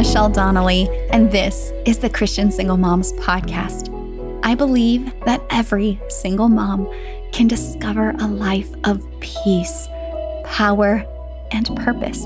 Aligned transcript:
Michelle 0.00 0.30
Donnelly, 0.30 0.88
and 1.10 1.30
this 1.30 1.74
is 1.84 1.98
the 1.98 2.08
Christian 2.08 2.50
Single 2.50 2.78
Moms 2.78 3.12
Podcast. 3.12 3.90
I 4.42 4.54
believe 4.54 5.12
that 5.26 5.42
every 5.50 6.00
single 6.08 6.48
mom 6.48 6.90
can 7.32 7.46
discover 7.48 8.14
a 8.18 8.26
life 8.26 8.70
of 8.84 9.04
peace, 9.20 9.88
power, 10.46 11.04
and 11.50 11.76
purpose, 11.76 12.24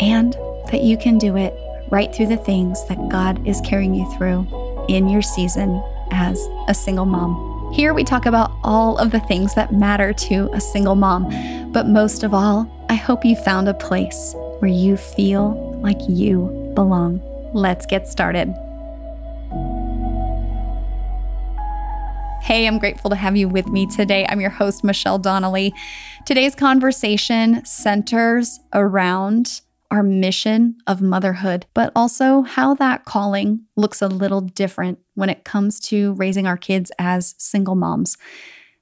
and 0.00 0.32
that 0.72 0.80
you 0.82 0.98
can 0.98 1.16
do 1.16 1.36
it 1.36 1.54
right 1.88 2.12
through 2.12 2.26
the 2.26 2.36
things 2.36 2.84
that 2.88 3.08
God 3.08 3.46
is 3.46 3.60
carrying 3.60 3.94
you 3.94 4.12
through 4.18 4.48
in 4.88 5.08
your 5.08 5.22
season 5.22 5.80
as 6.10 6.36
a 6.66 6.74
single 6.74 7.06
mom. 7.06 7.72
Here 7.74 7.94
we 7.94 8.02
talk 8.02 8.26
about 8.26 8.50
all 8.64 8.98
of 8.98 9.12
the 9.12 9.20
things 9.20 9.54
that 9.54 9.72
matter 9.72 10.12
to 10.12 10.50
a 10.52 10.60
single 10.60 10.96
mom, 10.96 11.30
but 11.70 11.86
most 11.86 12.24
of 12.24 12.34
all, 12.34 12.68
I 12.88 12.94
hope 12.94 13.24
you 13.24 13.36
found 13.36 13.68
a 13.68 13.74
place 13.74 14.34
where 14.58 14.72
you 14.72 14.96
feel 14.96 15.78
like 15.80 16.00
you 16.08 16.63
belong. 16.74 17.20
Let's 17.52 17.86
get 17.86 18.08
started. 18.08 18.54
Hey, 22.44 22.66
I'm 22.66 22.78
grateful 22.78 23.08
to 23.08 23.16
have 23.16 23.36
you 23.36 23.48
with 23.48 23.68
me 23.68 23.86
today. 23.86 24.26
I'm 24.28 24.40
your 24.40 24.50
host, 24.50 24.84
Michelle 24.84 25.18
Donnelly. 25.18 25.72
Today's 26.26 26.54
conversation 26.54 27.64
centers 27.64 28.60
around 28.74 29.62
our 29.90 30.02
mission 30.02 30.76
of 30.86 31.00
motherhood, 31.00 31.64
but 31.72 31.90
also 31.96 32.42
how 32.42 32.74
that 32.74 33.06
calling 33.06 33.64
looks 33.76 34.02
a 34.02 34.08
little 34.08 34.42
different 34.42 34.98
when 35.14 35.30
it 35.30 35.44
comes 35.44 35.80
to 35.80 36.12
raising 36.14 36.46
our 36.46 36.56
kids 36.58 36.92
as 36.98 37.34
single 37.38 37.76
moms. 37.76 38.18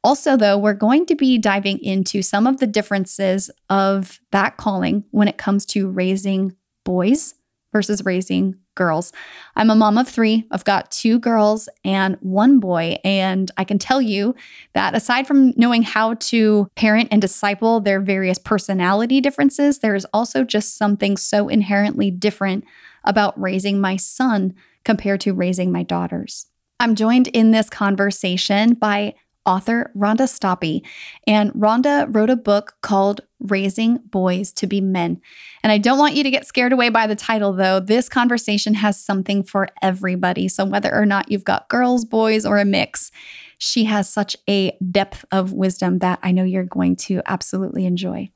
Also, 0.03 0.37
though, 0.37 0.59
we're 0.59 0.75
going 0.75 1.07
to 1.07 1.15
be 1.15 1.39
diving 1.39 1.79
into 1.79 2.23
some 2.23 2.49
of 2.49 2.59
the 2.59 2.67
differences 2.67 3.49
of 3.71 4.19
that 4.33 4.57
calling 4.57 5.05
when 5.13 5.29
it 5.29 5.39
comes 5.39 5.65
to 5.67 5.89
raising 5.89 6.57
boys 6.85 7.35
versus 7.73 8.05
raising 8.05 8.55
girls. 8.75 9.13
I'm 9.57 9.71
a 9.71 9.75
mom 9.75 9.99
of 9.99 10.09
three. 10.09 10.47
I've 10.51 10.65
got 10.65 10.91
two 10.91 11.19
girls 11.19 11.69
and 11.85 12.17
one 12.21 12.61
boy. 12.61 12.99
And 13.03 13.51
I 13.57 13.65
can 13.65 13.79
tell 13.79 14.01
you 14.01 14.35
that 14.75 14.95
aside 14.95 15.27
from 15.27 15.53
knowing 15.57 15.83
how 15.83 16.15
to 16.15 16.69
parent 16.77 17.09
and 17.11 17.21
disciple 17.21 17.81
their 17.81 18.01
various 18.01 18.39
personality 18.39 19.21
differences, 19.21 19.79
there 19.79 19.95
is 19.95 20.07
also 20.13 20.45
just 20.45 20.77
something 20.77 21.17
so 21.17 21.49
inherently 21.49 22.11
different 22.11 22.65
about 23.05 23.41
raising 23.41 23.81
my 23.81 23.97
son 23.97 24.55
compared 24.85 25.21
to 25.23 25.35
raising 25.35 25.73
my 25.73 25.83
daughters. 25.83 26.47
I'm 26.81 26.95
joined 26.95 27.29
in 27.29 27.53
this 27.53 27.71
conversation 27.71 28.75
by 28.75 29.15
author 29.45 29.91
Rhonda 29.97 30.29
Stoppe. 30.29 30.83
And 31.27 31.53
Rhonda 31.53 32.13
wrote 32.15 32.31
a 32.31 32.37
book 32.37 32.75
called 32.81 33.21
Raising 33.43 33.99
Boys 33.99 34.53
to 34.55 34.67
Be 34.67 34.81
Men. 34.81 35.21
And 35.63 35.71
I 35.73 35.79
don't 35.79 35.99
want 35.99 36.15
you 36.15 36.23
to 36.23 36.31
get 36.31 36.47
scared 36.47 36.73
away 36.73 36.89
by 36.89 37.07
the 37.07 37.17
title, 37.17 37.53
though. 37.53 37.81
This 37.81 38.09
conversation 38.09 38.75
has 38.75 39.01
something 39.01 39.43
for 39.43 39.69
everybody. 39.81 40.49
So 40.49 40.65
whether 40.65 40.95
or 40.95 41.07
not 41.07 41.31
you've 41.31 41.45
got 41.45 41.69
girls, 41.69 42.05
boys, 42.05 42.47
or 42.47 42.59
a 42.59 42.65
mix, 42.65 43.11
she 43.59 43.85
has 43.85 44.09
such 44.09 44.37
a 44.49 44.77
depth 44.91 45.25
of 45.31 45.53
wisdom 45.53 45.99
that 45.99 46.19
I 46.23 46.33
know 46.33 46.45
you're 46.45 46.65
going 46.65 46.97
to 46.97 47.23
absolutely 47.27 47.87
enjoy. 47.87 48.31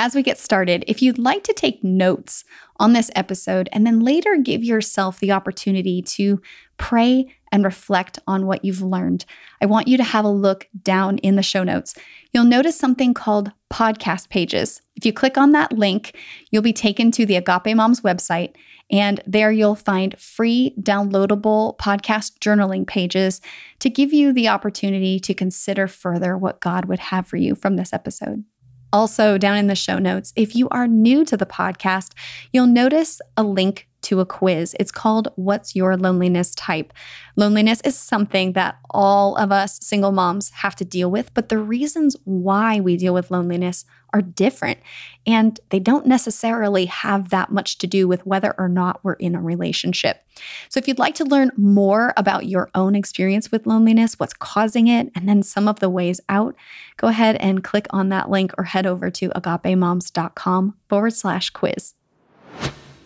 As 0.00 0.14
we 0.14 0.22
get 0.22 0.38
started, 0.38 0.84
if 0.86 1.02
you'd 1.02 1.18
like 1.18 1.42
to 1.44 1.52
take 1.52 1.82
notes 1.82 2.44
on 2.76 2.92
this 2.92 3.10
episode 3.16 3.68
and 3.72 3.84
then 3.84 3.98
later 3.98 4.36
give 4.36 4.62
yourself 4.62 5.18
the 5.18 5.32
opportunity 5.32 6.02
to 6.02 6.40
pray 6.76 7.34
and 7.50 7.64
reflect 7.64 8.18
on 8.26 8.46
what 8.46 8.64
you've 8.64 8.82
learned, 8.82 9.24
I 9.60 9.66
want 9.66 9.88
you 9.88 9.96
to 9.96 10.04
have 10.04 10.24
a 10.24 10.30
look 10.30 10.68
down 10.82 11.18
in 11.18 11.36
the 11.36 11.42
show 11.42 11.64
notes. 11.64 11.94
You'll 12.32 12.44
notice 12.44 12.78
something 12.78 13.14
called 13.14 13.52
podcast 13.70 14.28
pages. 14.28 14.82
If 14.96 15.04
you 15.04 15.12
click 15.12 15.38
on 15.38 15.52
that 15.52 15.72
link, 15.72 16.16
you'll 16.50 16.62
be 16.62 16.72
taken 16.72 17.10
to 17.12 17.26
the 17.26 17.36
Agape 17.36 17.76
Moms 17.76 18.00
website, 18.00 18.54
and 18.90 19.20
there 19.26 19.52
you'll 19.52 19.74
find 19.74 20.18
free 20.18 20.74
downloadable 20.80 21.76
podcast 21.78 22.38
journaling 22.38 22.86
pages 22.86 23.40
to 23.80 23.90
give 23.90 24.12
you 24.12 24.32
the 24.32 24.48
opportunity 24.48 25.20
to 25.20 25.34
consider 25.34 25.86
further 25.86 26.36
what 26.36 26.60
God 26.60 26.86
would 26.86 26.98
have 26.98 27.26
for 27.26 27.36
you 27.36 27.54
from 27.54 27.76
this 27.76 27.92
episode. 27.92 28.44
Also, 28.92 29.36
down 29.36 29.58
in 29.58 29.66
the 29.66 29.74
show 29.74 29.98
notes, 29.98 30.32
if 30.34 30.56
you 30.56 30.68
are 30.70 30.88
new 30.88 31.24
to 31.26 31.36
the 31.36 31.46
podcast, 31.46 32.12
you'll 32.52 32.66
notice 32.66 33.20
a 33.36 33.42
link 33.42 33.86
to 34.08 34.20
a 34.20 34.26
quiz. 34.26 34.74
It's 34.80 34.90
called 34.90 35.28
What's 35.36 35.76
Your 35.76 35.94
Loneliness 35.94 36.54
Type? 36.54 36.94
Loneliness 37.36 37.82
is 37.82 37.94
something 37.94 38.54
that 38.54 38.78
all 38.88 39.36
of 39.36 39.52
us 39.52 39.78
single 39.82 40.12
moms 40.12 40.48
have 40.50 40.74
to 40.76 40.84
deal 40.84 41.10
with, 41.10 41.32
but 41.34 41.50
the 41.50 41.58
reasons 41.58 42.16
why 42.24 42.80
we 42.80 42.96
deal 42.96 43.12
with 43.12 43.30
loneliness 43.30 43.84
are 44.14 44.22
different. 44.22 44.78
And 45.26 45.60
they 45.68 45.78
don't 45.78 46.06
necessarily 46.06 46.86
have 46.86 47.28
that 47.28 47.52
much 47.52 47.76
to 47.78 47.86
do 47.86 48.08
with 48.08 48.24
whether 48.24 48.54
or 48.56 48.66
not 48.66 49.04
we're 49.04 49.12
in 49.12 49.34
a 49.34 49.42
relationship. 49.42 50.24
So, 50.70 50.78
if 50.78 50.88
you'd 50.88 50.98
like 50.98 51.14
to 51.16 51.24
learn 51.24 51.50
more 51.58 52.14
about 52.16 52.46
your 52.46 52.70
own 52.74 52.94
experience 52.94 53.52
with 53.52 53.66
loneliness, 53.66 54.18
what's 54.18 54.32
causing 54.32 54.88
it, 54.88 55.10
and 55.14 55.28
then 55.28 55.42
some 55.42 55.68
of 55.68 55.80
the 55.80 55.90
ways 55.90 56.18
out, 56.30 56.54
go 56.96 57.08
ahead 57.08 57.36
and 57.36 57.62
click 57.62 57.86
on 57.90 58.08
that 58.08 58.30
link 58.30 58.52
or 58.56 58.64
head 58.64 58.86
over 58.86 59.10
to 59.10 59.28
agapemoms.com 59.30 60.76
forward 60.88 61.12
slash 61.12 61.50
quiz. 61.50 61.92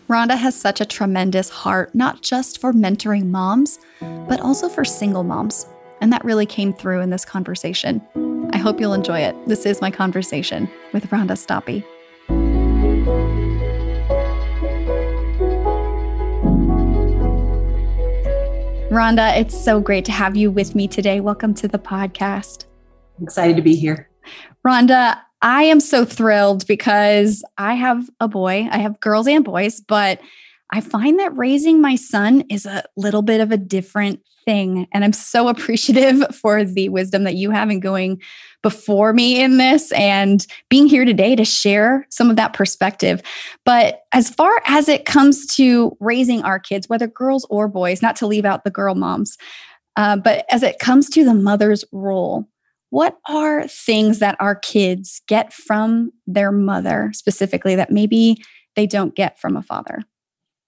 Rhonda 0.09 0.35
has 0.35 0.53
such 0.53 0.81
a 0.81 0.85
tremendous 0.85 1.47
heart, 1.47 1.95
not 1.95 2.21
just 2.21 2.59
for 2.59 2.73
mentoring 2.73 3.27
moms, 3.27 3.79
but 4.27 4.41
also 4.41 4.67
for 4.67 4.83
single 4.83 5.23
moms. 5.23 5.65
And 6.01 6.11
that 6.11 6.25
really 6.25 6.45
came 6.45 6.73
through 6.73 6.99
in 6.99 7.09
this 7.09 7.23
conversation. 7.23 8.01
I 8.51 8.57
hope 8.57 8.81
you'll 8.81 8.93
enjoy 8.93 9.19
it. 9.19 9.33
This 9.47 9.65
is 9.65 9.79
my 9.79 9.89
conversation 9.89 10.69
with 10.91 11.09
Rhonda 11.09 11.37
Stoppe. 11.37 11.85
Rhonda, 18.91 19.37
it's 19.37 19.57
so 19.57 19.79
great 19.79 20.03
to 20.05 20.11
have 20.11 20.35
you 20.35 20.51
with 20.51 20.75
me 20.75 20.89
today. 20.89 21.21
Welcome 21.21 21.53
to 21.55 21.67
the 21.69 21.79
podcast. 21.79 22.65
I'm 23.17 23.23
excited 23.23 23.55
to 23.55 23.61
be 23.61 23.75
here. 23.77 24.09
Rhonda, 24.67 25.21
I 25.43 25.63
am 25.63 25.81
so 25.81 26.05
thrilled 26.05 26.65
because 26.67 27.43
I 27.57 27.73
have 27.73 28.09
a 28.21 28.29
boy, 28.29 28.69
I 28.71 28.77
have 28.77 29.01
girls 29.01 29.27
and 29.27 29.43
boys, 29.43 29.81
but 29.81 30.21
I 30.71 30.79
find 30.79 31.19
that 31.19 31.37
raising 31.37 31.81
my 31.81 31.95
son 31.95 32.45
is 32.49 32.65
a 32.65 32.83
little 32.95 33.21
bit 33.21 33.41
of 33.41 33.51
a 33.51 33.57
different 33.57 34.21
thing. 34.45 34.87
And 34.93 35.03
I'm 35.03 35.11
so 35.11 35.47
appreciative 35.49 36.33
for 36.33 36.63
the 36.63 36.87
wisdom 36.87 37.25
that 37.25 37.35
you 37.35 37.51
have 37.51 37.69
in 37.69 37.81
going 37.81 38.21
before 38.61 39.11
me 39.11 39.41
in 39.41 39.57
this 39.57 39.91
and 39.91 40.47
being 40.69 40.87
here 40.87 41.03
today 41.03 41.35
to 41.35 41.43
share 41.43 42.07
some 42.09 42.29
of 42.29 42.37
that 42.37 42.53
perspective. 42.53 43.21
But 43.65 44.03
as 44.13 44.29
far 44.29 44.61
as 44.65 44.87
it 44.87 45.03
comes 45.03 45.45
to 45.57 45.97
raising 45.99 46.41
our 46.43 46.57
kids, 46.57 46.87
whether 46.87 47.07
girls 47.07 47.45
or 47.49 47.67
boys, 47.67 48.01
not 48.01 48.15
to 48.17 48.27
leave 48.27 48.45
out 48.45 48.63
the 48.63 48.71
girl 48.71 48.95
moms, 48.95 49.37
uh, 49.97 50.15
but 50.15 50.45
as 50.49 50.63
it 50.63 50.79
comes 50.79 51.09
to 51.09 51.25
the 51.25 51.33
mother's 51.33 51.83
role, 51.91 52.47
what 52.93 53.17
are 53.27 53.67
things 53.67 54.19
that 54.19 54.37
our 54.39 54.53
kids 54.53 55.23
get 55.27 55.51
from 55.51 56.11
their 56.27 56.51
mother 56.51 57.09
specifically 57.15 57.73
that 57.73 57.89
maybe 57.89 58.37
they 58.75 58.85
don't 58.85 59.15
get 59.15 59.39
from 59.39 59.57
a 59.57 59.63
father? 59.63 60.03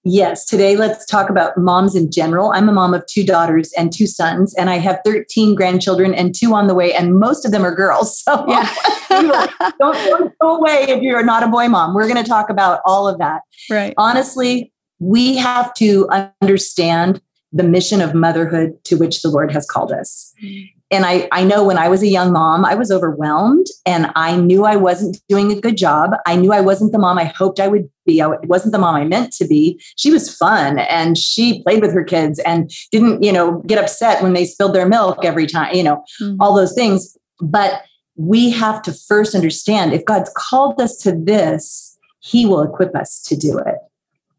Yes, 0.04 0.44
today 0.44 0.76
let's 0.76 1.06
talk 1.06 1.30
about 1.30 1.56
moms 1.56 1.96
in 1.96 2.12
general. 2.12 2.52
I'm 2.52 2.68
a 2.68 2.72
mom 2.72 2.96
of 2.96 3.06
two 3.06 3.24
daughters 3.24 3.72
and 3.78 3.94
two 3.94 4.08
sons, 4.08 4.56
and 4.56 4.72
I 4.72 4.78
have 4.78 5.02
13 5.06 5.54
grandchildren 5.54 6.16
and 6.16 6.34
two 6.34 6.56
on 6.56 6.66
the 6.66 6.74
way, 6.74 6.96
and 6.96 7.20
most 7.20 7.46
of 7.46 7.52
them 7.52 7.64
are 7.64 7.76
girls. 7.76 8.24
So 8.26 8.44
yeah. 8.48 8.74
don't, 9.80 9.80
don't 9.80 10.34
go 10.42 10.58
away 10.58 10.86
if 10.90 11.04
you're 11.04 11.24
not 11.24 11.44
a 11.44 11.48
boy 11.48 11.68
mom. 11.68 11.94
We're 11.94 12.08
going 12.08 12.24
to 12.24 12.28
talk 12.28 12.50
about 12.50 12.82
all 12.86 13.08
of 13.08 13.20
that. 13.20 13.42
Right. 13.70 13.94
Honestly, 13.98 14.74
we 14.98 15.38
have 15.38 15.76
to 15.76 16.10
understand 16.42 17.22
the 17.52 17.64
mission 17.64 18.02
of 18.02 18.16
motherhood 18.16 18.84
to 18.86 18.98
which 18.98 19.22
the 19.22 19.30
Lord 19.30 19.52
has 19.52 19.68
called 19.68 19.92
us. 19.92 20.34
Mm. 20.44 20.75
And 20.92 21.06
I, 21.06 21.28
I 21.32 21.44
know 21.44 21.64
when 21.64 21.78
I 21.78 21.90
was 21.90 22.04
a 22.04 22.08
young 22.08 22.32
mom, 22.32 22.64
I 22.64 22.76
was 22.76 22.92
overwhelmed 22.92 23.66
and 23.86 24.12
I 24.16 24.36
knew 24.38 24.66
I 24.66 24.76
wasn't 24.76 25.18
doing 25.28 25.52
a 25.52 25.60
good 25.60 25.78
job. 25.78 26.12
I 26.28 26.36
knew 26.36 26.54
I 26.54 26.62
wasn't 26.62 26.92
the 26.92 27.00
mom 27.00 27.18
I 27.18 27.24
hoped 27.24 27.60
I 27.60 27.68
would 27.68 27.90
be. 28.06 28.22
I 28.22 28.28
wasn't 28.28 28.72
the 28.72 28.78
mom 28.78 28.96
I 28.96 29.04
meant 29.04 29.34
to 29.34 29.48
be. 29.48 29.82
She 29.96 30.12
was 30.12 30.36
fun 30.36 30.78
and 30.80 31.18
she 31.18 31.64
played 31.64 31.82
with 31.82 31.92
her 31.94 32.04
kids 32.04 32.40
and 32.40 32.70
didn't, 32.92 33.24
you 33.24 33.32
know, 33.32 33.64
get 33.66 33.84
upset 33.84 34.22
when 34.22 34.34
they 34.34 34.46
spilled 34.46 34.76
their 34.76 34.88
milk 34.88 35.26
every 35.26 35.48
time, 35.48 35.74
you 35.74 35.84
know, 35.84 36.04
mm-hmm. 36.22 36.40
all 36.40 36.54
those 36.54 36.76
things. 36.76 37.18
But 37.42 37.82
we 38.16 38.52
have 38.52 38.82
to 38.84 38.94
first 38.94 39.34
understand 39.34 39.92
if 39.92 40.06
God's 40.06 40.32
called 40.38 40.80
us 40.80 40.98
to 40.98 41.12
this, 41.12 41.98
he 42.20 42.46
will 42.46 42.62
equip 42.62 42.96
us 42.96 43.22
to 43.24 43.36
do 43.36 43.58
it 43.58 43.76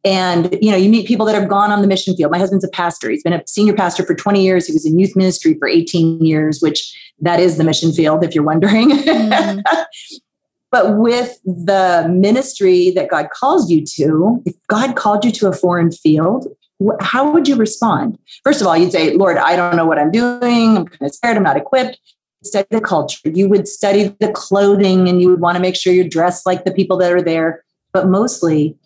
and 0.06 0.56
you 0.62 0.70
know 0.70 0.76
you 0.76 0.88
meet 0.88 1.06
people 1.06 1.26
that 1.26 1.34
have 1.34 1.48
gone 1.48 1.72
on 1.72 1.82
the 1.82 1.88
mission 1.88 2.16
field. 2.16 2.30
My 2.30 2.38
husband's 2.38 2.64
a 2.64 2.68
pastor. 2.68 3.10
He's 3.10 3.24
been 3.24 3.32
a 3.32 3.42
senior 3.46 3.74
pastor 3.74 4.06
for 4.06 4.14
20 4.14 4.42
years. 4.42 4.66
He 4.66 4.72
was 4.72 4.86
in 4.86 4.98
youth 4.98 5.16
ministry 5.16 5.56
for 5.58 5.68
18 5.68 6.24
years 6.24 6.60
which 6.62 6.96
that 7.20 7.40
is 7.40 7.56
the 7.56 7.64
mission 7.64 7.92
field 7.92 8.22
if 8.22 8.34
you're 8.34 8.44
wondering. 8.44 8.90
Mm. 8.90 9.62
but 10.70 10.96
with 10.96 11.38
the 11.44 12.06
ministry 12.08 12.92
that 12.92 13.08
god 13.08 13.30
calls 13.30 13.68
you 13.70 13.84
to 13.84 14.42
if 14.46 14.54
god 14.68 14.94
called 14.94 15.24
you 15.24 15.32
to 15.32 15.48
a 15.48 15.52
foreign 15.52 15.90
field 15.90 16.46
how 17.00 17.32
would 17.32 17.48
you 17.48 17.56
respond? 17.56 18.18
First 18.44 18.60
of 18.60 18.66
all 18.66 18.76
you'd 18.76 18.92
say 18.92 19.14
lord 19.14 19.38
i 19.38 19.56
don't 19.56 19.76
know 19.76 19.86
what 19.86 19.98
i'm 19.98 20.12
doing. 20.12 20.76
I'm 20.76 20.86
kind 20.86 21.02
of 21.02 21.14
scared. 21.14 21.36
I'm 21.36 21.42
not 21.42 21.56
equipped. 21.56 21.98
Study 22.44 22.68
the 22.70 22.80
culture. 22.80 23.28
You 23.28 23.48
would 23.48 23.66
study 23.66 24.14
the 24.20 24.30
clothing 24.30 25.08
and 25.08 25.20
you 25.20 25.30
would 25.30 25.40
want 25.40 25.56
to 25.56 25.60
make 25.60 25.74
sure 25.74 25.92
you're 25.92 26.08
dressed 26.08 26.46
like 26.46 26.64
the 26.64 26.70
people 26.70 26.96
that 26.98 27.10
are 27.10 27.22
there. 27.22 27.64
But 27.92 28.08
mostly 28.08 28.76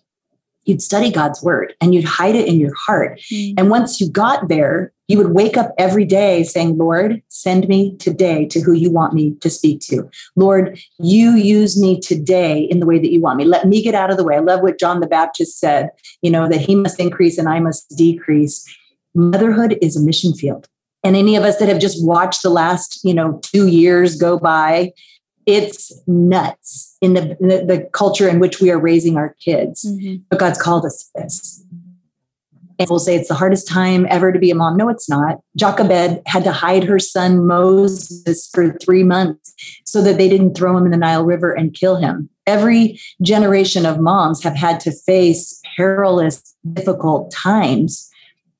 you'd 0.65 0.81
study 0.81 1.11
God's 1.11 1.41
word 1.41 1.73
and 1.81 1.93
you'd 1.93 2.05
hide 2.05 2.35
it 2.35 2.47
in 2.47 2.59
your 2.59 2.73
heart. 2.75 3.19
Mm. 3.31 3.55
And 3.57 3.69
once 3.69 3.99
you 3.99 4.09
got 4.09 4.47
there, 4.47 4.93
you 5.07 5.17
would 5.17 5.31
wake 5.31 5.57
up 5.57 5.73
every 5.77 6.05
day 6.05 6.43
saying, 6.43 6.77
Lord, 6.77 7.21
send 7.27 7.67
me 7.67 7.97
today 7.97 8.45
to 8.45 8.61
who 8.61 8.71
you 8.71 8.89
want 8.89 9.13
me 9.13 9.35
to 9.41 9.49
speak 9.49 9.81
to. 9.81 10.09
Lord, 10.35 10.79
you 10.99 11.31
use 11.31 11.79
me 11.79 11.99
today 11.99 12.61
in 12.61 12.79
the 12.79 12.85
way 12.85 12.97
that 12.97 13.11
you 13.11 13.19
want 13.19 13.37
me. 13.37 13.45
Let 13.45 13.67
me 13.67 13.81
get 13.81 13.95
out 13.95 14.09
of 14.09 14.17
the 14.17 14.23
way. 14.23 14.37
I 14.37 14.39
love 14.39 14.61
what 14.61 14.79
John 14.79 15.01
the 15.01 15.07
Baptist 15.07 15.59
said, 15.59 15.89
you 16.21 16.31
know, 16.31 16.47
that 16.47 16.61
he 16.61 16.75
must 16.75 16.99
increase 16.99 17.37
and 17.37 17.49
I 17.49 17.59
must 17.59 17.89
decrease. 17.97 18.65
Motherhood 19.13 19.77
is 19.81 19.97
a 19.97 20.01
mission 20.01 20.33
field. 20.33 20.69
And 21.03 21.15
any 21.15 21.35
of 21.35 21.43
us 21.43 21.57
that 21.57 21.67
have 21.67 21.79
just 21.79 22.05
watched 22.05 22.43
the 22.43 22.49
last, 22.49 22.99
you 23.03 23.13
know, 23.13 23.39
two 23.43 23.67
years 23.67 24.15
go 24.15 24.37
by, 24.37 24.93
it's 25.45 25.91
nuts 26.07 26.97
in 27.01 27.13
the, 27.13 27.37
the, 27.39 27.65
the 27.65 27.89
culture 27.93 28.29
in 28.29 28.39
which 28.39 28.61
we 28.61 28.69
are 28.71 28.79
raising 28.79 29.17
our 29.17 29.35
kids. 29.43 29.85
Mm-hmm. 29.85 30.23
But 30.29 30.39
God's 30.39 30.61
called 30.61 30.85
us 30.85 31.03
to 31.03 31.21
this. 31.21 31.63
And 32.79 32.89
we'll 32.89 32.99
say 32.99 33.15
it's 33.15 33.27
the 33.27 33.35
hardest 33.35 33.67
time 33.67 34.07
ever 34.09 34.31
to 34.31 34.39
be 34.39 34.49
a 34.49 34.55
mom. 34.55 34.75
No, 34.75 34.89
it's 34.89 35.07
not. 35.07 35.39
Jochebed 35.55 36.21
had 36.25 36.43
to 36.43 36.51
hide 36.51 36.83
her 36.83 36.97
son 36.97 37.45
Moses 37.45 38.49
for 38.51 38.75
three 38.79 39.03
months 39.03 39.53
so 39.85 40.01
that 40.01 40.17
they 40.17 40.27
didn't 40.27 40.55
throw 40.55 40.75
him 40.75 40.85
in 40.85 40.91
the 40.91 40.97
Nile 40.97 41.23
River 41.23 41.51
and 41.51 41.75
kill 41.75 41.97
him. 41.97 42.27
Every 42.47 42.99
generation 43.21 43.85
of 43.85 43.99
moms 43.99 44.41
have 44.43 44.55
had 44.55 44.79
to 44.79 44.91
face 44.91 45.61
perilous, 45.77 46.55
difficult 46.73 47.31
times. 47.31 48.09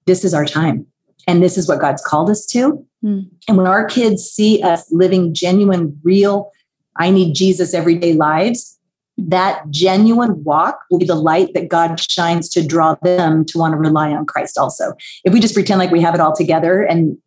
This 0.06 0.24
is 0.24 0.36
our 0.36 0.46
time. 0.46 0.86
And 1.28 1.42
this 1.42 1.58
is 1.58 1.68
what 1.68 1.82
God's 1.82 2.04
called 2.04 2.30
us 2.30 2.46
to. 2.48 2.86
Mm. 3.04 3.28
And 3.48 3.58
when 3.58 3.66
our 3.66 3.86
kids 3.86 4.24
see 4.24 4.62
us 4.62 4.92
living 4.92 5.34
genuine, 5.34 6.00
real, 6.04 6.52
I 7.02 7.10
need 7.10 7.34
Jesus 7.34 7.74
everyday 7.74 8.14
lives, 8.14 8.78
that 9.18 9.70
genuine 9.72 10.44
walk 10.44 10.80
will 10.90 11.00
be 11.00 11.06
the 11.06 11.16
light 11.16 11.54
that 11.56 11.68
God 11.68 12.00
shines 12.00 12.48
to 12.50 12.66
draw 12.66 12.96
them 13.02 13.44
to 13.46 13.58
want 13.58 13.74
to 13.74 13.78
rely 13.78 14.12
on 14.12 14.26
Christ 14.26 14.58
also. 14.58 14.94
If 15.24 15.34
we 15.34 15.40
just 15.40 15.56
pretend 15.56 15.80
like 15.80 15.92
we 15.92 16.02
have 16.02 16.14
it 16.14 16.22
all 16.22 16.36
together 16.36 16.84
and 16.84 17.18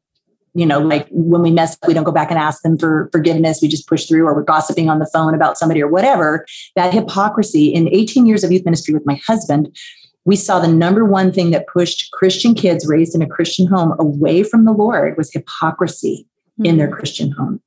you 0.57 0.65
know, 0.65 0.79
like 0.79 1.09
when 1.11 1.43
we 1.43 1.51
mess 1.51 1.75
up, 1.83 1.89
we 1.89 1.95
don't 1.95 2.05
go 2.05 2.13
back 2.13 2.31
and 2.31 2.39
ask 2.39 2.63
them 2.63 2.79
for 2.79 3.09
forgiveness. 3.11 3.59
We 3.61 3.67
just 3.67 3.89
push 3.89 4.07
through, 4.07 4.25
or 4.25 4.37
we're 4.37 4.45
gossiping 4.45 4.89
on 4.89 5.01
the 5.01 5.11
phone 5.13 5.35
about 5.35 5.59
somebody 5.59 5.83
or 5.83 5.89
whatever. 5.89 6.47
That 6.77 6.95
hypocrisy 6.95 7.75
in 7.75 7.93
18 7.93 8.25
years 8.25 8.45
of 8.45 8.53
youth 8.53 8.65
ministry 8.65 8.95
with 8.95 9.05
my 9.05 9.21
husband, 9.27 9.77
we 10.25 10.37
saw 10.37 10.61
the 10.61 10.69
number 10.69 11.05
one 11.05 11.33
thing 11.33 11.51
that 11.51 11.67
pushed 11.67 12.13
Christian 12.13 12.55
kids 12.55 12.87
raised 12.87 13.17
in 13.17 13.23
a 13.23 13.27
Christian 13.27 13.67
home 13.67 13.95
away 13.99 14.45
from 14.45 14.65
the 14.65 14.71
Lord 14.71 15.17
was 15.17 15.33
hypocrisy 15.33 16.25
mm-hmm. 16.53 16.67
in 16.67 16.77
their 16.77 16.87
hmm. 16.87 16.95
Christian 16.95 17.33
home. 17.33 17.61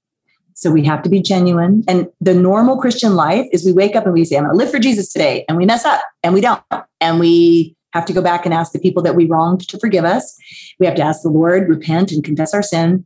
So 0.58 0.72
we 0.72 0.84
have 0.86 1.04
to 1.04 1.10
be 1.10 1.22
genuine. 1.22 1.84
And 1.88 2.08
the 2.20 2.34
normal 2.34 2.78
Christian 2.78 3.14
life 3.16 3.46
is 3.52 3.64
we 3.64 3.74
wake 3.74 3.96
up 3.96 4.06
and 4.06 4.14
we 4.14 4.26
say, 4.26 4.38
I'm 4.38 4.46
going 4.46 4.58
to 4.58 4.58
live 4.58 4.72
for 4.72 4.80
Jesus 4.80 5.14
today. 5.14 5.46
And 5.48 5.56
we 5.56 5.68
mess 5.68 5.86
up 5.86 6.02
and 6.24 6.34
we 6.34 6.42
don't. 6.42 6.64
And 7.00 7.20
we 7.20 7.76
have 7.94 8.06
to 8.06 8.14
go 8.14 8.24
back 8.24 8.44
and 8.44 8.56
ask 8.56 8.72
the 8.72 8.80
people 8.80 9.04
that 9.04 9.14
we 9.14 9.28
wronged 9.28 9.68
to 9.70 9.78
forgive 9.78 10.04
us. 10.04 10.36
We 10.80 10.88
have 10.88 10.96
to 10.96 11.04
ask 11.04 11.22
the 11.22 11.30
Lord, 11.30 11.70
repent 11.70 12.12
and 12.12 12.24
confess 12.24 12.56
our 12.56 12.64
sin. 12.64 13.06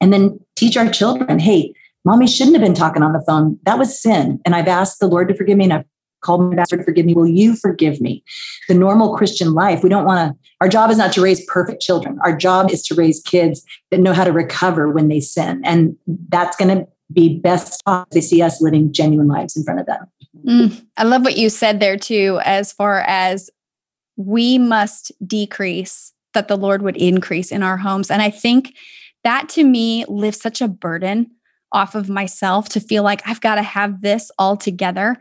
And 0.00 0.12
then 0.12 0.38
teach 0.54 0.76
our 0.76 0.88
children, 0.88 1.40
hey, 1.40 1.74
mommy 2.04 2.28
shouldn't 2.28 2.54
have 2.54 2.64
been 2.64 2.72
talking 2.72 3.02
on 3.02 3.14
the 3.14 3.24
phone. 3.26 3.58
That 3.64 3.76
was 3.76 4.00
sin. 4.00 4.40
And 4.44 4.54
I've 4.54 4.68
asked 4.68 5.00
the 5.00 5.08
Lord 5.08 5.26
to 5.26 5.34
forgive 5.34 5.58
me 5.58 5.64
and 5.64 5.72
I've 5.72 5.84
called 6.20 6.50
me 6.50 6.56
pastor 6.56 6.76
to 6.76 6.84
forgive 6.84 7.06
me. 7.06 7.14
Will 7.14 7.26
you 7.26 7.56
forgive 7.56 8.00
me? 8.00 8.22
The 8.68 8.74
normal 8.74 9.16
Christian 9.16 9.54
life, 9.54 9.82
we 9.82 9.88
don't 9.88 10.04
want 10.04 10.32
to, 10.32 10.48
our 10.60 10.68
job 10.68 10.90
is 10.90 10.98
not 10.98 11.12
to 11.14 11.20
raise 11.20 11.44
perfect 11.46 11.82
children. 11.82 12.18
Our 12.24 12.36
job 12.36 12.70
is 12.70 12.82
to 12.84 12.94
raise 12.94 13.20
kids 13.22 13.64
that 13.90 14.00
know 14.00 14.12
how 14.12 14.24
to 14.24 14.32
recover 14.32 14.90
when 14.90 15.08
they 15.08 15.20
sin. 15.20 15.62
And 15.64 15.96
that's 16.28 16.56
going 16.56 16.76
to 16.76 16.86
be 17.12 17.38
best 17.38 17.82
if 17.86 18.10
they 18.10 18.20
see 18.20 18.42
us 18.42 18.60
living 18.60 18.92
genuine 18.92 19.28
lives 19.28 19.56
in 19.56 19.64
front 19.64 19.80
of 19.80 19.86
them. 19.86 20.06
Mm, 20.46 20.86
I 20.96 21.04
love 21.04 21.22
what 21.22 21.36
you 21.36 21.50
said 21.50 21.80
there 21.80 21.96
too, 21.96 22.40
as 22.44 22.72
far 22.72 23.00
as 23.00 23.50
we 24.16 24.58
must 24.58 25.12
decrease 25.26 26.12
that 26.34 26.48
the 26.48 26.56
Lord 26.56 26.82
would 26.82 26.96
increase 26.96 27.50
in 27.50 27.62
our 27.62 27.76
homes. 27.76 28.10
And 28.10 28.22
I 28.22 28.30
think 28.30 28.76
that 29.24 29.48
to 29.50 29.64
me 29.64 30.04
lifts 30.08 30.42
such 30.42 30.60
a 30.60 30.68
burden 30.68 31.30
off 31.72 31.94
of 31.94 32.08
myself 32.08 32.68
to 32.70 32.80
feel 32.80 33.02
like 33.02 33.26
I've 33.26 33.40
got 33.40 33.56
to 33.56 33.62
have 33.62 34.02
this 34.02 34.30
all 34.38 34.56
together 34.56 35.16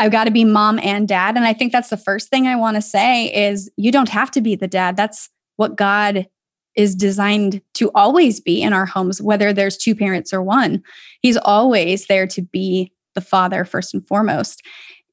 I've 0.00 0.10
got 0.10 0.24
to 0.24 0.30
be 0.30 0.46
mom 0.46 0.80
and 0.82 1.06
dad. 1.06 1.36
And 1.36 1.44
I 1.44 1.52
think 1.52 1.72
that's 1.72 1.90
the 1.90 1.96
first 1.98 2.30
thing 2.30 2.46
I 2.46 2.56
want 2.56 2.76
to 2.76 2.82
say 2.82 3.26
is 3.26 3.70
you 3.76 3.92
don't 3.92 4.08
have 4.08 4.30
to 4.30 4.40
be 4.40 4.56
the 4.56 4.66
dad. 4.66 4.96
That's 4.96 5.28
what 5.56 5.76
God 5.76 6.26
is 6.74 6.94
designed 6.94 7.60
to 7.74 7.90
always 7.94 8.40
be 8.40 8.62
in 8.62 8.72
our 8.72 8.86
homes, 8.86 9.20
whether 9.20 9.52
there's 9.52 9.76
two 9.76 9.94
parents 9.94 10.32
or 10.32 10.40
one. 10.40 10.82
He's 11.20 11.36
always 11.36 12.06
there 12.06 12.26
to 12.28 12.40
be 12.40 12.92
the 13.14 13.20
father 13.20 13.66
first 13.66 13.92
and 13.92 14.06
foremost. 14.08 14.62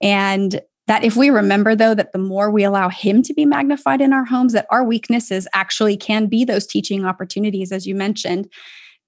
And 0.01 0.61
that 0.87 1.03
if 1.03 1.17
we 1.17 1.31
remember 1.31 1.75
though 1.75 1.93
that 1.93 2.13
the 2.13 2.19
more 2.19 2.49
we 2.49 2.63
allow 2.63 2.87
him 2.87 3.21
to 3.23 3.33
be 3.33 3.45
magnified 3.45 3.99
in 3.99 4.13
our 4.13 4.23
homes 4.23 4.53
that 4.53 4.67
our 4.69 4.85
weaknesses 4.85 5.49
actually 5.53 5.97
can 5.97 6.27
be 6.27 6.45
those 6.45 6.65
teaching 6.65 7.03
opportunities 7.03 7.73
as 7.73 7.85
you 7.85 7.93
mentioned 7.93 8.49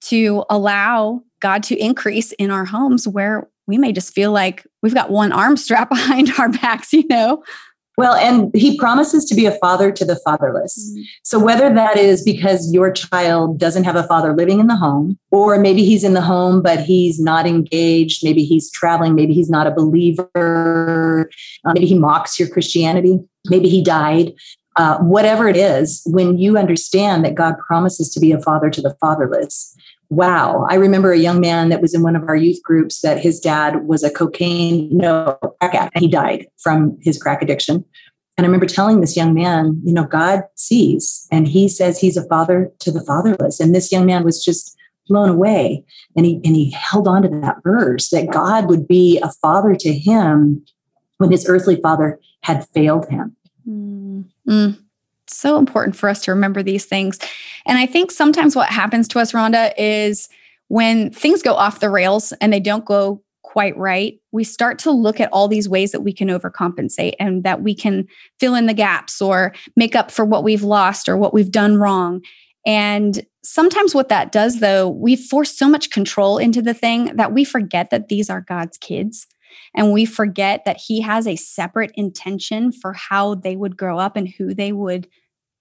to 0.02 0.44
allow 0.50 1.22
God 1.40 1.62
to 1.64 1.76
increase 1.76 2.32
in 2.32 2.50
our 2.50 2.66
homes 2.66 3.08
where 3.08 3.48
we 3.70 3.78
may 3.78 3.92
just 3.92 4.12
feel 4.12 4.32
like 4.32 4.66
we've 4.82 4.94
got 4.94 5.10
one 5.10 5.32
arm 5.32 5.56
strapped 5.64 5.90
behind 5.90 6.30
our 6.38 6.50
backs, 6.50 6.92
you 6.92 7.06
know? 7.08 7.42
Well, 7.96 8.14
and 8.14 8.50
he 8.54 8.78
promises 8.78 9.26
to 9.26 9.34
be 9.34 9.44
a 9.44 9.58
father 9.58 9.92
to 9.92 10.04
the 10.06 10.16
fatherless. 10.24 10.78
Mm-hmm. 10.78 11.02
So, 11.22 11.38
whether 11.38 11.72
that 11.74 11.98
is 11.98 12.22
because 12.24 12.72
your 12.72 12.90
child 12.90 13.58
doesn't 13.58 13.84
have 13.84 13.96
a 13.96 14.04
father 14.04 14.34
living 14.34 14.58
in 14.58 14.68
the 14.68 14.76
home, 14.76 15.18
or 15.30 15.58
maybe 15.58 15.84
he's 15.84 16.02
in 16.02 16.14
the 16.14 16.22
home, 16.22 16.62
but 16.62 16.80
he's 16.80 17.20
not 17.20 17.46
engaged, 17.46 18.24
maybe 18.24 18.42
he's 18.42 18.70
traveling, 18.70 19.14
maybe 19.14 19.34
he's 19.34 19.50
not 19.50 19.66
a 19.66 19.70
believer, 19.70 21.28
uh, 21.66 21.72
maybe 21.74 21.86
he 21.86 21.98
mocks 21.98 22.40
your 22.40 22.48
Christianity, 22.48 23.18
maybe 23.50 23.68
he 23.68 23.84
died, 23.84 24.32
uh, 24.76 24.96
whatever 24.98 25.46
it 25.46 25.56
is, 25.56 26.00
when 26.06 26.38
you 26.38 26.56
understand 26.56 27.22
that 27.24 27.34
God 27.34 27.56
promises 27.66 28.08
to 28.14 28.20
be 28.20 28.32
a 28.32 28.40
father 28.40 28.70
to 28.70 28.80
the 28.80 28.96
fatherless, 28.98 29.76
wow. 30.10 30.66
I 30.68 30.74
remember 30.74 31.12
a 31.12 31.18
young 31.18 31.40
man 31.40 31.68
that 31.70 31.80
was 31.80 31.94
in 31.94 32.02
one 32.02 32.16
of 32.16 32.24
our 32.24 32.36
youth 32.36 32.62
groups 32.62 33.00
that 33.00 33.20
his 33.20 33.40
dad 33.40 33.86
was 33.86 34.02
a 34.02 34.10
cocaine, 34.10 34.88
no, 34.92 35.38
crack 35.60 35.74
addict, 35.74 35.98
he 35.98 36.08
died 36.08 36.46
from 36.58 36.98
his 37.00 37.20
crack 37.20 37.40
addiction. 37.40 37.84
And 38.36 38.44
I 38.44 38.48
remember 38.48 38.66
telling 38.66 39.00
this 39.00 39.16
young 39.16 39.34
man, 39.34 39.80
you 39.84 39.92
know, 39.92 40.04
God 40.04 40.42
sees, 40.56 41.26
and 41.30 41.46
he 41.46 41.68
says 41.68 41.98
he's 41.98 42.16
a 42.16 42.26
father 42.26 42.72
to 42.80 42.90
the 42.90 43.04
fatherless. 43.04 43.60
And 43.60 43.74
this 43.74 43.92
young 43.92 44.06
man 44.06 44.24
was 44.24 44.44
just 44.44 44.76
blown 45.08 45.28
away. 45.28 45.84
And 46.16 46.26
he 46.26 46.40
and 46.44 46.56
he 46.56 46.70
held 46.70 47.06
on 47.06 47.22
to 47.22 47.28
that 47.28 47.62
verse 47.62 48.08
that 48.10 48.30
God 48.30 48.68
would 48.68 48.88
be 48.88 49.18
a 49.22 49.30
father 49.42 49.74
to 49.74 49.92
him 49.92 50.64
when 51.18 51.30
his 51.30 51.48
earthly 51.48 51.76
father 51.80 52.18
had 52.42 52.66
failed 52.68 53.08
him. 53.08 53.36
Mm-hmm 53.68 54.80
so 55.36 55.58
important 55.58 55.96
for 55.96 56.08
us 56.08 56.22
to 56.22 56.32
remember 56.32 56.62
these 56.62 56.84
things. 56.84 57.18
And 57.66 57.78
I 57.78 57.86
think 57.86 58.10
sometimes 58.10 58.56
what 58.56 58.68
happens 58.68 59.08
to 59.08 59.18
us, 59.18 59.32
Rhonda, 59.32 59.72
is 59.76 60.28
when 60.68 61.10
things 61.10 61.42
go 61.42 61.54
off 61.54 61.80
the 61.80 61.90
rails 61.90 62.32
and 62.40 62.52
they 62.52 62.60
don't 62.60 62.84
go 62.84 63.22
quite 63.42 63.76
right, 63.76 64.20
we 64.30 64.44
start 64.44 64.78
to 64.78 64.92
look 64.92 65.18
at 65.18 65.28
all 65.32 65.48
these 65.48 65.68
ways 65.68 65.90
that 65.90 66.02
we 66.02 66.12
can 66.12 66.28
overcompensate 66.28 67.14
and 67.18 67.42
that 67.42 67.62
we 67.62 67.74
can 67.74 68.06
fill 68.38 68.54
in 68.54 68.66
the 68.66 68.74
gaps 68.74 69.20
or 69.20 69.52
make 69.74 69.96
up 69.96 70.10
for 70.10 70.24
what 70.24 70.44
we've 70.44 70.62
lost 70.62 71.08
or 71.08 71.16
what 71.16 71.34
we've 71.34 71.50
done 71.50 71.76
wrong. 71.76 72.22
And 72.64 73.26
sometimes 73.42 73.94
what 73.94 74.08
that 74.08 74.30
does, 74.30 74.60
though, 74.60 74.88
we 74.88 75.16
force 75.16 75.56
so 75.56 75.68
much 75.68 75.90
control 75.90 76.38
into 76.38 76.62
the 76.62 76.74
thing 76.74 77.16
that 77.16 77.32
we 77.32 77.44
forget 77.44 77.90
that 77.90 78.08
these 78.08 78.30
are 78.30 78.42
God's 78.42 78.78
kids. 78.78 79.26
And 79.74 79.92
we 79.92 80.04
forget 80.04 80.64
that 80.64 80.78
He 80.78 81.00
has 81.00 81.26
a 81.26 81.36
separate 81.36 81.92
intention 81.94 82.72
for 82.72 82.92
how 82.92 83.34
they 83.36 83.56
would 83.56 83.76
grow 83.76 83.98
up 83.98 84.16
and 84.16 84.28
who 84.28 84.54
they 84.54 84.72
would 84.72 85.08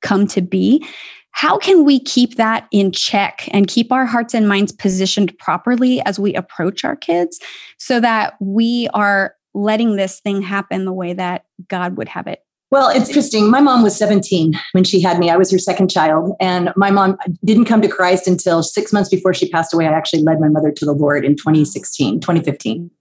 come 0.02 0.28
to 0.28 0.42
be. 0.42 0.86
How 1.32 1.58
can 1.58 1.86
we 1.86 2.00
keep 2.00 2.36
that 2.36 2.68
in 2.72 2.92
check 2.92 3.48
and 3.52 3.68
keep 3.68 3.92
our 3.92 4.06
hearts 4.06 4.34
and 4.34 4.48
minds 4.48 4.72
positioned 4.72 5.38
properly 5.38 6.02
as 6.02 6.20
we 6.20 6.34
approach 6.34 6.84
our 6.84 6.96
kids 6.96 7.40
so 7.78 8.00
that 8.00 8.34
we 8.40 8.88
are 8.94 9.36
letting 9.54 9.96
this 9.96 10.20
thing 10.20 10.42
happen 10.42 10.86
the 10.86 10.94
way 10.94 11.14
that 11.14 11.46
God 11.68 11.98
would 11.98 12.10
have 12.10 12.28
it? 12.28 12.44
Well, 12.72 12.90
it's 12.90 13.08
interesting. 13.10 13.50
My 13.50 13.62
mom 13.62 13.82
was 13.82 13.98
17 13.98 14.54
when 14.74 14.84
she 14.84 15.02
had 15.02 15.18
me. 15.18 15.32
I 15.32 15.38
was 15.38 15.52
her 15.52 15.58
second 15.58 15.90
child. 15.90 16.36
And 16.40 16.72
my 16.76 16.92
mom 16.92 17.18
didn't 17.44 17.66
come 17.66 17.82
to 17.82 17.88
Christ 17.88 18.28
until 18.28 18.62
six 18.62 18.94
months 18.94 19.10
before 19.10 19.34
she 19.34 19.50
passed 19.50 19.74
away. 19.74 19.88
I 19.88 19.94
actually 19.94 20.22
led 20.22 20.40
my 20.40 20.50
mother 20.50 20.72
to 20.72 20.86
the 20.86 20.94
Lord 20.94 21.26
in 21.26 21.36
2016, 21.36 22.20
2015. 22.20 22.92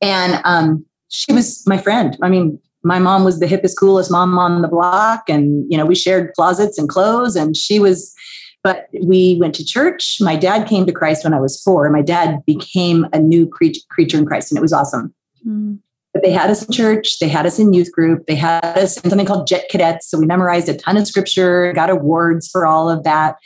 And 0.00 0.40
um, 0.44 0.84
she 1.08 1.32
was 1.32 1.66
my 1.66 1.78
friend. 1.78 2.16
I 2.22 2.28
mean, 2.28 2.58
my 2.84 2.98
mom 2.98 3.24
was 3.24 3.40
the 3.40 3.46
hippest, 3.46 3.76
coolest 3.78 4.10
mom 4.10 4.38
on 4.38 4.62
the 4.62 4.68
block. 4.68 5.28
And, 5.28 5.64
you 5.70 5.76
know, 5.76 5.86
we 5.86 5.94
shared 5.94 6.32
closets 6.34 6.78
and 6.78 6.88
clothes. 6.88 7.34
And 7.36 7.56
she 7.56 7.80
was, 7.80 8.14
but 8.62 8.88
we 9.02 9.36
went 9.40 9.54
to 9.56 9.64
church. 9.64 10.18
My 10.20 10.36
dad 10.36 10.68
came 10.68 10.86
to 10.86 10.92
Christ 10.92 11.24
when 11.24 11.34
I 11.34 11.40
was 11.40 11.60
four. 11.60 11.88
My 11.90 12.02
dad 12.02 12.44
became 12.46 13.06
a 13.12 13.18
new 13.18 13.46
creature, 13.46 13.80
creature 13.90 14.18
in 14.18 14.26
Christ, 14.26 14.50
and 14.50 14.58
it 14.58 14.62
was 14.62 14.72
awesome. 14.72 15.14
Mm. 15.46 15.78
But 16.14 16.22
they 16.22 16.32
had 16.32 16.50
us 16.50 16.64
in 16.64 16.72
church, 16.72 17.18
they 17.18 17.28
had 17.28 17.46
us 17.46 17.58
in 17.58 17.72
youth 17.72 17.92
group, 17.92 18.26
they 18.26 18.34
had 18.34 18.64
us 18.64 18.96
in 18.96 19.10
something 19.10 19.26
called 19.26 19.46
Jet 19.46 19.68
Cadets. 19.70 20.08
So 20.10 20.18
we 20.18 20.26
memorized 20.26 20.68
a 20.68 20.74
ton 20.74 20.96
of 20.96 21.06
scripture, 21.06 21.72
got 21.74 21.90
awards 21.90 22.48
for 22.48 22.66
all 22.66 22.88
of 22.88 23.04
that. 23.04 23.36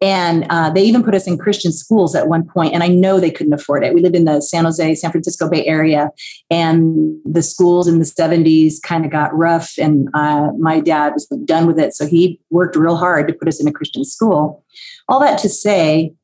And 0.00 0.46
uh, 0.48 0.70
they 0.70 0.82
even 0.84 1.02
put 1.02 1.16
us 1.16 1.26
in 1.26 1.38
Christian 1.38 1.72
schools 1.72 2.14
at 2.14 2.28
one 2.28 2.46
point, 2.46 2.72
and 2.72 2.84
I 2.84 2.88
know 2.88 3.18
they 3.18 3.32
couldn't 3.32 3.52
afford 3.52 3.82
it. 3.82 3.94
We 3.94 4.00
lived 4.00 4.14
in 4.14 4.26
the 4.26 4.40
San 4.40 4.64
Jose, 4.64 4.94
San 4.94 5.10
Francisco 5.10 5.50
Bay 5.50 5.66
Area, 5.66 6.10
and 6.50 7.16
the 7.24 7.42
schools 7.42 7.88
in 7.88 7.98
the 7.98 8.04
70s 8.04 8.80
kind 8.80 9.04
of 9.04 9.10
got 9.10 9.36
rough, 9.36 9.76
and 9.76 10.08
uh, 10.14 10.52
my 10.58 10.78
dad 10.78 11.14
was 11.14 11.26
done 11.44 11.66
with 11.66 11.80
it. 11.80 11.94
So 11.94 12.06
he 12.06 12.40
worked 12.50 12.76
real 12.76 12.96
hard 12.96 13.26
to 13.26 13.34
put 13.34 13.48
us 13.48 13.60
in 13.60 13.66
a 13.66 13.72
Christian 13.72 14.04
school. 14.04 14.64
All 15.08 15.18
that 15.18 15.38
to 15.40 15.48
say, 15.48 16.14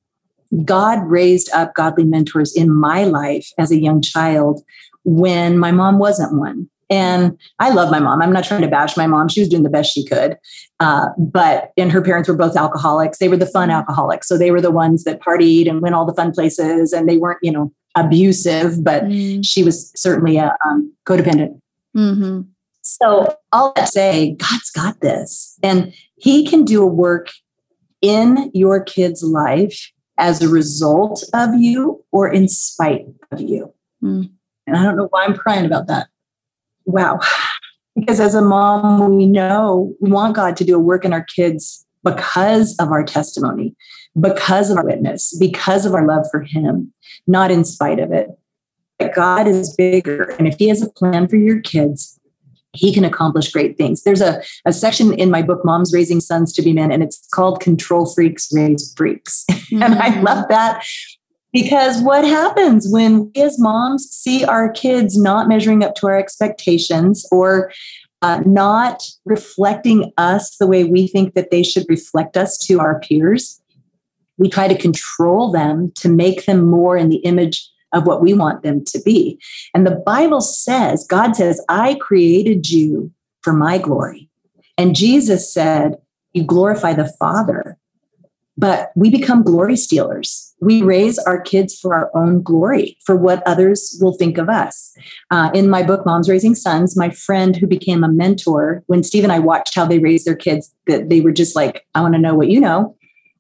God 0.64 1.00
raised 1.04 1.50
up 1.52 1.75
godly 1.75 2.04
mentors 2.04 2.54
in 2.54 2.71
my 2.71 3.04
life 3.04 3.50
as 3.59 3.73
a 3.73 3.81
young 3.81 4.00
child 4.00 4.62
when 5.04 5.59
my 5.59 5.73
mom 5.73 5.99
wasn't 5.99 6.38
one. 6.38 6.69
And 6.90 7.38
I 7.58 7.70
love 7.70 7.90
my 7.90 7.98
mom. 7.98 8.22
I'm 8.22 8.32
not 8.32 8.44
trying 8.44 8.62
to 8.62 8.68
bash 8.68 8.96
my 8.96 9.06
mom. 9.06 9.28
She 9.28 9.40
was 9.40 9.48
doing 9.48 9.62
the 9.62 9.70
best 9.70 9.92
she 9.92 10.04
could. 10.04 10.36
Uh, 10.80 11.08
but, 11.18 11.72
and 11.76 11.90
her 11.90 12.02
parents 12.02 12.28
were 12.28 12.36
both 12.36 12.56
alcoholics. 12.56 13.18
They 13.18 13.28
were 13.28 13.36
the 13.36 13.46
fun 13.46 13.70
alcoholics. 13.70 14.28
So 14.28 14.36
they 14.36 14.50
were 14.50 14.60
the 14.60 14.70
ones 14.70 15.04
that 15.04 15.20
partied 15.20 15.68
and 15.68 15.80
went 15.80 15.94
all 15.94 16.04
the 16.04 16.14
fun 16.14 16.32
places. 16.32 16.92
And 16.92 17.08
they 17.08 17.16
weren't, 17.16 17.38
you 17.42 17.52
know, 17.52 17.72
abusive, 17.94 18.82
but 18.82 19.04
mm. 19.04 19.44
she 19.44 19.62
was 19.62 19.92
certainly 19.96 20.36
a 20.36 20.54
um, 20.66 20.92
codependent. 21.06 21.60
Mm-hmm. 21.96 22.42
So 22.82 23.34
all 23.52 23.72
that 23.76 23.88
say, 23.88 24.34
God's 24.34 24.70
got 24.70 25.00
this. 25.00 25.58
And 25.62 25.94
He 26.16 26.46
can 26.46 26.64
do 26.64 26.82
a 26.82 26.86
work 26.86 27.30
in 28.02 28.50
your 28.52 28.82
kid's 28.82 29.22
life 29.22 29.90
as 30.18 30.42
a 30.42 30.48
result 30.48 31.24
of 31.32 31.54
you 31.54 32.04
or 32.12 32.28
in 32.28 32.48
spite 32.48 33.06
of 33.32 33.40
you. 33.40 33.72
Mm. 34.02 34.30
And 34.66 34.76
I 34.76 34.82
don't 34.82 34.96
know 34.96 35.08
why 35.10 35.24
I'm 35.24 35.36
crying 35.36 35.64
about 35.64 35.86
that 35.86 36.08
wow. 36.84 37.20
Because 37.96 38.20
as 38.20 38.34
a 38.34 38.42
mom, 38.42 39.16
we 39.16 39.26
know 39.26 39.94
we 40.00 40.10
want 40.10 40.34
God 40.34 40.56
to 40.56 40.64
do 40.64 40.76
a 40.76 40.80
work 40.80 41.04
in 41.04 41.12
our 41.12 41.24
kids 41.24 41.86
because 42.02 42.76
of 42.78 42.90
our 42.90 43.04
testimony, 43.04 43.74
because 44.20 44.70
of 44.70 44.76
our 44.76 44.84
witness, 44.84 45.36
because 45.38 45.86
of 45.86 45.94
our 45.94 46.06
love 46.06 46.26
for 46.30 46.40
Him, 46.40 46.92
not 47.26 47.50
in 47.50 47.64
spite 47.64 48.00
of 48.00 48.12
it. 48.12 48.28
But 48.98 49.14
God 49.14 49.46
is 49.46 49.74
bigger. 49.74 50.34
And 50.38 50.46
if 50.48 50.58
He 50.58 50.68
has 50.68 50.82
a 50.82 50.90
plan 50.90 51.28
for 51.28 51.36
your 51.36 51.60
kids, 51.60 52.18
he 52.74 52.92
can 52.92 53.04
accomplish 53.04 53.50
great 53.52 53.78
things. 53.78 54.02
There's 54.02 54.20
a, 54.20 54.42
a 54.64 54.72
section 54.72 55.14
in 55.14 55.30
my 55.30 55.42
book, 55.42 55.64
Moms 55.64 55.94
Raising 55.94 56.20
Sons 56.20 56.52
to 56.54 56.62
Be 56.62 56.72
Men, 56.72 56.90
and 56.90 57.02
it's 57.02 57.26
called 57.32 57.60
Control 57.60 58.04
Freaks 58.12 58.48
Raise 58.52 58.92
Freaks. 58.96 59.44
Mm-hmm. 59.50 59.82
and 59.82 59.94
I 59.94 60.10
mm-hmm. 60.10 60.24
love 60.24 60.46
that 60.48 60.84
because 61.54 62.02
what 62.02 62.25
happens 62.25 62.84
when 62.90 63.30
we 63.32 63.42
as 63.42 63.61
moms 63.61 64.11
see 64.11 64.44
our 64.44 64.68
kids 64.73 65.16
not 65.16 65.46
measuring 65.46 65.84
up 65.84 65.94
to 65.94 66.08
our 66.08 66.18
expectations 66.18 67.25
or 67.30 67.73
uh, 68.23 68.42
not 68.44 69.04
reflecting 69.25 70.12
us 70.18 70.56
the 70.56 70.66
way 70.66 70.82
we 70.82 71.06
think 71.06 71.34
that 71.34 71.52
they 71.52 71.62
should 71.62 71.87
reflect 71.88 72.37
us 72.37 72.58
to 72.58 72.80
our 72.80 72.99
peers? 72.99 73.62
We 74.37 74.50
try 74.50 74.66
to 74.66 74.76
control 74.76 75.52
them 75.52 75.92
to 75.94 76.08
make 76.08 76.44
them 76.44 76.66
more 76.66 76.96
in 76.96 77.08
the 77.08 77.18
image 77.18 77.70
of 77.92 78.04
what 78.04 78.20
we 78.20 78.34
want 78.34 78.64
them 78.64 78.84
to 78.87 79.00
be. 79.02 79.38
And 79.73 79.87
the 79.87 80.02
Bible 80.04 80.40
says, 80.40 81.06
God 81.08 81.37
says, 81.37 81.64
I 81.68 81.94
created 82.00 82.68
you 82.68 83.12
for 83.42 83.52
my 83.52 83.78
glory. 83.78 84.28
And 84.76 84.96
Jesus 84.96 85.54
said, 85.54 85.99
You 86.32 86.42
glorify 86.42 86.94
the 86.94 87.12
Father 87.16 87.78
but 88.56 88.90
we 88.94 89.11
become 89.11 89.42
glory 89.42 89.76
stealers. 89.76 90.54
We 90.61 90.82
raise 90.82 91.18
our 91.18 91.40
kids 91.40 91.78
for 91.78 91.94
our 91.94 92.11
own 92.14 92.42
glory, 92.42 92.96
for 93.04 93.16
what 93.16 93.42
others 93.46 93.99
will 94.00 94.14
think 94.14 94.38
of 94.38 94.49
us. 94.49 94.96
Uh, 95.30 95.50
in 95.54 95.68
my 95.68 95.82
book, 95.82 96.06
Moms 96.06 96.28
Raising 96.28 96.54
Sons, 96.54 96.96
my 96.96 97.11
friend 97.11 97.56
who 97.56 97.66
became 97.66 98.04
a 98.04 98.08
mentor, 98.08 98.82
when 98.87 99.02
Steve 99.02 99.25
and 99.25 99.32
I 99.32 99.40
watched 99.40 99.75
how 99.75 99.84
they 99.84 99.99
raised 99.99 100.26
their 100.26 100.37
kids, 100.37 100.73
that 100.87 101.08
they 101.08 101.20
were 101.20 101.32
just 101.32 101.56
like, 101.56 101.84
I 101.94 102.00
want 102.00 102.14
to 102.14 102.20
know 102.20 102.34
what 102.34 102.49
you 102.49 102.61
know. 102.61 102.96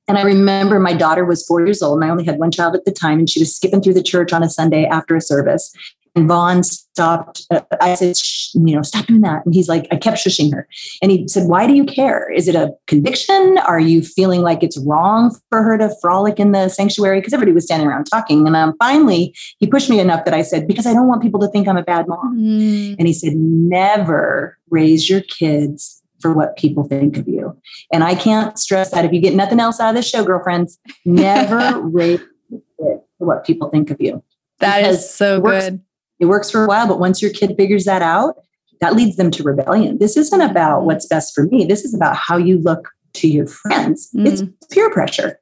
And 0.06 0.18
I 0.18 0.22
remember 0.22 0.78
my 0.78 0.92
daughter 0.92 1.24
was 1.24 1.46
four 1.46 1.64
years 1.64 1.80
old, 1.80 1.96
and 1.96 2.04
I 2.04 2.10
only 2.10 2.24
had 2.24 2.38
one 2.38 2.50
child 2.50 2.74
at 2.74 2.84
the 2.84 2.92
time, 2.92 3.18
and 3.18 3.30
she 3.30 3.40
was 3.40 3.54
skipping 3.54 3.80
through 3.80 3.94
the 3.94 4.02
church 4.02 4.32
on 4.32 4.42
a 4.42 4.50
Sunday 4.50 4.84
after 4.84 5.16
a 5.16 5.20
service. 5.20 5.72
And 6.16 6.28
Vaughn 6.28 6.62
stopped. 6.62 7.42
Uh, 7.50 7.62
I 7.80 7.94
said, 7.94 8.16
you 8.54 8.76
know, 8.76 8.82
stop 8.82 9.06
doing 9.06 9.22
that. 9.22 9.44
And 9.44 9.52
he's 9.52 9.68
like, 9.68 9.88
I 9.90 9.96
kept 9.96 10.18
shushing 10.18 10.52
her. 10.52 10.68
And 11.02 11.10
he 11.10 11.26
said, 11.26 11.48
Why 11.48 11.66
do 11.66 11.74
you 11.74 11.84
care? 11.84 12.30
Is 12.30 12.46
it 12.46 12.54
a 12.54 12.72
conviction? 12.86 13.58
Are 13.58 13.80
you 13.80 14.00
feeling 14.00 14.42
like 14.42 14.62
it's 14.62 14.78
wrong 14.78 15.36
for 15.50 15.62
her 15.62 15.76
to 15.76 15.92
frolic 16.00 16.38
in 16.38 16.52
the 16.52 16.68
sanctuary? 16.68 17.18
Because 17.18 17.32
everybody 17.32 17.52
was 17.52 17.64
standing 17.64 17.88
around 17.88 18.04
talking. 18.04 18.46
And 18.46 18.54
um, 18.54 18.74
finally, 18.78 19.34
he 19.58 19.66
pushed 19.66 19.90
me 19.90 19.98
enough 19.98 20.24
that 20.24 20.34
I 20.34 20.42
said, 20.42 20.68
Because 20.68 20.86
I 20.86 20.92
don't 20.92 21.08
want 21.08 21.20
people 21.20 21.40
to 21.40 21.48
think 21.48 21.66
I'm 21.66 21.76
a 21.76 21.82
bad 21.82 22.06
mom. 22.06 22.38
Mm. 22.38 22.96
And 22.98 23.08
he 23.08 23.12
said, 23.12 23.32
Never 23.34 24.56
raise 24.70 25.10
your 25.10 25.22
kids 25.22 26.00
for 26.20 26.32
what 26.32 26.56
people 26.56 26.84
think 26.84 27.16
of 27.16 27.26
you. 27.26 27.60
And 27.92 28.04
I 28.04 28.14
can't 28.14 28.56
stress 28.56 28.92
that 28.92 29.04
if 29.04 29.12
you 29.12 29.20
get 29.20 29.34
nothing 29.34 29.58
else 29.58 29.80
out 29.80 29.88
of 29.88 29.94
this 29.96 30.08
show, 30.08 30.24
girlfriends, 30.24 30.78
never 31.04 31.80
raise 31.80 32.20
it 32.50 33.02
for 33.18 33.26
what 33.26 33.44
people 33.44 33.68
think 33.68 33.90
of 33.90 34.00
you. 34.00 34.22
That 34.60 34.78
because 34.78 34.98
is 34.98 35.10
so 35.10 35.40
good 35.40 35.82
it 36.20 36.26
works 36.26 36.50
for 36.50 36.64
a 36.64 36.68
while, 36.68 36.86
but 36.86 36.98
once 36.98 37.20
your 37.20 37.32
kid 37.32 37.54
figures 37.56 37.84
that 37.84 38.02
out, 38.02 38.36
that 38.80 38.94
leads 38.94 39.16
them 39.16 39.30
to 39.32 39.42
rebellion. 39.42 39.98
This 39.98 40.16
isn't 40.16 40.40
about 40.40 40.84
what's 40.84 41.06
best 41.06 41.34
for 41.34 41.44
me. 41.44 41.64
This 41.64 41.84
is 41.84 41.94
about 41.94 42.16
how 42.16 42.36
you 42.36 42.58
look 42.58 42.88
to 43.14 43.28
your 43.28 43.46
friends. 43.46 44.10
Mm. 44.14 44.26
It's 44.26 44.42
peer 44.70 44.90
pressure. 44.90 45.38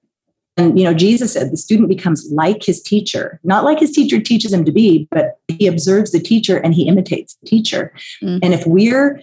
And 0.57 0.79
you 0.79 0.85
know, 0.85 0.93
Jesus 0.93 1.33
said 1.33 1.50
the 1.50 1.57
student 1.57 1.88
becomes 1.88 2.31
like 2.31 2.62
his 2.62 2.83
teacher, 2.83 3.41
not 3.43 3.64
like 3.64 3.81
his 3.81 3.91
teacher 3.91 4.21
teaches 4.21 4.52
him 4.52 4.64
to 4.67 4.73
be, 4.73 5.09
but 5.11 5.38
he 5.49 5.67
observes 5.67 6.12
the 6.12 6.21
teacher 6.21 6.59
and 6.59 6.75
he 6.75 6.87
imitates 6.87 7.37
the 7.37 7.47
teacher. 7.47 7.93
Mm. 8.23 8.41
And 8.43 8.55
if 8.55 8.67
we're 8.67 9.23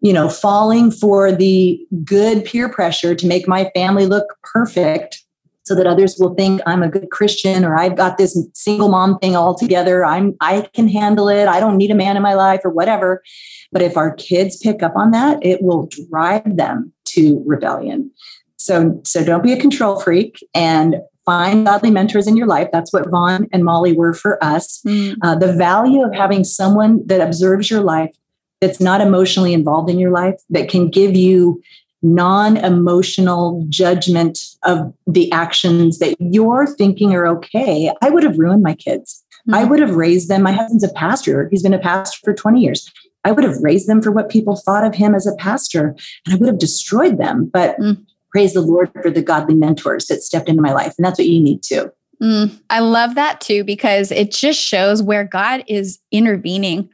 you 0.00 0.12
know, 0.12 0.28
falling 0.28 0.90
for 0.90 1.32
the 1.32 1.80
good 2.04 2.44
peer 2.44 2.68
pressure 2.68 3.14
to 3.14 3.26
make 3.26 3.48
my 3.48 3.70
family 3.74 4.06
look 4.06 4.26
perfect, 4.42 5.24
so 5.68 5.74
that 5.74 5.86
others 5.86 6.16
will 6.18 6.34
think 6.34 6.60
I'm 6.66 6.82
a 6.82 6.88
good 6.88 7.10
Christian 7.10 7.64
or 7.64 7.78
I've 7.78 7.96
got 7.96 8.16
this 8.16 8.36
single 8.54 8.88
mom 8.88 9.18
thing 9.18 9.36
all 9.36 9.54
together. 9.54 10.04
I'm 10.04 10.34
I 10.40 10.66
can 10.72 10.88
handle 10.88 11.28
it. 11.28 11.46
I 11.46 11.60
don't 11.60 11.76
need 11.76 11.90
a 11.90 11.94
man 11.94 12.16
in 12.16 12.22
my 12.22 12.34
life 12.34 12.62
or 12.64 12.70
whatever. 12.70 13.22
But 13.70 13.82
if 13.82 13.96
our 13.96 14.14
kids 14.14 14.56
pick 14.56 14.82
up 14.82 14.96
on 14.96 15.10
that, 15.10 15.38
it 15.44 15.62
will 15.62 15.88
drive 16.10 16.56
them 16.56 16.92
to 17.10 17.42
rebellion. 17.46 18.10
So 18.56 19.00
so 19.04 19.22
don't 19.22 19.42
be 19.42 19.52
a 19.52 19.60
control 19.60 20.00
freak 20.00 20.38
and 20.54 20.96
find 21.26 21.66
godly 21.66 21.90
mentors 21.90 22.26
in 22.26 22.38
your 22.38 22.46
life. 22.46 22.68
That's 22.72 22.90
what 22.90 23.10
Vaughn 23.10 23.48
and 23.52 23.62
Molly 23.62 23.92
were 23.92 24.14
for 24.14 24.42
us. 24.42 24.80
Mm. 24.86 25.16
Uh, 25.22 25.34
the 25.34 25.52
value 25.52 26.02
of 26.02 26.14
having 26.14 26.42
someone 26.42 27.06
that 27.06 27.20
observes 27.20 27.70
your 27.70 27.82
life 27.82 28.16
that's 28.62 28.80
not 28.80 29.02
emotionally 29.02 29.52
involved 29.52 29.90
in 29.90 29.98
your 29.98 30.10
life 30.10 30.40
that 30.48 30.70
can 30.70 30.88
give 30.88 31.14
you 31.14 31.62
non 32.02 32.56
emotional 32.56 33.64
judgment 33.68 34.38
of 34.64 34.92
the 35.06 35.30
actions 35.32 35.98
that 35.98 36.16
you're 36.20 36.66
thinking 36.76 37.12
are 37.14 37.26
okay, 37.26 37.92
I 38.02 38.10
would 38.10 38.22
have 38.22 38.38
ruined 38.38 38.62
my 38.62 38.74
kids. 38.74 39.24
Mm-hmm. 39.40 39.54
I 39.54 39.64
would 39.64 39.80
have 39.80 39.96
raised 39.96 40.28
them. 40.28 40.42
My 40.42 40.52
husband's 40.52 40.84
a 40.84 40.92
pastor, 40.92 41.48
he's 41.50 41.62
been 41.62 41.74
a 41.74 41.78
pastor 41.78 42.18
for 42.24 42.34
20 42.34 42.60
years. 42.60 42.90
I 43.24 43.32
would 43.32 43.44
have 43.44 43.58
raised 43.60 43.88
them 43.88 44.00
for 44.00 44.10
what 44.10 44.30
people 44.30 44.56
thought 44.56 44.84
of 44.84 44.94
him 44.94 45.14
as 45.14 45.26
a 45.26 45.34
pastor, 45.36 45.96
and 46.24 46.34
I 46.34 46.36
would 46.36 46.48
have 46.48 46.58
destroyed 46.58 47.18
them. 47.18 47.50
But 47.52 47.78
mm. 47.78 48.00
praise 48.30 48.54
the 48.54 48.60
Lord 48.60 48.90
for 48.92 49.10
the 49.10 49.22
godly 49.22 49.54
mentors 49.54 50.06
that 50.06 50.22
stepped 50.22 50.48
into 50.48 50.62
my 50.62 50.72
life. 50.72 50.94
And 50.96 51.04
that's 51.04 51.18
what 51.18 51.28
you 51.28 51.42
need 51.42 51.62
too. 51.62 51.90
Mm, 52.22 52.58
I 52.70 52.80
love 52.80 53.14
that 53.14 53.40
too, 53.40 53.64
because 53.64 54.10
it 54.10 54.30
just 54.32 54.60
shows 54.60 55.02
where 55.02 55.24
God 55.24 55.64
is 55.66 55.98
intervening 56.10 56.88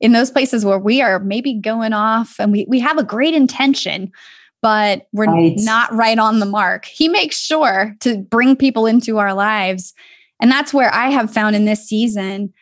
in 0.00 0.12
those 0.12 0.30
places 0.30 0.64
where 0.64 0.78
we 0.78 1.02
are 1.02 1.18
maybe 1.18 1.54
going 1.54 1.92
off 1.92 2.36
and 2.38 2.52
we, 2.52 2.64
we 2.68 2.78
have 2.80 2.98
a 2.98 3.02
great 3.02 3.34
intention, 3.34 4.12
but 4.62 5.06
we're 5.12 5.26
right. 5.26 5.54
not 5.58 5.92
right 5.92 6.18
on 6.18 6.40
the 6.40 6.46
mark. 6.46 6.84
He 6.84 7.08
makes 7.08 7.36
sure 7.36 7.94
to 8.00 8.18
bring 8.18 8.56
people 8.56 8.86
into 8.86 9.18
our 9.18 9.34
lives. 9.34 9.94
And 10.40 10.50
that's 10.50 10.74
where 10.74 10.92
I 10.92 11.10
have 11.10 11.32
found 11.32 11.56
in 11.56 11.64
this 11.64 11.86
season, 11.86 12.52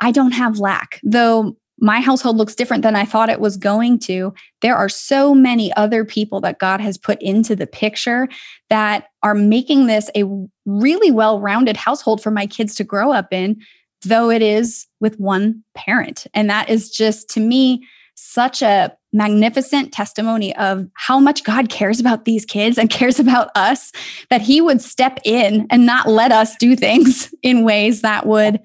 I 0.00 0.10
don't 0.10 0.32
have 0.32 0.58
lack. 0.58 1.00
Though 1.02 1.56
my 1.78 2.00
household 2.00 2.36
looks 2.36 2.54
different 2.54 2.82
than 2.82 2.96
I 2.96 3.04
thought 3.04 3.28
it 3.28 3.40
was 3.40 3.56
going 3.56 3.98
to, 4.00 4.32
there 4.62 4.76
are 4.76 4.88
so 4.88 5.34
many 5.34 5.72
other 5.74 6.04
people 6.04 6.40
that 6.40 6.58
God 6.58 6.80
has 6.80 6.96
put 6.96 7.20
into 7.20 7.54
the 7.54 7.66
picture 7.66 8.28
that 8.70 9.08
are 9.22 9.34
making 9.34 9.86
this 9.86 10.10
a 10.16 10.24
really 10.64 11.10
well 11.10 11.40
rounded 11.40 11.76
household 11.76 12.22
for 12.22 12.30
my 12.30 12.46
kids 12.46 12.74
to 12.76 12.84
grow 12.84 13.12
up 13.12 13.32
in, 13.32 13.60
though 14.02 14.30
it 14.30 14.40
is 14.40 14.86
with 15.00 15.20
one 15.20 15.62
parent. 15.74 16.26
And 16.32 16.48
that 16.48 16.70
is 16.70 16.90
just 16.90 17.28
to 17.30 17.40
me 17.40 17.86
such 18.14 18.62
a 18.62 18.96
magnificent 19.16 19.92
testimony 19.92 20.54
of 20.56 20.86
how 20.94 21.18
much 21.18 21.42
God 21.42 21.68
cares 21.68 21.98
about 21.98 22.24
these 22.24 22.44
kids 22.44 22.78
and 22.78 22.90
cares 22.90 23.18
about 23.18 23.50
us, 23.54 23.92
that 24.30 24.42
He 24.42 24.60
would 24.60 24.80
step 24.80 25.18
in 25.24 25.66
and 25.70 25.86
not 25.86 26.08
let 26.08 26.32
us 26.32 26.54
do 26.56 26.76
things 26.76 27.34
in 27.42 27.64
ways 27.64 28.02
that 28.02 28.26
would 28.26 28.60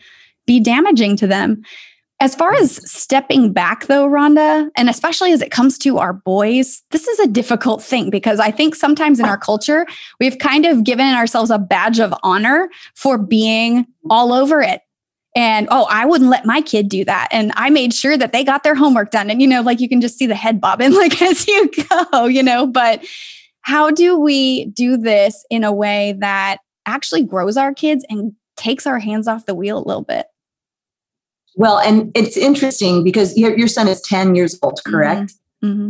be 0.46 0.60
damaging 0.60 1.16
to 1.18 1.28
them. 1.28 1.64
As 2.20 2.36
far 2.36 2.54
as 2.54 2.76
stepping 2.90 3.52
back, 3.52 3.88
though, 3.88 4.08
Rhonda, 4.08 4.70
and 4.76 4.90
especially 4.90 5.32
as 5.32 5.42
it 5.42 5.50
comes 5.50 5.80
to 5.80 5.98
our 5.98 6.14
boys, 6.14 6.84
this 6.92 7.08
is 7.08 7.20
a 7.20 7.28
difficult 7.28 7.82
thing 7.82 8.12
because 8.12 8.40
I 8.40 8.52
think 8.52 8.76
sometimes 8.76 9.20
in 9.20 9.26
our 9.26 9.40
culture, 9.40 9.88
we've 10.20 10.38
kind 10.38 10.68
of 10.68 10.84
given 10.84 11.08
ourselves 11.16 11.50
a 11.50 11.58
badge 11.58 12.00
of 12.00 12.14
honor 12.22 12.70
for 12.94 13.18
being 13.18 13.88
all 14.08 14.34
over 14.34 14.62
it 14.62 14.82
and 15.36 15.68
oh 15.72 15.88
i 15.90 16.06
wouldn't 16.06 16.30
let 16.30 16.46
my 16.46 16.62
kid 16.62 16.90
do 16.90 17.06
that 17.06 17.28
and 17.32 17.52
i 17.56 17.70
made 17.70 17.94
sure 17.94 18.18
that 18.18 18.34
they 18.34 18.44
got 18.44 18.64
their 18.64 18.76
homework 18.76 19.12
done 19.12 19.30
and 19.30 19.42
you 19.42 19.48
know 19.48 19.62
like 19.62 19.80
you 19.80 19.88
can 19.88 20.02
just 20.02 20.18
see 20.18 20.26
the 20.26 20.36
head 20.36 20.60
bobbing 20.60 20.94
like 20.96 21.22
as 21.22 21.48
you 21.48 21.70
go 21.90 22.26
you 22.26 22.44
know 22.44 22.68
but 22.68 23.04
how 23.62 23.92
do 23.92 24.20
we 24.20 24.66
do 24.66 24.98
this 24.98 25.46
in 25.50 25.64
a 25.64 25.72
way 25.72 26.16
that 26.20 26.58
actually 26.86 27.24
grows 27.24 27.58
our 27.58 27.74
kids 27.74 28.06
and 28.10 28.34
takes 28.58 28.86
our 28.88 29.00
hands 29.00 29.28
off 29.28 29.46
the 29.46 29.56
wheel 29.56 29.78
a 29.78 29.86
little 29.86 30.04
bit? 30.04 30.28
Well, 31.56 31.80
and 31.80 32.12
it's 32.16 32.38
interesting 32.38 33.04
because 33.04 33.38
your, 33.38 33.58
your 33.58 33.68
son 33.68 33.88
is 33.88 34.02
10 34.02 34.36
years 34.36 34.58
old, 34.62 34.80
correct? 34.86 35.34
Mm-hmm. 35.64 35.68
Mm-hmm. 35.68 35.90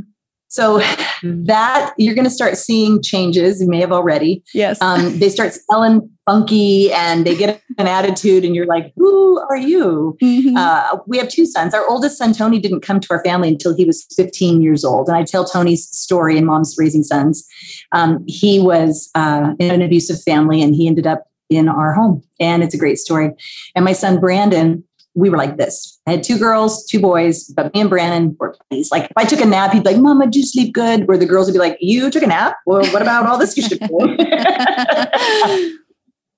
So 0.52 0.82
that 1.24 1.94
you're 1.98 2.14
going 2.14 2.26
to 2.26 2.32
start 2.32 2.58
seeing 2.58 3.02
changes. 3.02 3.62
You 3.62 3.70
may 3.70 3.80
have 3.80 3.94
already. 3.94 4.44
Yes. 4.54 4.82
Um, 4.82 5.18
they 5.18 5.30
start 5.30 5.54
smelling 5.54 6.10
funky 6.26 6.92
and 6.92 7.26
they 7.26 7.38
get 7.38 7.62
an 7.78 7.88
attitude, 7.88 8.44
and 8.44 8.54
you're 8.54 8.66
like, 8.66 8.92
"Who 8.98 9.40
are 9.50 9.56
you?" 9.56 10.18
Mm-hmm. 10.22 10.58
Uh, 10.58 10.98
we 11.08 11.18
have 11.18 11.30
two 11.30 11.46
sons. 11.46 11.74
Our 11.74 11.88
oldest 11.90 12.18
son 12.18 12.34
Tony 12.34 12.60
didn't 12.60 12.82
come 12.82 13.00
to 13.00 13.08
our 13.12 13.24
family 13.24 13.48
until 13.48 13.74
he 13.74 13.86
was 13.86 14.06
15 14.18 14.62
years 14.62 14.84
old, 14.84 15.08
and 15.08 15.16
I 15.16 15.24
tell 15.24 15.46
Tony's 15.46 15.88
story 15.88 16.38
in 16.38 16.46
Mom's 16.46 16.76
Raising 16.78 17.04
Sons. 17.04 17.48
Um, 17.94 18.24
he 18.28 18.60
was 18.60 19.10
uh, 19.16 19.54
in 19.58 19.72
an 19.72 19.82
abusive 19.82 20.22
family, 20.22 20.62
and 20.62 20.76
he 20.76 20.86
ended 20.86 21.08
up 21.08 21.24
in 21.50 21.70
our 21.70 21.94
home, 21.94 22.24
and 22.42 22.62
it's 22.62 22.74
a 22.74 22.78
great 22.78 22.98
story. 22.98 23.32
And 23.74 23.86
my 23.86 23.94
son 23.94 24.20
Brandon 24.20 24.84
we 25.14 25.30
were 25.30 25.38
like 25.38 25.58
this. 25.58 26.00
I 26.08 26.12
had 26.12 26.24
two 26.24 26.38
girls, 26.38 26.86
two 26.86 27.00
boys, 27.00 27.46
but 27.46 27.74
me 27.74 27.82
and 27.82 27.90
Brandon 27.90 28.36
were 28.40 28.56
buddies. 28.70 28.92
Like 28.92 29.06
if 29.06 29.18
I 29.18 29.26
took 29.26 29.42
a 29.42 29.46
nap, 29.46 29.74
he'd 29.74 29.84
be 29.84 29.92
like, 29.92 30.02
Mama, 30.02 30.26
did 30.26 30.36
you 30.36 30.46
sleep 30.46 30.74
good? 30.74 31.08
Where 31.08 31.18
the 31.18 31.26
girls 31.26 31.48
would 31.48 31.54
be 31.54 31.60
like, 31.60 31.78
You 31.82 32.10
took 32.10 32.24
a 32.24 32.28
nap? 32.28 32.58
Well, 32.66 32.86
what 32.92 33.02
about 33.02 33.26
all 33.26 33.38
this 33.38 33.58
you 33.58 33.64
should 33.64 33.80
do? 33.80 33.88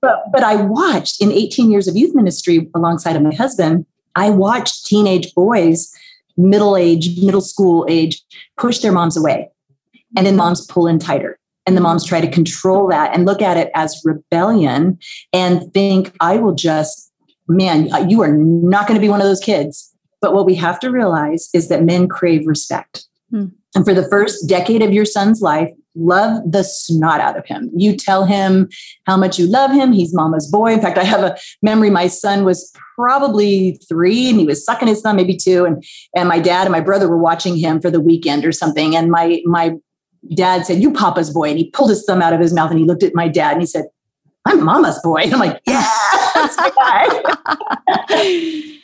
but 0.02 0.24
but 0.32 0.44
I 0.44 0.56
watched 0.56 1.22
in 1.22 1.32
18 1.32 1.70
years 1.72 1.88
of 1.88 1.96
youth 1.96 2.16
ministry 2.16 2.70
alongside 2.76 3.16
of 3.16 3.22
my 3.22 3.34
husband, 3.34 3.86
I 4.16 4.30
watched 4.30 4.86
teenage 4.86 5.34
boys, 5.34 5.94
middle 6.38 6.76
age, 6.76 7.20
middle 7.22 7.42
school 7.42 7.86
age, 7.90 8.22
push 8.58 8.80
their 8.80 8.92
moms 8.92 9.18
away. 9.18 9.50
And 10.16 10.26
then 10.28 10.36
moms 10.36 10.66
pull 10.68 10.88
in 10.88 11.00
tighter 11.00 11.40
and 11.66 11.78
the 11.78 11.82
moms 11.82 12.06
try 12.06 12.22
to 12.22 12.30
control 12.30 12.88
that 12.90 13.14
and 13.14 13.26
look 13.26 13.42
at 13.42 13.58
it 13.58 13.72
as 13.74 14.02
rebellion 14.04 15.00
and 15.32 15.74
think 15.74 16.14
i 16.20 16.38
will 16.38 16.54
just 16.54 17.13
man, 17.48 17.90
you 18.10 18.22
are 18.22 18.32
not 18.32 18.88
going 18.88 19.00
to 19.00 19.02
be 19.02 19.10
one 19.10 19.22
of 19.22 19.28
those 19.28 19.40
kids. 19.40 19.94
But 20.22 20.34
what 20.34 20.46
we 20.46 20.56
have 20.56 20.80
to 20.80 20.90
realize 20.90 21.50
is 21.54 21.68
that 21.68 21.84
men 21.84 22.08
crave 22.08 22.48
respect. 22.48 23.06
Hmm. 23.30 23.48
And 23.76 23.84
for 23.84 23.94
the 23.94 24.08
first 24.08 24.48
decade 24.48 24.82
of 24.82 24.94
your 24.94 25.06
son's 25.06 25.42
life, 25.42 25.70
love 25.96 26.42
the 26.50 26.64
snot 26.64 27.20
out 27.20 27.38
of 27.38 27.46
him. 27.46 27.70
You 27.76 27.96
tell 27.96 28.26
him 28.26 28.70
how 29.06 29.18
much 29.18 29.38
you 29.38 29.48
love 29.48 29.72
him. 29.72 29.92
He's 29.92 30.14
mama's 30.14 30.50
boy. 30.50 30.74
In 30.74 30.82
fact, 30.82 30.98
I 30.98 31.04
have 31.04 31.24
a 31.24 31.38
memory. 31.62 31.90
My 31.90 32.08
son 32.08 32.46
was 32.46 32.72
probably 32.96 33.80
three 33.88 34.30
and 34.30 34.40
he 34.40 34.46
was 34.46 34.64
sucking 34.64 34.88
his 34.88 35.02
thumb, 35.02 35.16
maybe 35.16 35.36
two. 35.36 35.66
And, 35.66 35.84
and 36.16 36.30
my 36.30 36.40
dad 36.40 36.64
and 36.64 36.72
my 36.72 36.80
brother 36.80 37.08
were 37.08 37.18
watching 37.18 37.58
him 37.58 37.82
for 37.82 37.92
the 37.92 38.00
weekend 38.00 38.46
or 38.46 38.52
something. 38.52 38.96
And 38.96 39.12
my, 39.12 39.42
my 39.46 39.74
dad 40.34 40.66
said, 40.66 40.82
You 40.82 40.94
papa's 40.94 41.32
boy. 41.32 41.50
And 41.50 41.58
he 41.58 41.70
pulled 41.72 41.90
his 41.90 42.06
thumb 42.06 42.22
out 42.22 42.34
of 42.34 42.40
his 42.40 42.54
mouth 42.54 42.72
and 42.72 42.80
he 42.80 42.86
looked 42.86 43.04
at 43.04 43.16
my 43.16 43.28
dad 43.28 43.54
and 43.54 43.62
he 43.62 43.68
said, 43.68 43.86
I'm 44.46 44.64
mama's 44.64 45.00
boy. 45.02 45.22
And 45.24 45.34
I'm 45.34 45.40
like, 45.40 45.62
yeah, 45.66 45.90
that's 46.34 46.58
my 46.78 47.22
guy. 48.08 48.80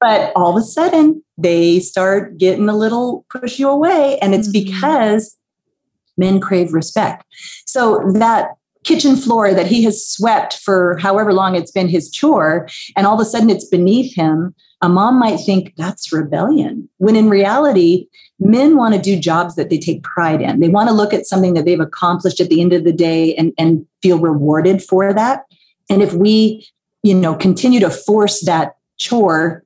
but 0.00 0.32
all 0.34 0.56
of 0.56 0.62
a 0.62 0.66
sudden, 0.66 1.22
they 1.38 1.80
start 1.80 2.38
getting 2.38 2.68
a 2.68 2.76
little 2.76 3.24
push 3.30 3.58
you 3.58 3.68
away. 3.68 4.18
And 4.18 4.34
it's 4.34 4.48
mm-hmm. 4.48 4.66
because 4.66 5.36
men 6.16 6.40
crave 6.40 6.72
respect. 6.72 7.24
So 7.66 8.02
that 8.14 8.50
kitchen 8.84 9.16
floor 9.16 9.54
that 9.54 9.66
he 9.66 9.82
has 9.84 10.06
swept 10.06 10.58
for 10.58 10.98
however 10.98 11.32
long 11.32 11.56
it's 11.56 11.70
been 11.70 11.88
his 11.88 12.10
chore, 12.10 12.68
and 12.96 13.06
all 13.06 13.14
of 13.14 13.20
a 13.20 13.24
sudden 13.24 13.50
it's 13.50 13.68
beneath 13.68 14.14
him, 14.14 14.54
a 14.82 14.88
mom 14.88 15.18
might 15.18 15.38
think 15.38 15.72
that's 15.76 16.12
rebellion. 16.12 16.88
When 16.98 17.16
in 17.16 17.30
reality, 17.30 18.06
men 18.40 18.76
want 18.76 18.94
to 18.94 19.00
do 19.00 19.18
jobs 19.18 19.54
that 19.56 19.70
they 19.70 19.78
take 19.78 20.02
pride 20.02 20.40
in. 20.40 20.60
They 20.60 20.68
want 20.68 20.88
to 20.88 20.94
look 20.94 21.14
at 21.14 21.26
something 21.26 21.54
that 21.54 21.64
they've 21.64 21.80
accomplished 21.80 22.40
at 22.40 22.48
the 22.48 22.60
end 22.60 22.72
of 22.72 22.84
the 22.84 22.92
day 22.92 23.34
and, 23.36 23.52
and 23.58 23.86
feel 24.02 24.18
rewarded 24.18 24.82
for 24.82 25.12
that. 25.12 25.44
And 25.88 26.02
if 26.02 26.12
we, 26.12 26.66
you 27.02 27.14
know, 27.14 27.34
continue 27.34 27.80
to 27.80 27.90
force 27.90 28.44
that 28.44 28.76
chore, 28.96 29.64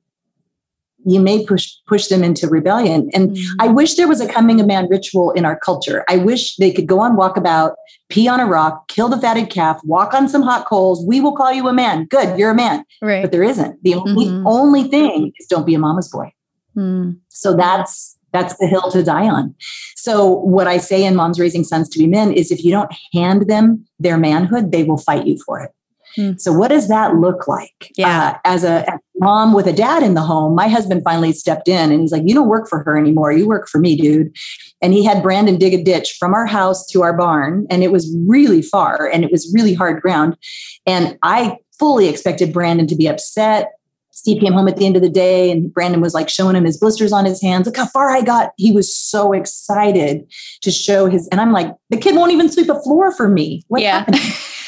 you 1.05 1.19
may 1.19 1.45
push 1.45 1.75
push 1.87 2.07
them 2.07 2.23
into 2.23 2.47
rebellion. 2.47 3.09
And 3.13 3.31
mm-hmm. 3.31 3.61
I 3.61 3.67
wish 3.69 3.95
there 3.95 4.07
was 4.07 4.19
a 4.19 4.27
coming 4.27 4.59
of 4.59 4.67
man 4.67 4.87
ritual 4.89 5.31
in 5.31 5.45
our 5.45 5.57
culture. 5.57 6.03
I 6.09 6.17
wish 6.17 6.57
they 6.57 6.71
could 6.71 6.87
go 6.87 6.99
on 6.99 7.15
walkabout, 7.15 7.75
pee 8.09 8.27
on 8.27 8.39
a 8.39 8.45
rock, 8.45 8.87
kill 8.89 9.07
the 9.07 9.17
fatted 9.17 9.49
calf, 9.49 9.79
walk 9.85 10.13
on 10.13 10.27
some 10.27 10.41
hot 10.41 10.67
coals. 10.67 11.03
We 11.05 11.21
will 11.21 11.35
call 11.35 11.53
you 11.53 11.67
a 11.67 11.73
man. 11.73 12.05
Good, 12.05 12.37
you're 12.37 12.51
a 12.51 12.55
man. 12.55 12.83
Right. 13.01 13.21
But 13.21 13.31
there 13.31 13.43
isn't. 13.43 13.81
The 13.81 13.95
only 13.95 14.25
mm-hmm. 14.25 14.45
only 14.45 14.83
thing 14.83 15.31
is 15.39 15.47
don't 15.47 15.65
be 15.65 15.73
a 15.73 15.79
mama's 15.79 16.09
boy. 16.09 16.33
Mm. 16.75 17.17
So 17.29 17.55
that's 17.55 18.17
that's 18.31 18.55
the 18.57 18.67
hill 18.67 18.91
to 18.91 19.03
die 19.03 19.27
on. 19.27 19.55
So, 19.95 20.27
what 20.27 20.67
I 20.67 20.77
say 20.77 21.03
in 21.03 21.15
Moms 21.15 21.39
Raising 21.39 21.63
Sons 21.63 21.89
to 21.89 21.99
Be 21.99 22.07
Men 22.07 22.31
is 22.31 22.51
if 22.51 22.63
you 22.63 22.71
don't 22.71 22.91
hand 23.13 23.49
them 23.49 23.85
their 23.99 24.17
manhood, 24.17 24.71
they 24.71 24.83
will 24.83 24.97
fight 24.97 25.27
you 25.27 25.37
for 25.45 25.59
it. 25.61 25.71
Hmm. 26.15 26.37
So, 26.37 26.51
what 26.51 26.69
does 26.69 26.87
that 26.87 27.15
look 27.15 27.47
like? 27.47 27.91
Yeah. 27.95 28.29
Uh, 28.29 28.37
as 28.45 28.63
a 28.63 28.99
mom 29.19 29.53
with 29.53 29.67
a 29.67 29.73
dad 29.73 30.03
in 30.03 30.13
the 30.13 30.21
home, 30.21 30.55
my 30.55 30.67
husband 30.67 31.03
finally 31.03 31.33
stepped 31.33 31.67
in 31.67 31.91
and 31.91 32.01
he's 32.01 32.11
like, 32.11 32.23
You 32.25 32.33
don't 32.33 32.47
work 32.47 32.67
for 32.67 32.83
her 32.83 32.97
anymore. 32.97 33.31
You 33.31 33.47
work 33.47 33.67
for 33.67 33.79
me, 33.79 33.95
dude. 33.95 34.35
And 34.81 34.93
he 34.93 35.03
had 35.03 35.21
Brandon 35.21 35.57
dig 35.57 35.73
a 35.73 35.83
ditch 35.83 36.15
from 36.19 36.33
our 36.33 36.45
house 36.45 36.85
to 36.87 37.01
our 37.03 37.15
barn. 37.15 37.67
And 37.69 37.83
it 37.83 37.91
was 37.91 38.15
really 38.27 38.61
far 38.61 39.09
and 39.11 39.23
it 39.23 39.31
was 39.31 39.51
really 39.53 39.73
hard 39.73 40.01
ground. 40.01 40.37
And 40.85 41.17
I 41.23 41.57
fully 41.77 42.07
expected 42.07 42.53
Brandon 42.53 42.87
to 42.87 42.95
be 42.95 43.07
upset 43.07 43.71
Steve 44.19 44.41
came 44.41 44.51
home 44.51 44.67
at 44.67 44.75
the 44.75 44.85
end 44.85 44.97
of 44.97 45.01
the 45.01 45.09
day 45.09 45.49
and 45.49 45.73
Brandon 45.73 46.01
was 46.01 46.13
like 46.13 46.27
showing 46.27 46.53
him 46.53 46.65
his 46.65 46.77
blisters 46.77 47.13
on 47.13 47.23
his 47.23 47.41
hands. 47.41 47.65
Look 47.65 47.77
how 47.77 47.85
far 47.85 48.09
I 48.09 48.21
got. 48.21 48.51
He 48.57 48.69
was 48.69 48.93
so 48.93 49.31
excited 49.31 50.29
to 50.61 50.71
show 50.71 51.05
his, 51.05 51.29
and 51.29 51.39
I'm 51.39 51.53
like, 51.53 51.73
the 51.89 51.95
kid 51.95 52.17
won't 52.17 52.33
even 52.33 52.51
sweep 52.51 52.67
a 52.67 52.81
floor 52.81 53.15
for 53.15 53.29
me. 53.29 53.63
What's 53.69 53.83
yeah. 53.83 54.05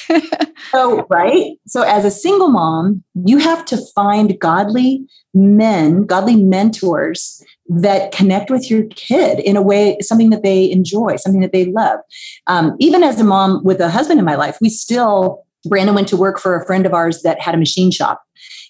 so, 0.72 1.06
right. 1.10 1.58
So, 1.68 1.82
as 1.82 2.06
a 2.06 2.12
single 2.12 2.48
mom, 2.48 3.04
you 3.26 3.40
have 3.40 3.66
to 3.66 3.78
find 3.94 4.40
godly 4.40 5.06
men, 5.34 6.06
godly 6.06 6.38
mentors 6.38 7.44
that 7.68 8.14
connect 8.14 8.50
with 8.50 8.72
your 8.72 8.86
kid 8.96 9.40
in 9.40 9.58
a 9.58 9.62
way, 9.62 9.98
something 10.00 10.30
that 10.30 10.44
they 10.44 10.72
enjoy, 10.72 11.18
something 11.18 11.42
that 11.42 11.52
they 11.52 11.66
love. 11.66 12.00
Um, 12.48 12.78
even 12.80 13.04
as 13.04 13.20
a 13.20 13.26
mom 13.26 13.66
with 13.66 13.82
a 13.82 13.90
husband 13.90 14.18
in 14.18 14.26
my 14.26 14.36
life, 14.36 14.58
we 14.62 14.70
still, 14.70 15.46
Brandon 15.66 15.96
went 15.96 16.08
to 16.10 16.18
work 16.18 16.40
for 16.40 16.56
a 16.56 16.66
friend 16.66 16.86
of 16.86 16.94
ours 16.94 17.22
that 17.22 17.40
had 17.40 17.56
a 17.56 17.58
machine 17.58 17.92
shop 17.92 18.22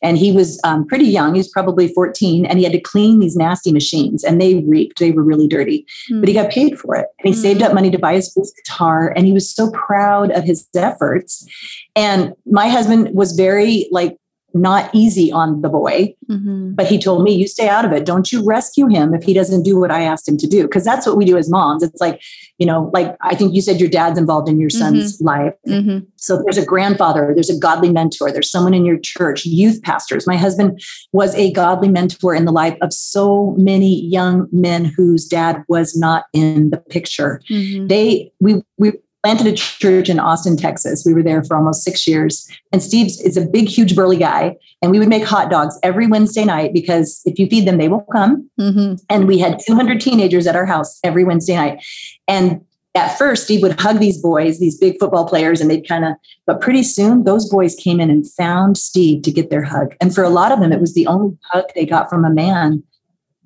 and 0.01 0.17
he 0.17 0.31
was 0.31 0.59
um, 0.63 0.85
pretty 0.85 1.05
young. 1.05 1.33
He 1.33 1.39
was 1.39 1.47
probably 1.47 1.87
14, 1.87 2.45
and 2.45 2.57
he 2.57 2.63
had 2.63 2.73
to 2.73 2.79
clean 2.79 3.19
these 3.19 3.35
nasty 3.35 3.71
machines, 3.71 4.23
and 4.23 4.41
they 4.41 4.55
reeked. 4.55 4.99
They 4.99 5.11
were 5.11 5.23
really 5.23 5.47
dirty, 5.47 5.85
mm. 6.11 6.19
but 6.19 6.27
he 6.27 6.33
got 6.33 6.51
paid 6.51 6.79
for 6.79 6.95
it. 6.95 7.07
And 7.19 7.33
he 7.33 7.39
mm. 7.39 7.41
saved 7.41 7.61
up 7.61 7.73
money 7.73 7.91
to 7.91 7.99
buy 7.99 8.15
his 8.15 8.31
first 8.33 8.55
guitar, 8.55 9.13
and 9.15 9.25
he 9.25 9.33
was 9.33 9.53
so 9.53 9.69
proud 9.71 10.31
of 10.31 10.43
his 10.43 10.67
efforts. 10.75 11.47
And 11.95 12.33
my 12.45 12.67
husband 12.67 13.09
was 13.13 13.33
very 13.33 13.87
like 13.91 14.17
not 14.53 14.89
easy 14.93 15.31
on 15.31 15.61
the 15.61 15.69
boy. 15.69 16.13
Mm-hmm. 16.29 16.73
But 16.73 16.87
he 16.87 16.99
told 16.99 17.23
me, 17.23 17.33
you 17.33 17.47
stay 17.47 17.67
out 17.67 17.85
of 17.85 17.91
it. 17.91 18.05
Don't 18.05 18.31
you 18.31 18.43
rescue 18.45 18.87
him 18.87 19.13
if 19.13 19.23
he 19.23 19.33
doesn't 19.33 19.63
do 19.63 19.79
what 19.79 19.91
I 19.91 20.03
asked 20.03 20.27
him 20.27 20.37
to 20.37 20.47
do. 20.47 20.63
Because 20.63 20.83
that's 20.83 21.05
what 21.05 21.17
we 21.17 21.25
do 21.25 21.37
as 21.37 21.49
moms. 21.49 21.83
It's 21.83 22.01
like, 22.01 22.21
you 22.57 22.65
know, 22.65 22.89
like 22.93 23.15
I 23.21 23.35
think 23.35 23.53
you 23.53 23.61
said 23.61 23.79
your 23.79 23.89
dad's 23.89 24.19
involved 24.19 24.47
in 24.47 24.59
your 24.59 24.69
son's 24.69 25.17
mm-hmm. 25.17 25.25
life. 25.25 25.53
Mm-hmm. 25.67 26.05
So 26.15 26.41
there's 26.43 26.57
a 26.57 26.65
grandfather, 26.65 27.31
there's 27.33 27.49
a 27.49 27.57
godly 27.57 27.91
mentor, 27.91 28.31
there's 28.31 28.51
someone 28.51 28.73
in 28.73 28.85
your 28.85 28.99
church, 28.99 29.45
youth 29.45 29.81
pastors. 29.81 30.27
My 30.27 30.37
husband 30.37 30.81
was 31.11 31.33
a 31.35 31.51
godly 31.51 31.89
mentor 31.89 32.35
in 32.35 32.45
the 32.45 32.51
life 32.51 32.77
of 32.81 32.93
so 32.93 33.55
many 33.57 34.05
young 34.05 34.47
men 34.51 34.85
whose 34.85 35.25
dad 35.25 35.63
was 35.67 35.97
not 35.97 36.25
in 36.33 36.69
the 36.69 36.77
picture. 36.77 37.41
Mm-hmm. 37.49 37.87
They, 37.87 38.31
we, 38.39 38.61
we, 38.77 38.93
planted 39.23 39.47
a 39.47 39.53
church 39.53 40.09
in 40.09 40.19
Austin, 40.19 40.57
Texas. 40.57 41.03
We 41.05 41.13
were 41.13 41.23
there 41.23 41.43
for 41.43 41.55
almost 41.55 41.83
six 41.83 42.07
years. 42.07 42.49
And 42.71 42.81
Steve 42.81 43.07
is 43.23 43.37
a 43.37 43.45
big, 43.45 43.67
huge, 43.67 43.95
burly 43.95 44.17
guy. 44.17 44.57
And 44.81 44.91
we 44.91 44.99
would 44.99 45.09
make 45.09 45.23
hot 45.23 45.51
dogs 45.51 45.77
every 45.83 46.07
Wednesday 46.07 46.43
night 46.43 46.73
because 46.73 47.21
if 47.25 47.37
you 47.37 47.47
feed 47.47 47.67
them, 47.67 47.77
they 47.77 47.87
will 47.87 48.05
come. 48.11 48.49
Mm-hmm. 48.59 48.95
And 49.09 49.27
we 49.27 49.37
had 49.37 49.59
200 49.65 50.01
teenagers 50.01 50.47
at 50.47 50.55
our 50.55 50.65
house 50.65 50.99
every 51.03 51.23
Wednesday 51.23 51.55
night. 51.55 51.83
And 52.27 52.61
at 52.95 53.17
first, 53.17 53.45
Steve 53.45 53.61
would 53.61 53.79
hug 53.79 53.99
these 53.99 54.21
boys, 54.21 54.59
these 54.59 54.77
big 54.77 54.99
football 54.99 55.25
players, 55.25 55.61
and 55.61 55.69
they'd 55.69 55.87
kind 55.87 56.03
of, 56.03 56.13
but 56.45 56.59
pretty 56.59 56.83
soon 56.83 57.23
those 57.23 57.49
boys 57.49 57.73
came 57.75 58.01
in 58.01 58.09
and 58.09 58.29
found 58.29 58.77
Steve 58.77 59.21
to 59.23 59.31
get 59.31 59.49
their 59.49 59.63
hug. 59.63 59.95
And 60.01 60.13
for 60.13 60.23
a 60.23 60.29
lot 60.29 60.51
of 60.51 60.59
them, 60.59 60.73
it 60.73 60.81
was 60.81 60.93
the 60.93 61.07
only 61.07 61.37
hug 61.51 61.65
they 61.73 61.85
got 61.85 62.09
from 62.09 62.25
a 62.25 62.29
man 62.29 62.83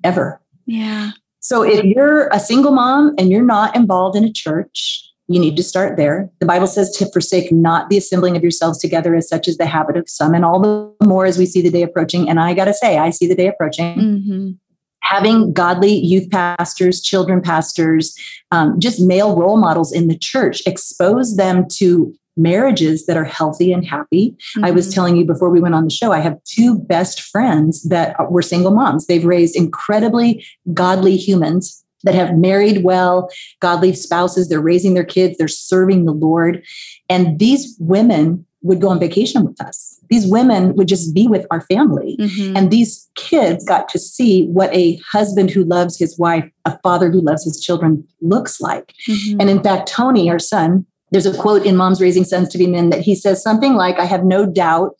ever. 0.02 0.40
Yeah. 0.64 1.12
So 1.38 1.62
if 1.62 1.84
you're 1.84 2.26
a 2.28 2.40
single 2.40 2.72
mom 2.72 3.14
and 3.18 3.30
you're 3.30 3.40
not 3.40 3.76
involved 3.76 4.16
in 4.16 4.24
a 4.24 4.32
church, 4.32 5.04
you 5.28 5.40
need 5.40 5.56
to 5.56 5.62
start 5.62 5.96
there. 5.96 6.30
The 6.40 6.46
Bible 6.46 6.66
says 6.66 6.90
to 6.96 7.10
forsake 7.10 7.50
not 7.50 7.90
the 7.90 7.96
assembling 7.96 8.36
of 8.36 8.42
yourselves 8.42 8.78
together 8.78 9.14
as 9.14 9.28
such 9.28 9.48
is 9.48 9.56
the 9.56 9.66
habit 9.66 9.96
of 9.96 10.08
some, 10.08 10.34
and 10.34 10.44
all 10.44 10.60
the 10.60 11.06
more 11.06 11.26
as 11.26 11.38
we 11.38 11.46
see 11.46 11.62
the 11.62 11.70
day 11.70 11.82
approaching. 11.82 12.28
And 12.28 12.38
I 12.38 12.54
got 12.54 12.66
to 12.66 12.74
say, 12.74 12.98
I 12.98 13.10
see 13.10 13.26
the 13.26 13.34
day 13.34 13.48
approaching. 13.48 13.98
Mm-hmm. 13.98 14.50
Having 15.02 15.52
godly 15.52 15.92
youth 15.92 16.30
pastors, 16.30 17.00
children 17.00 17.40
pastors, 17.40 18.16
um, 18.50 18.78
just 18.80 19.00
male 19.00 19.36
role 19.36 19.56
models 19.56 19.92
in 19.92 20.08
the 20.08 20.18
church, 20.18 20.62
expose 20.66 21.36
them 21.36 21.66
to 21.74 22.12
marriages 22.36 23.06
that 23.06 23.16
are 23.16 23.24
healthy 23.24 23.72
and 23.72 23.84
happy. 23.84 24.30
Mm-hmm. 24.30 24.64
I 24.64 24.70
was 24.70 24.86
mm-hmm. 24.86 24.94
telling 24.94 25.16
you 25.16 25.24
before 25.24 25.50
we 25.50 25.60
went 25.60 25.74
on 25.74 25.84
the 25.84 25.90
show, 25.90 26.12
I 26.12 26.20
have 26.20 26.42
two 26.44 26.78
best 26.78 27.20
friends 27.20 27.82
that 27.84 28.30
were 28.30 28.42
single 28.42 28.72
moms. 28.72 29.06
They've 29.06 29.24
raised 29.24 29.56
incredibly 29.56 30.44
godly 30.72 31.16
humans 31.16 31.84
that 32.06 32.14
have 32.14 32.36
married 32.36 32.82
well, 32.82 33.28
godly 33.60 33.92
spouses, 33.92 34.48
they're 34.48 34.60
raising 34.60 34.94
their 34.94 35.04
kids, 35.04 35.36
they're 35.36 35.48
serving 35.48 36.06
the 36.06 36.12
Lord. 36.12 36.64
And 37.10 37.38
these 37.38 37.76
women 37.78 38.46
would 38.62 38.80
go 38.80 38.88
on 38.88 38.98
vacation 38.98 39.44
with 39.44 39.60
us. 39.60 40.00
These 40.08 40.26
women 40.26 40.74
would 40.76 40.88
just 40.88 41.14
be 41.14 41.28
with 41.28 41.46
our 41.50 41.60
family. 41.62 42.16
Mm-hmm. 42.18 42.56
And 42.56 42.70
these 42.70 43.08
kids 43.14 43.64
got 43.64 43.88
to 43.90 43.98
see 43.98 44.46
what 44.46 44.74
a 44.74 44.96
husband 45.10 45.50
who 45.50 45.64
loves 45.64 45.98
his 45.98 46.18
wife, 46.18 46.48
a 46.64 46.78
father 46.80 47.10
who 47.10 47.20
loves 47.20 47.44
his 47.44 47.60
children 47.60 48.06
looks 48.20 48.60
like. 48.60 48.94
Mm-hmm. 49.08 49.40
And 49.40 49.50
in 49.50 49.62
fact, 49.62 49.88
Tony, 49.88 50.30
our 50.30 50.38
son, 50.38 50.86
there's 51.10 51.26
a 51.26 51.36
quote 51.36 51.64
in 51.64 51.76
Moms 51.76 52.00
Raising 52.00 52.24
Sons 52.24 52.48
to 52.48 52.58
Be 52.58 52.66
Men 52.66 52.90
that 52.90 53.00
he 53.00 53.14
says 53.14 53.42
something 53.42 53.74
like, 53.74 53.98
I 53.98 54.04
have 54.04 54.24
no 54.24 54.46
doubt. 54.46 54.96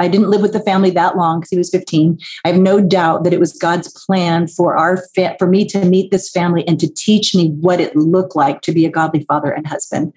I 0.00 0.08
didn't 0.08 0.30
live 0.30 0.40
with 0.40 0.52
the 0.52 0.60
family 0.60 0.90
that 0.90 1.16
long 1.16 1.40
because 1.40 1.50
he 1.50 1.58
was 1.58 1.70
15. 1.70 2.18
I 2.44 2.48
have 2.48 2.60
no 2.60 2.80
doubt 2.80 3.22
that 3.24 3.32
it 3.34 3.38
was 3.38 3.52
God's 3.52 3.92
plan 3.92 4.48
for 4.48 4.76
our 4.76 4.96
fa- 5.14 5.36
for 5.38 5.46
me 5.46 5.66
to 5.66 5.84
meet 5.84 6.10
this 6.10 6.30
family 6.30 6.66
and 6.66 6.80
to 6.80 6.92
teach 6.92 7.34
me 7.34 7.50
what 7.60 7.80
it 7.80 7.94
looked 7.94 8.34
like 8.34 8.62
to 8.62 8.72
be 8.72 8.86
a 8.86 8.90
godly 8.90 9.24
father 9.24 9.50
and 9.52 9.66
husband. 9.66 10.12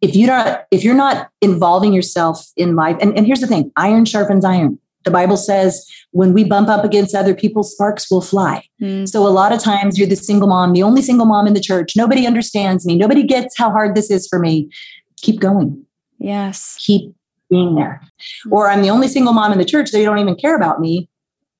If 0.00 0.16
you're 0.16 0.26
not 0.26 0.66
if 0.72 0.82
you're 0.82 0.94
not 0.94 1.30
involving 1.40 1.92
yourself 1.92 2.50
in 2.56 2.74
life 2.74 2.96
and, 3.00 3.16
and 3.16 3.24
here's 3.24 3.40
the 3.40 3.46
thing 3.46 3.70
iron 3.76 4.04
sharpens 4.04 4.44
iron. 4.44 4.78
The 5.04 5.12
bible 5.12 5.36
says 5.36 5.88
when 6.10 6.32
we 6.32 6.44
bump 6.44 6.68
up 6.68 6.84
against 6.84 7.14
other 7.14 7.34
people 7.34 7.62
sparks 7.62 8.10
will 8.10 8.20
fly. 8.20 8.64
Mm. 8.80 9.08
so 9.08 9.26
a 9.26 9.30
lot 9.30 9.52
of 9.52 9.60
times 9.60 9.98
you're 9.98 10.08
the 10.08 10.16
single 10.16 10.48
mom 10.48 10.72
the 10.72 10.82
only 10.82 11.02
single 11.02 11.26
mom 11.26 11.46
in 11.46 11.54
the 11.54 11.60
church. 11.60 11.94
Nobody 11.96 12.26
understands 12.26 12.84
me. 12.84 12.96
Nobody 12.96 13.22
gets 13.22 13.56
how 13.56 13.70
hard 13.70 13.94
this 13.94 14.10
is 14.10 14.26
for 14.26 14.40
me. 14.40 14.68
Keep 15.18 15.38
going. 15.38 15.86
Yes. 16.18 16.76
Keep 16.80 17.14
being 17.52 17.74
there 17.74 18.00
or 18.50 18.68
i'm 18.68 18.82
the 18.82 18.90
only 18.90 19.06
single 19.06 19.32
mom 19.32 19.52
in 19.52 19.58
the 19.58 19.64
church 19.64 19.90
they 19.92 20.04
don't 20.04 20.18
even 20.18 20.34
care 20.34 20.56
about 20.56 20.80
me 20.80 21.08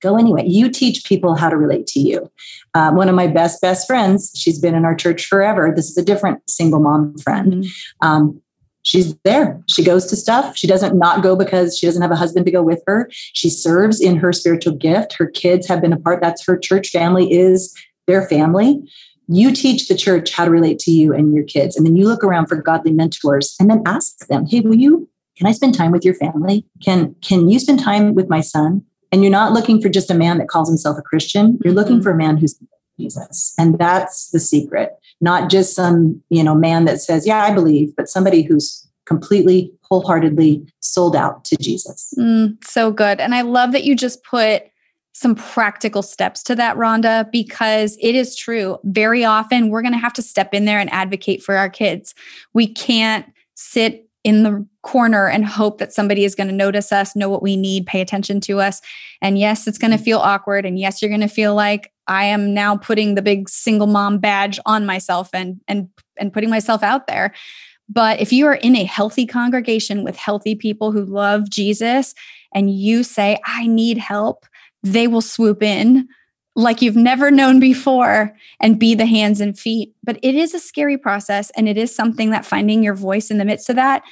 go 0.03 0.17
anyway. 0.17 0.45
You 0.47 0.69
teach 0.69 1.05
people 1.05 1.37
how 1.37 1.49
to 1.49 1.57
relate 1.57 1.87
to 1.89 2.01
you. 2.01 2.31
Um, 2.75 2.97
one 2.97 3.09
of 3.09 3.15
my 3.15 3.29
best, 3.29 3.63
best 3.63 3.87
friends, 3.87 4.33
she's 4.35 4.59
been 4.59 4.75
in 4.75 4.85
our 4.85 4.95
church 4.95 5.27
forever. 5.27 5.73
This 5.75 5.89
is 5.89 5.97
a 5.97 6.05
different 6.05 6.43
single 6.51 6.81
mom 6.81 7.17
friend. 7.19 7.53
Mm-hmm. 7.53 8.07
Um, 8.07 8.43
she's 8.83 9.15
there. 9.25 9.63
She 9.69 9.85
goes 9.85 10.07
to 10.07 10.17
stuff. 10.17 10.57
She 10.57 10.67
doesn't 10.67 10.99
not 10.99 11.23
go 11.23 11.37
because 11.37 11.79
she 11.79 11.87
doesn't 11.87 12.03
have 12.03 12.11
a 12.11 12.17
husband 12.17 12.45
to 12.47 12.53
go 12.53 12.63
with 12.63 12.83
her. 12.87 13.09
She 13.33 13.49
serves 13.49 14.01
in 14.01 14.17
her 14.17 14.33
spiritual 14.33 14.75
gift. 14.75 15.15
Her 15.15 15.27
kids 15.27 15.69
have 15.69 15.81
been 15.81 15.93
a 15.93 16.01
part. 16.01 16.21
That's 16.21 16.45
her 16.47 16.59
church 16.59 16.91
family 16.91 17.33
is 17.33 17.75
their 18.07 18.27
family. 18.27 18.83
You 19.29 19.53
teach 19.53 19.89
the 19.89 19.97
church 19.97 20.33
how 20.33 20.45
to 20.45 20.51
relate 20.51 20.81
to 20.81 20.91
you 20.91 21.15
and 21.15 21.33
your 21.33 21.45
kids. 21.45 21.77
And 21.77 21.87
then 21.87 21.97
you 21.97 22.07
look 22.07 22.25
around 22.25 22.47
for 22.47 22.57
godly 22.57 22.93
mentors 22.93 23.55
and 23.61 23.71
then 23.71 23.83
ask 23.87 24.27
them, 24.27 24.47
hey, 24.47 24.61
will 24.61 24.75
you, 24.75 25.09
can 25.37 25.47
I 25.47 25.53
spend 25.53 25.75
time 25.75 25.93
with 25.93 26.05
your 26.05 26.15
family? 26.15 26.65
Can, 26.85 27.15
can 27.23 27.49
you 27.49 27.59
spend 27.59 27.81
time 27.81 28.15
with 28.15 28.29
my 28.29 28.41
son? 28.41 28.85
And 29.11 29.23
you're 29.23 29.31
not 29.31 29.53
looking 29.53 29.81
for 29.81 29.89
just 29.89 30.11
a 30.11 30.15
man 30.15 30.39
that 30.39 30.49
calls 30.49 30.69
himself 30.69 30.99
a 30.99 31.03
Christian. 31.03 31.59
You're 31.65 31.75
looking 31.75 31.97
mm-hmm. 31.97 32.03
for 32.03 32.11
a 32.11 32.17
man 32.17 32.39
who's 32.39 32.59
Jesus. 32.99 33.55
And 33.59 33.79
that's 33.79 34.31
the 34.31 34.41
secret. 34.41 34.91
Not 35.21 35.51
just 35.51 35.75
some, 35.75 36.23
you 36.31 36.43
know, 36.43 36.55
man 36.55 36.85
that 36.85 37.01
says, 37.01 37.27
"Yeah, 37.27 37.43
I 37.43 37.53
believe," 37.53 37.95
but 37.97 38.09
somebody 38.09 38.43
who's 38.43 38.87
completely 39.07 39.73
wholeheartedly 39.83 40.67
sold 40.81 41.17
out 41.17 41.45
to 41.45 41.57
Jesus. 41.57 42.15
Mm, 42.19 42.63
so 42.65 42.91
good. 42.91 43.21
And 43.21 43.35
I 43.35 43.43
love 43.43 43.73
that 43.73 43.85
you 43.85 43.95
just 43.95 44.25
put 44.25 44.65
some 45.13 45.35
practical 45.35 46.03
steps 46.03 46.43
to 46.45 46.55
that, 46.55 46.77
Rhonda, 46.77 47.31
because 47.31 47.99
it 48.01 48.15
is 48.15 48.35
true. 48.35 48.79
Very 48.85 49.25
often 49.25 49.69
we're 49.69 49.83
going 49.83 49.93
to 49.93 49.99
have 49.99 50.15
to 50.15 50.23
step 50.23 50.55
in 50.55 50.65
there 50.65 50.79
and 50.79 50.91
advocate 50.91 51.43
for 51.43 51.57
our 51.57 51.69
kids. 51.69 52.15
We 52.55 52.67
can't 52.67 53.27
sit 53.55 54.09
in 54.25 54.43
the 54.43 54.67
corner 54.83 55.29
and 55.29 55.45
hope 55.45 55.79
that 55.79 55.93
somebody 55.93 56.25
is 56.25 56.35
going 56.35 56.49
to 56.49 56.55
notice 56.55 56.93
us, 56.93 57.15
know 57.15 57.29
what 57.29 57.43
we 57.43 57.57
need, 57.57 57.87
pay 57.87 58.01
attention 58.01 58.41
to 58.43 58.61
us. 58.61 58.81
And 59.21 59.39
yes, 59.39 59.67
it's 59.67 59.79
going 59.79 59.93
to 59.93 59.97
mm-hmm. 59.97 60.05
feel 60.05 60.19
awkward. 60.19 60.67
And 60.67 60.79
yes, 60.79 61.01
you're 61.01 61.09
going 61.09 61.21
to 61.21 61.29
feel 61.29 61.55
like 61.55 61.93
I 62.09 62.25
am 62.25 62.53
now 62.53 62.77
putting 62.77 63.15
the 63.15 63.23
big 63.23 63.49
single 63.49 63.87
mom 63.87 64.19
badge 64.19 64.59
on 64.67 64.85
myself 64.85 65.31
and 65.33 65.61
and 65.69 65.89
and 66.19 66.33
putting 66.33 66.51
myself 66.51 66.83
out 66.83 67.07
there. 67.07 67.33
But 67.89 68.21
if 68.21 68.33
you 68.33 68.47
are 68.47 68.55
in 68.55 68.77
a 68.77 68.85
healthy 68.85 69.27
congregation 69.27 70.03
with 70.03 70.17
healthy 70.17 70.55
people 70.55 70.93
who 70.93 71.05
love 71.05 71.51
Jesus 71.51 72.15
and 72.55 72.71
you 72.71 73.03
say, 73.03 73.39
I 73.45 73.67
need 73.67 73.99
help, 73.99 74.47
they 74.83 75.07
will 75.07 75.21
swoop 75.21 75.63
in 75.63 76.09
like 76.55 76.83
you've 76.83 76.97
never 76.97 77.31
known 77.31 77.61
before 77.61 78.35
and 78.61 78.79
be 78.79 78.95
the 78.95 79.07
hands 79.07 79.41
and 79.41 79.59
feet. 79.59 79.95
But 80.03 80.19
it 80.23 80.35
is 80.35 80.55
a 80.55 80.59
scary 80.59 80.99
process. 80.99 81.51
And 81.57 81.69
it 81.69 81.79
is 81.79 81.95
something 81.95 82.31
that 82.31 82.45
finding 82.45 82.83
your 82.83 82.95
voice 82.95 83.31
in 83.31 83.39
the 83.39 83.45
midst 83.45 83.71
of 83.71 83.77
that, 83.77 84.03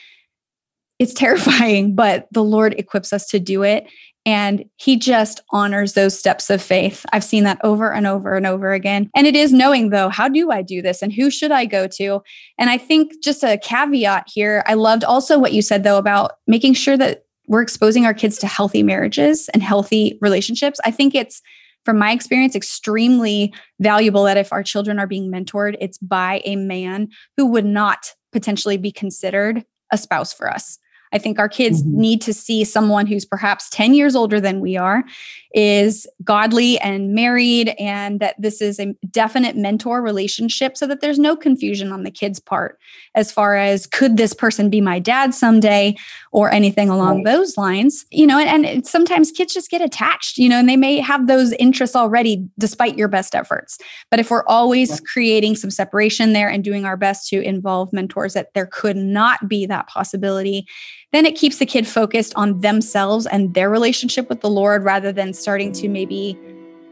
it's 1.01 1.15
terrifying, 1.15 1.95
but 1.97 2.29
the 2.31 2.45
Lord 2.45 2.75
equips 2.79 3.13
us 3.13 3.27
to 3.29 3.41
do 3.41 3.65
it. 3.65 3.89
And 4.27 4.67
he 4.77 4.97
just 4.97 5.41
honors 5.51 5.95
those 5.95 6.17
steps 6.17 6.51
of 6.51 6.61
faith. 6.61 7.07
I've 7.11 7.25
seen 7.25 7.45
that 7.45 7.59
over 7.65 7.91
and 7.91 8.07
over 8.07 8.35
and 8.35 8.47
over 8.47 8.73
again. 8.75 9.11
And 9.17 9.27
it 9.27 9.35
is 9.35 9.51
knowing, 9.51 9.89
though, 9.89 10.11
how 10.11 10.29
do 10.29 10.51
I 10.51 10.61
do 10.61 10.83
this 10.83 11.01
and 11.01 11.11
who 11.11 11.31
should 11.31 11.51
I 11.51 11.65
go 11.65 11.87
to? 11.97 12.21
And 12.59 12.69
I 12.69 12.77
think 12.77 13.13
just 13.25 13.43
a 13.43 13.57
caveat 13.57 14.29
here, 14.33 14.63
I 14.67 14.75
loved 14.75 15.05
also 15.05 15.39
what 15.39 15.55
you 15.55 15.63
said, 15.63 15.85
though, 15.85 15.97
about 15.97 16.33
making 16.47 16.75
sure 16.75 16.99
that 16.99 17.25
we're 17.49 17.63
exposing 17.63 18.05
our 18.05 18.13
kids 18.13 18.39
to 18.39 18.47
healthy 18.47 18.83
marriages 18.83 19.49
and 19.55 19.63
healthy 19.63 20.19
relationships. 20.21 20.79
I 20.85 20.91
think 20.91 21.15
it's 21.15 21.41
from 21.87 21.99
my 21.99 22.13
experience, 22.13 22.55
extremely 22.55 23.55
valuable 23.81 24.25
that 24.25 24.37
if 24.37 24.53
our 24.53 24.63
children 24.63 24.99
are 24.99 25.07
being 25.07 25.33
mentored, 25.33 25.77
it's 25.81 25.97
by 25.97 26.43
a 26.45 26.57
man 26.57 27.09
who 27.39 27.47
would 27.47 27.65
not 27.65 28.13
potentially 28.33 28.77
be 28.77 28.93
considered 28.93 29.65
a 29.91 29.99
spouse 29.99 30.33
for 30.33 30.49
us. 30.49 30.79
I 31.13 31.19
think 31.19 31.39
our 31.39 31.49
kids 31.49 31.83
mm-hmm. 31.83 32.01
need 32.01 32.23
to 32.23 32.35
see 32.35 32.65
someone 32.65 33.07
who's 33.07 33.25
perhaps 33.25 33.69
10 33.71 33.95
years 33.95 34.15
older 34.15 34.41
than 34.41 34.61
we 34.61 34.77
are, 34.77 35.05
is 35.53 36.07
godly 36.23 36.79
and 36.79 37.13
married, 37.13 37.75
and 37.79 38.21
that 38.21 38.37
this 38.39 38.63
is 38.63 38.79
a 38.79 38.95
definite 39.11 39.57
mentor 39.57 40.01
relationship 40.01 40.77
so 40.77 40.87
that 40.87 41.01
there's 41.01 41.19
no 41.19 41.35
confusion 41.35 41.91
on 41.93 42.05
the 42.05 42.11
kid's 42.11 42.39
part 42.39 42.79
as 43.17 43.33
far 43.33 43.57
as 43.57 43.87
could 43.87 44.17
this 44.17 44.33
person 44.33 44.71
be 44.71 44.81
my 44.81 45.01
dad 45.01 45.35
someday 45.35 45.97
or 46.31 46.53
anything 46.53 46.89
along 46.89 47.17
right. 47.17 47.25
those 47.25 47.57
lines. 47.57 48.07
You 48.11 48.27
know, 48.27 48.39
and, 48.39 48.65
and 48.65 48.87
sometimes 48.87 49.33
kids 49.33 49.53
just 49.53 49.71
get 49.71 49.83
attached, 49.83 50.39
you 50.39 50.49
know, 50.49 50.59
and 50.59 50.69
they 50.69 50.77
may 50.77 51.01
have 51.01 51.27
those 51.27 51.53
interests 51.55 51.97
already 51.97 52.47
despite 52.59 52.97
your 52.97 53.09
best 53.09 53.35
efforts. 53.35 53.79
But 54.11 54.21
if 54.21 54.31
we're 54.31 54.47
always 54.47 54.91
right. 54.91 55.01
creating 55.13 55.57
some 55.57 55.71
separation 55.71 56.33
there 56.33 56.49
and 56.49 56.63
doing 56.63 56.85
our 56.85 56.97
best 56.97 57.29
to 57.31 57.43
involve 57.43 57.93
mentors, 57.93 58.35
that 58.35 58.55
there 58.55 58.67
could 58.67 58.97
not 58.97 59.49
be 59.49 59.67
that 59.67 59.89
possibility 59.89 60.67
then 61.13 61.27
it 61.27 61.37
keeps 61.37 61.59
the 61.59 61.67
kid 61.67 61.87
focused 61.87 62.33
on 62.37 62.61
themselves 62.61 63.27
and 63.27 63.55
their 63.55 63.69
relationship 63.69 64.29
with 64.29 64.41
the 64.41 64.51
Lord 64.51 64.85
rather 64.85 65.13
than 65.13 65.33
starting 65.33 65.73
to 65.73 65.89
maybe 65.89 66.39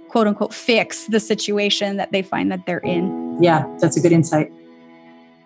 quote 0.08 0.26
unquote 0.26 0.52
fix 0.52 1.06
the 1.06 1.20
situation 1.20 1.96
that 1.96 2.12
they 2.12 2.22
find 2.22 2.50
that 2.50 2.66
they're 2.66 2.78
in. 2.78 3.42
Yeah, 3.42 3.66
that's 3.80 3.96
a 3.96 4.00
good 4.00 4.12
insight. 4.12 4.50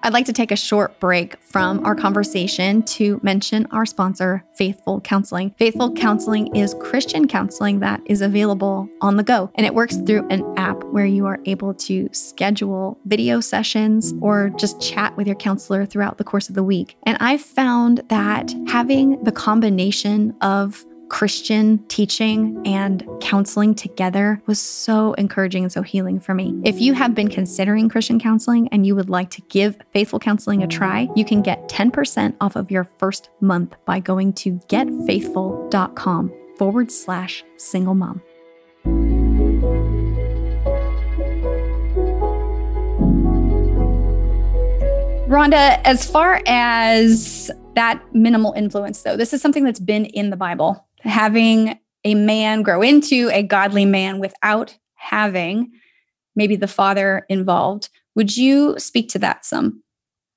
I'd 0.05 0.13
like 0.13 0.27
to 0.27 0.33
take 0.33 0.51
a 0.51 0.57
short 0.57 0.99
break 0.99 1.41
from 1.41 1.87
our 1.87 1.95
conversation 1.95 2.83
to 2.83 3.21
mention 3.23 3.69
our 3.71 3.87
sponsor, 3.87 4.45
Faithful 4.55 5.01
Counseling. 5.01 5.55
Faithful 5.59 5.93
Counseling 5.93 6.57
is 6.57 6.75
Christian 6.81 7.29
counseling 7.29 7.79
that 7.81 8.01
is 8.07 8.21
available 8.21 8.89
on 9.01 9.17
the 9.17 9.23
go, 9.23 9.53
and 9.55 9.65
it 9.65 9.75
works 9.75 9.97
through 9.99 10.27
an 10.29 10.43
app 10.57 10.83
where 10.85 11.07
you 11.07 11.27
are 11.27 11.39
able 11.45 11.73
to 11.75 12.09
schedule 12.13 12.99
video 13.05 13.39
sessions 13.39 14.13
or 14.21 14.51
just 14.57 14.81
chat 14.81 15.17
with 15.17 15.29
your 15.29 15.37
counselor 15.37 15.87
throughout 15.87 16.19
the 16.19 16.25
course 16.25 16.49
of 16.49 16.57
the 16.57 16.65
week. 16.65 16.97
And 17.05 17.17
I've 17.21 17.41
found 17.41 18.03
that 18.09 18.53
having 18.67 19.23
the 19.23 19.33
combination 19.33 20.35
of 20.41 20.85
Christian 21.13 21.79
teaching 21.89 22.61
and 22.65 23.07
counseling 23.21 23.75
together 23.75 24.43
was 24.47 24.59
so 24.59 25.13
encouraging 25.13 25.63
and 25.63 25.71
so 25.71 25.83
healing 25.83 26.19
for 26.19 26.33
me. 26.33 26.59
If 26.65 26.81
you 26.81 26.95
have 26.95 27.15
been 27.15 27.29
considering 27.29 27.91
Christian 27.91 28.19
counseling 28.19 28.67
and 28.69 28.87
you 28.87 28.97
would 28.97 29.11
like 29.11 29.29
to 29.33 29.43
give 29.43 29.77
Faithful 29.93 30.19
Counseling 30.19 30.63
a 30.63 30.67
try, 30.67 31.11
you 31.15 31.27
can 31.27 31.43
get 31.43 31.69
10% 31.69 32.35
off 32.41 32.57
of 32.57 32.71
your 32.71 32.89
first 32.97 33.29
month 33.43 33.75
by 33.85 34.01
going 34.01 34.33
to 34.33 34.53
getfaithful.com 34.69 36.33
forward 36.57 36.91
slash 36.91 37.45
single 37.59 37.95
mom. 37.95 38.23
Rhonda, 45.29 45.81
as 45.85 46.11
far 46.11 46.43
as 46.47 47.51
that 47.75 48.03
minimal 48.15 48.53
influence, 48.55 49.03
though, 49.03 49.17
this 49.17 49.33
is 49.33 49.41
something 49.41 49.65
that's 49.65 49.81
been 49.81 50.07
in 50.07 50.31
the 50.31 50.37
Bible 50.37 50.87
having 51.03 51.79
a 52.05 52.15
man 52.15 52.63
grow 52.63 52.83
into 52.83 53.31
a 53.33 53.43
godly 53.43 53.85
man 53.85 54.19
without 54.19 54.77
having 54.95 55.71
maybe 56.35 56.57
the 56.57 56.69
father 56.69 57.27
involved. 57.29 57.89
Would 58.15 58.37
you 58.37 58.79
speak 58.79 59.09
to 59.11 59.19
that 59.21 59.45
some? 59.45 59.83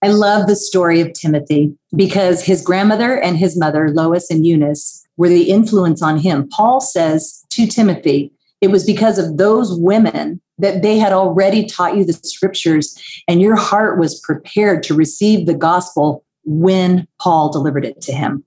I 0.01 0.09
love 0.09 0.47
the 0.47 0.55
story 0.55 1.01
of 1.01 1.13
Timothy 1.13 1.75
because 1.95 2.43
his 2.43 2.61
grandmother 2.61 3.19
and 3.19 3.37
his 3.37 3.57
mother, 3.57 3.89
Lois 3.89 4.29
and 4.29 4.45
Eunice, 4.45 5.07
were 5.17 5.29
the 5.29 5.49
influence 5.49 6.01
on 6.01 6.19
him. 6.19 6.47
Paul 6.49 6.81
says 6.81 7.45
to 7.51 7.65
Timothy, 7.65 8.31
it 8.61 8.67
was 8.67 8.85
because 8.85 9.17
of 9.17 9.37
those 9.37 9.73
women 9.73 10.41
that 10.57 10.81
they 10.81 10.97
had 10.97 11.11
already 11.11 11.65
taught 11.65 11.97
you 11.97 12.05
the 12.05 12.13
scriptures, 12.13 12.97
and 13.27 13.41
your 13.41 13.55
heart 13.55 13.99
was 13.99 14.19
prepared 14.19 14.83
to 14.83 14.93
receive 14.93 15.45
the 15.45 15.53
gospel 15.53 16.23
when 16.45 17.07
Paul 17.19 17.51
delivered 17.51 17.83
it 17.83 17.99
to 18.01 18.13
him. 18.13 18.45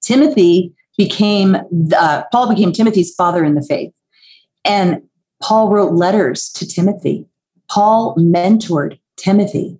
Timothy 0.00 0.72
became 0.96 1.56
uh, 1.96 2.22
Paul 2.32 2.48
became 2.48 2.72
Timothy's 2.72 3.14
father 3.14 3.44
in 3.44 3.54
the 3.54 3.62
faith, 3.62 3.92
and 4.64 5.02
Paul 5.42 5.68
wrote 5.70 5.92
letters 5.92 6.50
to 6.52 6.66
Timothy. 6.66 7.26
Paul 7.68 8.14
mentored 8.16 8.98
Timothy. 9.16 9.78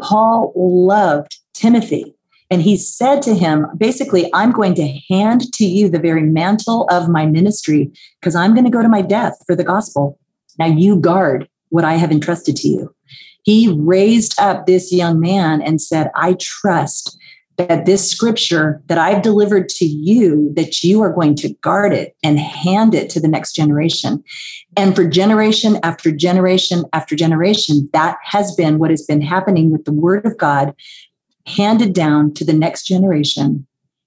Paul 0.00 0.52
loved 0.56 1.38
Timothy. 1.54 2.14
And 2.50 2.62
he 2.62 2.76
said 2.76 3.22
to 3.22 3.34
him, 3.34 3.66
basically, 3.76 4.30
I'm 4.32 4.52
going 4.52 4.74
to 4.76 5.00
hand 5.08 5.52
to 5.54 5.64
you 5.64 5.88
the 5.88 5.98
very 5.98 6.22
mantle 6.22 6.86
of 6.90 7.08
my 7.08 7.26
ministry 7.26 7.90
because 8.20 8.36
I'm 8.36 8.54
going 8.54 8.64
to 8.64 8.70
go 8.70 8.82
to 8.82 8.88
my 8.88 9.02
death 9.02 9.36
for 9.46 9.56
the 9.56 9.64
gospel. 9.64 10.18
Now 10.58 10.66
you 10.66 10.96
guard 10.96 11.48
what 11.70 11.84
I 11.84 11.94
have 11.94 12.12
entrusted 12.12 12.56
to 12.56 12.68
you. 12.68 12.94
He 13.42 13.72
raised 13.72 14.40
up 14.40 14.66
this 14.66 14.92
young 14.92 15.20
man 15.20 15.60
and 15.60 15.80
said, 15.80 16.10
I 16.14 16.36
trust 16.38 17.18
that 17.56 17.86
this 17.86 18.10
scripture 18.10 18.82
that 18.86 18.98
I've 18.98 19.22
delivered 19.22 19.68
to 19.70 19.84
you, 19.84 20.52
that 20.54 20.82
you 20.82 21.02
are 21.02 21.12
going 21.12 21.34
to 21.36 21.54
guard 21.54 21.92
it 21.92 22.14
and 22.22 22.38
hand 22.38 22.94
it 22.94 23.08
to 23.10 23.20
the 23.20 23.28
next 23.28 23.54
generation. 23.54 24.22
And 24.76 24.94
for 24.94 25.06
generation 25.06 25.78
after 25.82 26.12
generation 26.12 26.84
after 26.92 27.16
generation, 27.16 27.88
that 27.92 28.18
has 28.22 28.54
been 28.54 28.78
what 28.78 28.90
has 28.90 29.02
been 29.02 29.22
happening 29.22 29.70
with 29.70 29.84
the 29.84 29.92
word 29.92 30.26
of 30.26 30.36
God 30.36 30.74
handed 31.46 31.94
down 31.94 32.34
to 32.34 32.44
the 32.44 32.52
next 32.52 32.84
generation 32.86 33.66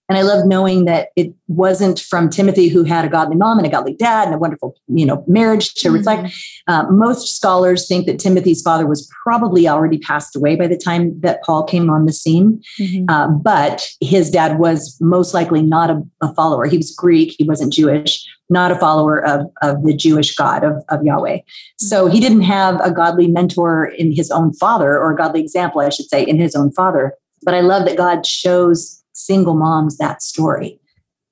and 0.10 0.18
I 0.18 0.24
love 0.24 0.48
knowing 0.48 0.86
that 0.86 1.10
it 1.16 1.32
wasn't 1.48 2.00
from 2.00 2.32
Timothy, 2.32 2.68
who 2.68 2.84
had 2.84 3.06
a 3.06 3.10
godly 3.10 3.36
mom 3.36 3.60
and 3.60 3.68
a 3.68 3.70
godly 3.70 3.94
dad 3.94 4.26
and 4.26 4.34
a 4.34 4.40
wonderful, 4.40 4.76
you 4.88 5.06
know, 5.06 5.24
marriage 5.28 5.76
to 5.76 5.88
mm-hmm. 5.88 5.98
reflect. 5.98 6.34
Uh, 6.68 6.86
most 6.90 7.36
scholars 7.36 7.88
think 7.88 8.08
that 8.08 8.18
Timothy's 8.18 8.64
father 8.64 8.88
was 8.88 9.08
probably 9.24 9.68
already 9.68 10.00
passed 10.00 10.36
away 10.36 10.56
by 10.56 10.66
the 10.66 10.78
time 10.78 11.20
that 11.22 11.44
Paul 11.44 11.64
came 11.64 11.92
on 11.92 12.08
the 12.08 12.14
scene. 12.14 12.60
Mm-hmm. 12.80 13.06
Uh, 13.08 13.28
but 13.28 13.88
his 14.02 14.32
dad 14.32 14.58
was 14.58 14.98
most 15.00 15.36
likely 15.36 15.62
not 15.62 15.92
a, 15.92 16.02
a, 16.22 16.34
follower. 16.34 16.66
He 16.66 16.78
was 16.78 16.96
Greek. 16.96 17.36
He 17.38 17.44
wasn't 17.44 17.72
Jewish, 17.72 18.26
not 18.50 18.72
a 18.72 18.80
follower 18.80 19.24
of, 19.24 19.42
of 19.62 19.84
the 19.84 19.96
Jewish 19.96 20.36
God 20.36 20.64
of, 20.64 20.84
of 20.90 21.04
Yahweh. 21.04 21.38
Mm-hmm. 21.38 21.86
So 21.86 22.08
he 22.08 22.20
didn't 22.20 22.42
have 22.42 22.82
a 22.82 22.90
godly 22.90 23.28
mentor 23.28 23.86
in 23.86 24.12
his 24.12 24.32
own 24.32 24.54
father, 24.54 24.98
or 24.98 25.12
a 25.12 25.16
godly 25.16 25.42
example, 25.42 25.82
I 25.82 25.90
should 25.90 26.10
say, 26.10 26.24
in 26.24 26.40
his 26.40 26.56
own 26.56 26.72
father. 26.72 27.14
But 27.44 27.54
I 27.54 27.62
love 27.62 27.86
that 27.86 27.96
God 27.96 28.26
shows 28.26 28.99
single 29.20 29.56
moms 29.56 29.98
that 29.98 30.22
story. 30.22 30.80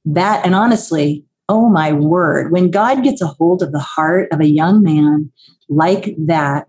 That, 0.06 0.46
and 0.46 0.56
honestly, 0.56 1.26
oh 1.50 1.70
my 1.70 1.94
word, 1.94 2.52
when 2.52 2.72
God 2.72 3.04
gets 3.04 3.22
a 3.22 3.28
hold 3.28 3.62
of 3.62 3.72
the 3.72 3.80
heart 3.80 4.30
of 4.32 4.40
a 4.40 4.48
young 4.48 4.84
man 4.84 5.32
like 5.70 6.16
that, 6.18 6.68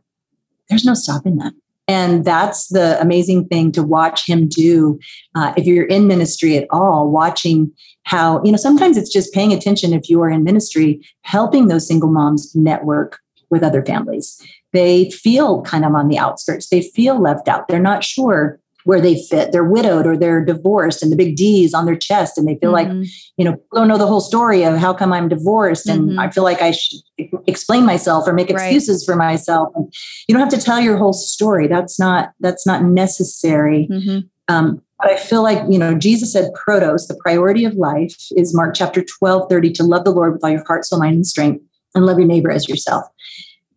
there's 0.68 0.84
no 0.84 0.94
stopping 0.94 1.36
that. 1.38 1.52
And 1.88 2.24
that's 2.24 2.68
the 2.68 3.00
amazing 3.00 3.46
thing 3.48 3.72
to 3.72 3.82
watch 3.82 4.26
him 4.26 4.46
do. 4.46 4.98
Uh, 5.34 5.54
if 5.56 5.64
you're 5.66 5.86
in 5.86 6.06
ministry 6.06 6.56
at 6.56 6.66
all, 6.70 7.10
watching 7.10 7.72
how, 8.02 8.42
you 8.44 8.52
know, 8.52 8.58
sometimes 8.58 8.98
it's 8.98 9.12
just 9.12 9.32
paying 9.32 9.52
attention 9.52 9.94
if 9.94 10.10
you 10.10 10.20
are 10.20 10.28
in 10.28 10.44
ministry, 10.44 11.00
helping 11.22 11.68
those 11.68 11.88
single 11.88 12.10
moms 12.10 12.54
network 12.54 13.18
with 13.48 13.62
other 13.62 13.82
families. 13.82 14.38
They 14.74 15.10
feel 15.10 15.62
kind 15.62 15.86
of 15.86 15.94
on 15.94 16.08
the 16.08 16.18
outskirts, 16.18 16.68
they 16.68 16.82
feel 16.82 17.20
left 17.20 17.48
out. 17.48 17.68
They're 17.68 17.78
not 17.80 18.04
sure 18.04 18.60
where 18.88 19.02
they 19.02 19.22
fit. 19.28 19.52
They're 19.52 19.62
widowed 19.62 20.06
or 20.06 20.16
they're 20.16 20.42
divorced 20.42 21.02
and 21.02 21.12
the 21.12 21.16
big 21.16 21.36
D's 21.36 21.74
on 21.74 21.84
their 21.84 21.94
chest. 21.94 22.38
And 22.38 22.48
they 22.48 22.54
feel 22.54 22.72
mm-hmm. 22.72 23.00
like, 23.00 23.08
you 23.36 23.44
know, 23.44 23.62
don't 23.74 23.86
know 23.86 23.98
the 23.98 24.06
whole 24.06 24.22
story 24.22 24.62
of 24.62 24.78
how 24.78 24.94
come 24.94 25.12
I'm 25.12 25.28
divorced. 25.28 25.86
And 25.86 26.08
mm-hmm. 26.08 26.18
I 26.18 26.30
feel 26.30 26.42
like 26.42 26.62
I 26.62 26.70
should 26.70 27.00
explain 27.46 27.84
myself 27.84 28.26
or 28.26 28.32
make 28.32 28.48
excuses 28.48 29.06
right. 29.06 29.12
for 29.12 29.18
myself. 29.18 29.68
And 29.74 29.92
you 30.26 30.34
don't 30.34 30.40
have 30.40 30.58
to 30.58 30.64
tell 30.64 30.80
your 30.80 30.96
whole 30.96 31.12
story. 31.12 31.68
That's 31.68 32.00
not, 32.00 32.32
that's 32.40 32.66
not 32.66 32.82
necessary. 32.82 33.88
Mm-hmm. 33.92 34.20
Um, 34.48 34.80
but 34.98 35.10
I 35.10 35.16
feel 35.18 35.42
like, 35.42 35.62
you 35.68 35.78
know, 35.78 35.94
Jesus 35.94 36.32
said 36.32 36.50
protos, 36.54 37.08
the 37.08 37.20
priority 37.22 37.66
of 37.66 37.74
life 37.74 38.16
is 38.38 38.54
Mark 38.54 38.74
chapter 38.74 39.04
12, 39.04 39.50
30, 39.50 39.70
to 39.72 39.82
love 39.82 40.04
the 40.04 40.12
Lord 40.12 40.32
with 40.32 40.42
all 40.42 40.48
your 40.48 40.64
heart, 40.66 40.86
soul, 40.86 41.00
mind, 41.00 41.14
and 41.14 41.26
strength, 41.26 41.62
and 41.94 42.06
love 42.06 42.18
your 42.18 42.26
neighbor 42.26 42.50
as 42.50 42.66
yourself. 42.70 43.04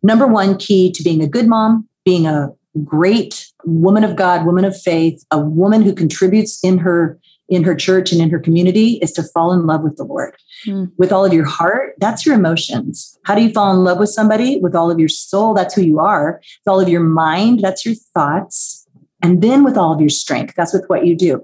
Number 0.04 0.26
one 0.26 0.58
key 0.58 0.89
to 0.93 1.04
being 1.04 1.21
a 1.21 1.28
good 1.28 1.50
mom, 1.50 1.89
being 2.06 2.28
a 2.28 2.54
great 2.86 3.51
woman 3.65 4.04
of 4.04 4.15
God, 4.15 4.45
woman 4.45 4.65
of 4.65 4.80
faith, 4.80 5.24
a 5.32 5.39
woman 5.39 5.82
who 5.82 5.93
contributes 5.93 6.63
in 6.63 6.78
her 6.80 7.19
in 7.50 7.63
her 7.65 7.76
church 7.76 8.13
and 8.13 8.21
in 8.21 8.30
her 8.30 8.39
community 8.39 8.97
is 9.02 9.12
to 9.12 9.21
fall 9.21 9.52
in 9.52 9.65
love 9.65 9.82
with 9.82 9.97
the 9.97 10.06
Lord. 10.06 10.34
Mm. 10.65 10.89
With 10.97 11.12
all 11.12 11.26
of 11.26 11.34
your 11.34 11.43
heart, 11.43 11.95
that's 11.97 12.26
your 12.26 12.36
emotions. 12.36 13.17
How 13.26 13.36
do 13.36 13.43
you 13.43 13.52
fall 13.52 13.74
in 13.74 13.84
love 13.84 14.00
with 14.00 14.10
somebody? 14.10 14.58
With 14.62 14.74
all 14.74 14.89
of 14.89 15.00
your 15.00 15.10
soul, 15.10 15.54
that's 15.54 15.74
who 15.74 15.82
you 15.82 16.00
are. 16.00 16.39
With 16.65 16.71
all 16.71 16.80
of 16.80 16.88
your 16.88 17.04
mind, 17.04 17.60
that's 17.60 17.86
your 17.86 17.95
thoughts. 18.13 18.88
And 19.21 19.41
then 19.41 19.65
with 19.65 19.76
all 19.76 19.93
of 19.93 20.00
your 20.00 20.10
strength, 20.10 20.54
that's 20.56 20.71
with 20.71 20.86
what 20.88 21.06
you 21.06 21.13
do. 21.13 21.43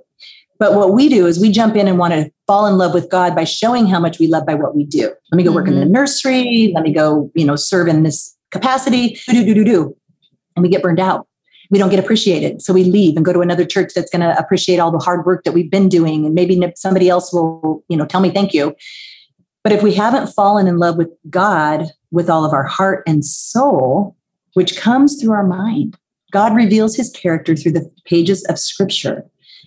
But 0.59 0.75
what 0.75 0.93
we 0.93 1.09
do 1.09 1.27
is 1.27 1.41
we 1.41 1.51
jump 1.51 1.75
in 1.75 1.89
and 1.89 1.99
want 1.99 2.13
to 2.13 2.31
fall 2.47 2.67
in 2.67 2.77
love 2.77 2.93
with 2.93 3.11
God 3.11 3.35
by 3.35 3.43
showing 3.43 3.85
how 3.85 3.99
much 3.99 4.17
we 4.17 4.27
love 4.27 4.45
by 4.45 4.55
what 4.55 4.77
we 4.77 4.85
do. 4.85 5.11
Let 5.31 5.35
me 5.35 5.43
go 5.43 5.49
mm-hmm. 5.49 5.55
work 5.55 5.67
in 5.67 5.75
the 5.75 5.81
mm-hmm. 5.81 5.91
nursery. 5.91 6.71
Let 6.73 6.85
me 6.85 6.93
go, 6.93 7.29
you 7.35 7.45
know, 7.45 7.57
serve 7.57 7.89
in 7.89 8.03
this 8.03 8.33
capacity. 8.51 9.19
Do, 9.27 9.33
do, 9.33 9.45
do, 9.45 9.53
do, 9.55 9.63
do 9.65 9.97
and 10.57 10.63
we 10.63 10.69
get 10.69 10.81
burned 10.81 10.99
out. 10.99 11.27
We 11.69 11.79
don't 11.79 11.89
get 11.89 11.99
appreciated. 11.99 12.61
So 12.61 12.73
we 12.73 12.83
leave 12.83 13.15
and 13.15 13.25
go 13.25 13.33
to 13.33 13.41
another 13.41 13.65
church 13.65 13.93
that's 13.93 14.09
going 14.09 14.21
to 14.21 14.37
appreciate 14.37 14.79
all 14.79 14.91
the 14.91 14.99
hard 14.99 15.25
work 15.25 15.43
that 15.43 15.53
we've 15.53 15.69
been 15.69 15.89
doing. 15.89 16.25
And 16.25 16.33
maybe 16.33 16.61
somebody 16.75 17.09
else 17.09 17.33
will, 17.33 17.83
you 17.89 17.97
know, 17.97 18.05
tell 18.05 18.21
me 18.21 18.29
thank 18.29 18.53
you. 18.53 18.75
But 19.63 19.73
if 19.73 19.83
we 19.83 19.93
haven't 19.93 20.27
fallen 20.27 20.67
in 20.67 20.77
love 20.77 20.97
with 20.97 21.09
God 21.29 21.87
with 22.11 22.29
all 22.29 22.45
of 22.45 22.53
our 22.53 22.63
heart 22.63 23.03
and 23.05 23.25
soul, 23.25 24.15
which 24.53 24.77
comes 24.77 25.21
through 25.21 25.33
our 25.33 25.45
mind, 25.45 25.97
God 26.31 26.55
reveals 26.55 26.95
his 26.95 27.09
character 27.09 27.55
through 27.55 27.73
the 27.73 27.91
pages 28.05 28.45
of 28.45 28.59
scripture. 28.59 29.25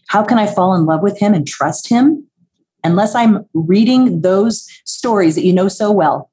How 0.09 0.25
can 0.25 0.39
I 0.39 0.47
fall 0.47 0.75
in 0.75 0.87
love 0.87 1.03
with 1.03 1.19
him 1.19 1.35
and 1.35 1.47
trust 1.47 1.89
him? 1.89 2.27
Unless 2.83 3.15
I'm 3.15 3.45
reading 3.53 4.23
those 4.23 4.67
stories 4.85 5.35
that 5.35 5.45
you 5.45 5.53
know 5.53 5.69
so 5.69 5.91
well 5.91 6.30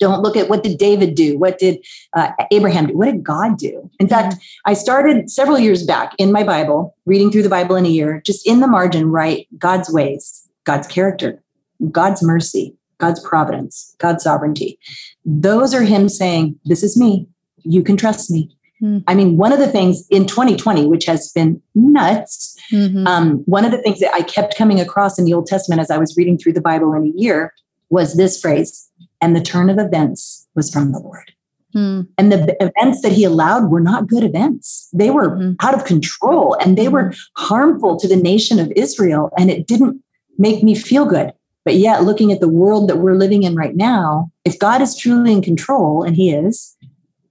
don't 0.00 0.22
look 0.22 0.36
at 0.36 0.48
what 0.48 0.62
did 0.62 0.78
David 0.78 1.14
do? 1.14 1.38
What 1.38 1.58
did 1.58 1.84
uh, 2.14 2.32
Abraham 2.50 2.86
do? 2.86 2.96
What 2.96 3.04
did 3.04 3.22
God 3.22 3.58
do? 3.58 3.88
In 4.00 4.08
fact, 4.08 4.34
I 4.64 4.72
started 4.74 5.30
several 5.30 5.58
years 5.58 5.84
back 5.84 6.14
in 6.18 6.32
my 6.32 6.42
Bible, 6.42 6.96
reading 7.04 7.30
through 7.30 7.42
the 7.42 7.50
Bible 7.50 7.76
in 7.76 7.86
a 7.86 7.90
year, 7.90 8.22
just 8.24 8.46
in 8.46 8.60
the 8.60 8.66
margin, 8.66 9.10
write 9.10 9.46
God's 9.58 9.90
ways, 9.90 10.48
God's 10.64 10.88
character, 10.88 11.42
God's 11.90 12.22
mercy, 12.22 12.74
God's 12.98 13.20
providence, 13.20 13.94
God's 13.98 14.24
sovereignty. 14.24 14.78
Those 15.24 15.74
are 15.74 15.82
Him 15.82 16.08
saying, 16.08 16.58
This 16.64 16.82
is 16.82 16.96
me. 16.96 17.28
You 17.62 17.82
can 17.82 17.96
trust 17.96 18.30
me. 18.30 18.56
Mm-hmm. 18.82 18.98
I 19.06 19.14
mean, 19.14 19.36
one 19.36 19.52
of 19.52 19.58
the 19.58 19.68
things 19.68 20.06
in 20.08 20.26
2020, 20.26 20.86
which 20.86 21.04
has 21.04 21.30
been 21.32 21.60
nuts, 21.74 22.56
mm-hmm. 22.72 23.06
um, 23.06 23.38
one 23.44 23.66
of 23.66 23.72
the 23.72 23.82
things 23.82 24.00
that 24.00 24.14
I 24.14 24.22
kept 24.22 24.56
coming 24.56 24.80
across 24.80 25.18
in 25.18 25.26
the 25.26 25.34
Old 25.34 25.46
Testament 25.46 25.82
as 25.82 25.90
I 25.90 25.98
was 25.98 26.16
reading 26.16 26.38
through 26.38 26.54
the 26.54 26.62
Bible 26.62 26.94
in 26.94 27.02
a 27.02 27.20
year 27.20 27.52
was 27.90 28.16
this 28.16 28.40
phrase 28.40 28.89
and 29.20 29.36
the 29.36 29.40
turn 29.40 29.70
of 29.70 29.78
events 29.78 30.48
was 30.54 30.70
from 30.70 30.92
the 30.92 30.98
Lord. 30.98 31.32
Hmm. 31.72 32.02
And 32.18 32.32
the 32.32 32.56
events 32.60 33.02
that 33.02 33.12
he 33.12 33.24
allowed 33.24 33.70
were 33.70 33.80
not 33.80 34.08
good 34.08 34.24
events. 34.24 34.88
They 34.92 35.10
were 35.10 35.30
mm-hmm. 35.30 35.52
out 35.60 35.74
of 35.74 35.84
control 35.84 36.56
and 36.60 36.76
they 36.76 36.88
were 36.88 37.12
harmful 37.36 37.96
to 37.98 38.08
the 38.08 38.16
nation 38.16 38.58
of 38.58 38.72
Israel. 38.74 39.30
And 39.38 39.50
it 39.50 39.66
didn't 39.66 40.02
make 40.36 40.64
me 40.64 40.74
feel 40.74 41.04
good. 41.04 41.32
But 41.64 41.74
yet, 41.76 42.04
looking 42.04 42.32
at 42.32 42.40
the 42.40 42.48
world 42.48 42.88
that 42.88 42.98
we're 42.98 43.14
living 43.14 43.42
in 43.42 43.54
right 43.54 43.76
now, 43.76 44.32
if 44.44 44.58
God 44.58 44.80
is 44.80 44.96
truly 44.96 45.32
in 45.32 45.42
control, 45.42 46.02
and 46.02 46.16
he 46.16 46.32
is, 46.32 46.76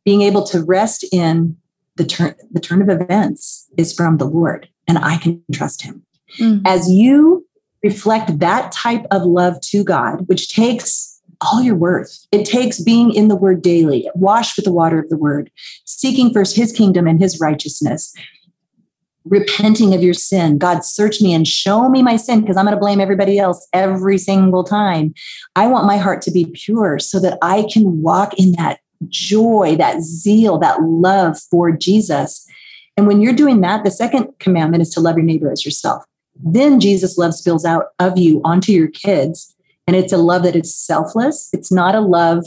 being 0.06 0.22
able 0.22 0.44
to 0.44 0.64
rest 0.64 1.04
in 1.12 1.58
the 1.96 2.06
turn, 2.06 2.36
the 2.52 2.60
turn 2.60 2.82
of 2.82 2.90
events 2.90 3.68
is 3.76 3.92
from 3.92 4.18
the 4.18 4.28
Lord, 4.28 4.70
and 4.88 5.00
I 5.00 5.18
can 5.18 5.44
trust 5.52 5.82
him. 5.82 6.04
Mm-hmm. 6.40 6.66
As 6.66 6.90
you 6.90 7.46
reflect 7.84 8.40
that 8.40 8.72
type 8.72 9.06
of 9.10 9.24
love 9.24 9.60
to 9.62 9.84
God, 9.84 10.28
which 10.28 10.54
takes 10.54 11.19
all 11.42 11.62
your 11.62 11.76
worth. 11.76 12.28
It 12.32 12.46
takes 12.46 12.82
being 12.82 13.14
in 13.14 13.28
the 13.28 13.36
word 13.36 13.62
daily, 13.62 14.10
washed 14.16 14.58
with 14.58 14.66
the 14.66 14.74
water 14.74 15.00
of 15.00 15.10
the 15.10 15.18
word, 15.18 15.52
seeking 15.86 16.34
first 16.34 16.56
his 16.56 16.72
kingdom 16.72 17.08
and 17.08 17.20
his 17.20 17.40
righteousness, 17.40 18.14
repenting 19.26 19.94
of 19.94 20.04
your 20.04 20.14
sin. 20.14 20.58
God, 20.58 20.84
search 20.84 21.22
me 21.22 21.34
and 21.34 21.48
show 21.48 21.90
me 21.90 22.02
my 22.02 22.18
sin 22.18 22.42
because 22.42 22.58
I'm 22.58 22.66
going 22.66 22.76
to 22.76 22.80
blame 22.80 23.00
everybody 23.00 23.40
else 23.40 23.68
every 23.74 24.18
single 24.18 24.64
time. 24.64 25.14
I 25.56 25.68
want 25.68 25.88
my 25.88 25.98
heart 25.98 26.22
to 26.24 26.32
be 26.32 26.46
pure 26.46 27.00
so 27.00 27.20
that 27.20 27.38
I 27.42 27.68
can 27.72 28.02
walk 28.02 28.34
in 28.38 28.54
that 28.54 28.80
joy, 29.08 29.76
that 29.78 30.02
zeal, 30.02 30.58
that 30.60 30.82
love 30.82 31.40
for 31.40 31.72
Jesus. 31.72 32.46
And 32.98 33.08
when 33.08 33.22
you're 33.22 33.34
doing 33.34 33.62
that, 33.62 33.86
the 33.86 33.92
second 33.92 34.28
commandment 34.40 34.82
is 34.82 34.90
to 34.92 35.00
love 35.00 35.16
your 35.16 35.26
neighbor 35.26 35.50
as 35.50 35.64
yourself. 35.64 36.04
Then 36.42 36.80
Jesus' 36.80 37.18
love 37.18 37.34
spills 37.34 37.64
out 37.64 37.88
of 38.00 38.18
you 38.18 38.42
onto 38.44 38.72
your 38.74 38.90
kids 38.90 39.56
and 39.90 39.96
it's 39.96 40.14
a 40.14 40.18
love 40.18 40.44
that 40.44 40.56
is 40.56 40.76
selfless. 40.76 41.50
It's 41.52 41.72
not 41.72 41.96
a 41.96 42.00
love 42.00 42.46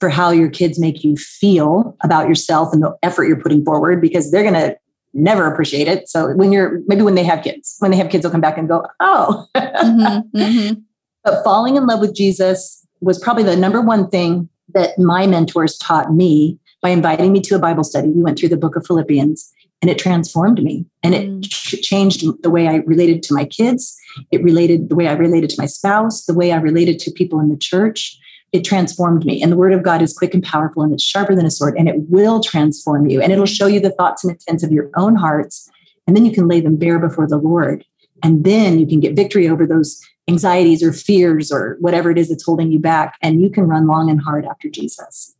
for 0.00 0.08
how 0.08 0.32
your 0.32 0.50
kids 0.50 0.76
make 0.76 1.04
you 1.04 1.16
feel 1.16 1.96
about 2.02 2.26
yourself 2.26 2.72
and 2.72 2.82
the 2.82 2.98
effort 3.04 3.26
you're 3.28 3.40
putting 3.40 3.64
forward 3.64 4.00
because 4.00 4.32
they're 4.32 4.42
going 4.42 4.54
to 4.54 4.76
never 5.14 5.46
appreciate 5.46 5.86
it. 5.86 6.08
So 6.08 6.34
when 6.34 6.50
you're 6.50 6.80
maybe 6.88 7.02
when 7.02 7.14
they 7.14 7.22
have 7.22 7.44
kids, 7.44 7.76
when 7.78 7.92
they 7.92 7.96
have 7.96 8.10
kids, 8.10 8.24
they'll 8.24 8.32
come 8.32 8.40
back 8.40 8.58
and 8.58 8.66
go, 8.66 8.84
oh. 8.98 9.46
mm-hmm, 9.56 10.36
mm-hmm. 10.36 10.80
But 11.22 11.44
falling 11.44 11.76
in 11.76 11.86
love 11.86 12.00
with 12.00 12.12
Jesus 12.12 12.84
was 13.00 13.20
probably 13.20 13.44
the 13.44 13.54
number 13.54 13.80
one 13.80 14.10
thing 14.10 14.48
that 14.74 14.98
my 14.98 15.28
mentors 15.28 15.78
taught 15.78 16.12
me 16.12 16.58
by 16.82 16.88
inviting 16.88 17.30
me 17.30 17.40
to 17.42 17.54
a 17.54 17.60
Bible 17.60 17.84
study. 17.84 18.08
We 18.08 18.20
went 18.20 18.36
through 18.36 18.48
the 18.48 18.56
book 18.56 18.74
of 18.74 18.84
Philippians 18.84 19.48
and 19.82 19.90
it 19.90 19.98
transformed 19.98 20.62
me 20.62 20.84
and 21.02 21.14
it 21.14 21.28
mm. 21.28 21.82
changed 21.82 22.24
the 22.42 22.50
way 22.50 22.68
I 22.68 22.76
related 22.86 23.22
to 23.24 23.34
my 23.34 23.44
kids. 23.44 23.96
It 24.30 24.42
related 24.42 24.88
the 24.88 24.94
way 24.94 25.08
I 25.08 25.12
related 25.12 25.50
to 25.50 25.60
my 25.60 25.66
spouse, 25.66 26.24
the 26.24 26.34
way 26.34 26.52
I 26.52 26.56
related 26.56 26.98
to 27.00 27.10
people 27.10 27.40
in 27.40 27.48
the 27.48 27.56
church. 27.56 28.16
it 28.52 28.64
transformed 28.64 29.24
me. 29.24 29.40
And 29.40 29.52
the 29.52 29.56
word 29.56 29.72
of 29.72 29.84
God 29.84 30.02
is 30.02 30.12
quick 30.12 30.34
and 30.34 30.42
powerful 30.42 30.82
and 30.82 30.92
it's 30.92 31.04
sharper 31.04 31.36
than 31.36 31.46
a 31.46 31.50
sword 31.50 31.76
and 31.78 31.88
it 31.88 31.94
will 32.08 32.40
transform 32.40 33.08
you 33.08 33.22
and 33.22 33.32
it'll 33.32 33.46
show 33.46 33.68
you 33.68 33.80
the 33.80 33.92
thoughts 33.92 34.24
and 34.24 34.32
intents 34.32 34.64
of 34.64 34.72
your 34.72 34.90
own 34.96 35.14
hearts. 35.14 35.70
And 36.06 36.16
then 36.16 36.24
you 36.24 36.32
can 36.32 36.48
lay 36.48 36.60
them 36.60 36.76
bare 36.76 36.98
before 36.98 37.28
the 37.28 37.38
Lord. 37.38 37.84
And 38.22 38.44
then 38.44 38.78
you 38.78 38.86
can 38.86 39.00
get 39.00 39.14
victory 39.14 39.48
over 39.48 39.66
those 39.66 40.00
anxieties 40.28 40.82
or 40.82 40.92
fears 40.92 41.50
or 41.50 41.76
whatever 41.80 42.10
it 42.10 42.18
is 42.18 42.28
that's 42.28 42.44
holding 42.44 42.70
you 42.72 42.78
back. 42.78 43.16
And 43.22 43.40
you 43.40 43.50
can 43.50 43.64
run 43.64 43.86
long 43.86 44.10
and 44.10 44.20
hard 44.20 44.44
after 44.44 44.68
Jesus. 44.68 45.34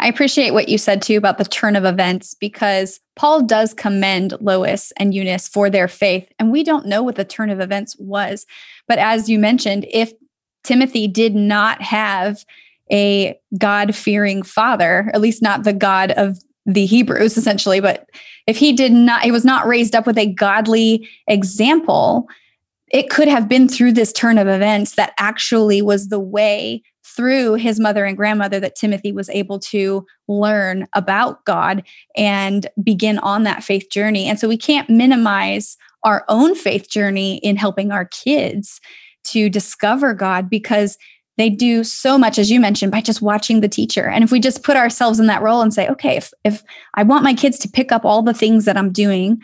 I 0.00 0.08
appreciate 0.08 0.52
what 0.52 0.70
you 0.70 0.78
said 0.78 1.02
too 1.02 1.18
about 1.18 1.36
the 1.36 1.44
turn 1.44 1.76
of 1.76 1.84
events 1.84 2.32
because 2.34 3.00
Paul 3.16 3.42
does 3.42 3.74
commend 3.74 4.34
Lois 4.40 4.92
and 4.96 5.14
Eunice 5.14 5.46
for 5.46 5.68
their 5.68 5.88
faith. 5.88 6.26
And 6.38 6.50
we 6.50 6.64
don't 6.64 6.86
know 6.86 7.02
what 7.02 7.16
the 7.16 7.24
turn 7.24 7.50
of 7.50 7.60
events 7.60 7.96
was. 7.98 8.46
But 8.88 8.98
as 8.98 9.28
you 9.28 9.38
mentioned, 9.38 9.86
if 9.90 10.12
Timothy 10.64 11.06
did 11.06 11.34
not 11.34 11.82
have 11.82 12.44
a 12.90 13.38
God 13.58 13.94
fearing 13.94 14.42
father, 14.42 15.10
at 15.12 15.20
least 15.20 15.42
not 15.42 15.64
the 15.64 15.74
God 15.74 16.12
of 16.12 16.38
the 16.64 16.86
Hebrews, 16.86 17.36
essentially, 17.36 17.80
but 17.80 18.08
if 18.46 18.56
he 18.56 18.72
did 18.72 18.92
not, 18.92 19.22
he 19.22 19.30
was 19.30 19.44
not 19.44 19.66
raised 19.66 19.94
up 19.94 20.06
with 20.06 20.18
a 20.18 20.32
godly 20.32 21.06
example, 21.28 22.26
it 22.90 23.10
could 23.10 23.28
have 23.28 23.48
been 23.48 23.68
through 23.68 23.92
this 23.92 24.12
turn 24.12 24.38
of 24.38 24.48
events 24.48 24.94
that 24.94 25.12
actually 25.18 25.82
was 25.82 26.08
the 26.08 26.18
way 26.18 26.82
through 27.20 27.52
his 27.52 27.78
mother 27.78 28.06
and 28.06 28.16
grandmother 28.16 28.58
that 28.58 28.76
Timothy 28.76 29.12
was 29.12 29.28
able 29.28 29.58
to 29.58 30.06
learn 30.26 30.86
about 30.94 31.44
God 31.44 31.82
and 32.16 32.66
begin 32.82 33.18
on 33.18 33.42
that 33.42 33.62
faith 33.62 33.90
journey. 33.90 34.26
And 34.26 34.40
so 34.40 34.48
we 34.48 34.56
can't 34.56 34.88
minimize 34.88 35.76
our 36.02 36.24
own 36.30 36.54
faith 36.54 36.88
journey 36.88 37.36
in 37.36 37.56
helping 37.56 37.92
our 37.92 38.06
kids 38.06 38.80
to 39.24 39.50
discover 39.50 40.14
God 40.14 40.48
because 40.48 40.96
they 41.36 41.50
do 41.50 41.84
so 41.84 42.16
much 42.16 42.38
as 42.38 42.50
you 42.50 42.58
mentioned 42.58 42.90
by 42.90 43.02
just 43.02 43.20
watching 43.20 43.60
the 43.60 43.68
teacher 43.68 44.06
and 44.06 44.24
if 44.24 44.32
we 44.32 44.40
just 44.40 44.62
put 44.62 44.78
ourselves 44.78 45.20
in 45.20 45.26
that 45.26 45.40
role 45.42 45.62
and 45.62 45.72
say 45.72 45.88
okay 45.88 46.16
if 46.16 46.32
if 46.44 46.62
i 46.96 47.02
want 47.02 47.24
my 47.24 47.32
kids 47.32 47.58
to 47.58 47.68
pick 47.68 47.92
up 47.92 48.04
all 48.04 48.20
the 48.20 48.34
things 48.34 48.66
that 48.66 48.76
i'm 48.76 48.92
doing 48.92 49.40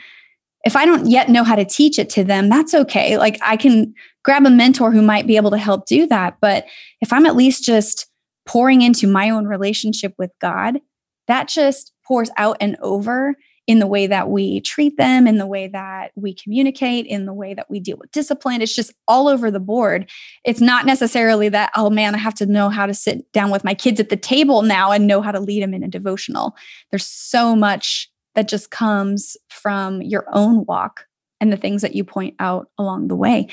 if 0.67 0.77
i 0.77 0.85
don't 0.85 1.07
yet 1.07 1.31
know 1.31 1.43
how 1.43 1.55
to 1.55 1.65
teach 1.65 1.99
it 1.99 2.11
to 2.11 2.23
them 2.23 2.51
that's 2.51 2.75
okay 2.75 3.17
like 3.17 3.39
i 3.41 3.57
can 3.57 3.95
grab 4.27 4.45
a 4.45 4.51
mentor 4.51 4.93
who 4.93 5.01
might 5.01 5.27
be 5.27 5.37
able 5.37 5.51
to 5.51 5.59
help 5.59 5.87
do 5.87 6.07
that 6.07 6.37
but 6.41 6.67
if 7.01 7.13
i'm 7.13 7.25
at 7.25 7.37
least 7.37 7.65
just 7.65 8.07
pouring 8.45 8.83
into 8.83 9.07
my 9.07 9.31
own 9.31 9.47
relationship 9.47 10.13
with 10.19 10.31
god 10.41 10.79
that 11.27 11.49
just 11.49 11.93
pours 12.07 12.31
out 12.37 12.57
and 12.61 12.77
over 12.83 13.35
in 13.67 13.81
the 13.81 13.87
way 13.87 14.07
that 14.07 14.31
we 14.31 14.61
treat 14.61 14.97
them, 14.97 15.27
in 15.27 15.39
the 15.39 15.47
way 15.47 15.67
that 15.67 16.13
we 16.15 16.33
communicate, 16.33 17.07
in 17.07 17.27
the 17.27 17.35
way 17.35 17.53
that 17.53 17.69
we 17.69 17.81
deal 17.81 17.97
with 17.97 18.13
discipline. 18.13 18.63
It's 18.63 18.75
just 18.75 18.93
all 19.09 19.29
over 19.29 19.51
the 19.51 19.61
board. 19.61 20.09
It's 20.45 20.61
not 20.61 20.87
necessarily 20.87 21.49
that, 21.49 21.73
oh 21.77 21.91
man, 21.91 22.15
I 22.15 22.19
have 22.19 22.35
to 22.35 22.47
know 22.47 22.69
how 22.69 22.87
to 22.87 22.95
sit 22.95 23.31
down 23.33 23.51
with 23.51 23.65
my 23.65 23.75
kids 23.75 23.99
at 23.99 24.09
the 24.09 24.17
table 24.17 24.63
now 24.63 24.93
and 24.93 25.07
know 25.07 25.21
how 25.21 25.33
to 25.33 25.41
lead 25.41 25.63
them 25.63 25.75
in 25.75 25.83
a 25.83 25.89
devotional. 25.89 26.55
There's 26.91 27.07
so 27.07 27.57
much 27.57 28.09
that 28.37 28.49
just 28.49 28.71
comes 28.71 29.37
from 29.49 30.01
your 30.01 30.27
own 30.33 30.65
walk 30.67 31.07
and 31.41 31.53
the 31.53 31.57
things 31.57 31.83
that 31.83 31.95
you 31.95 32.05
point 32.05 32.35
out 32.39 32.69
along 32.79 33.09
the 33.09 33.17
way. 33.17 33.49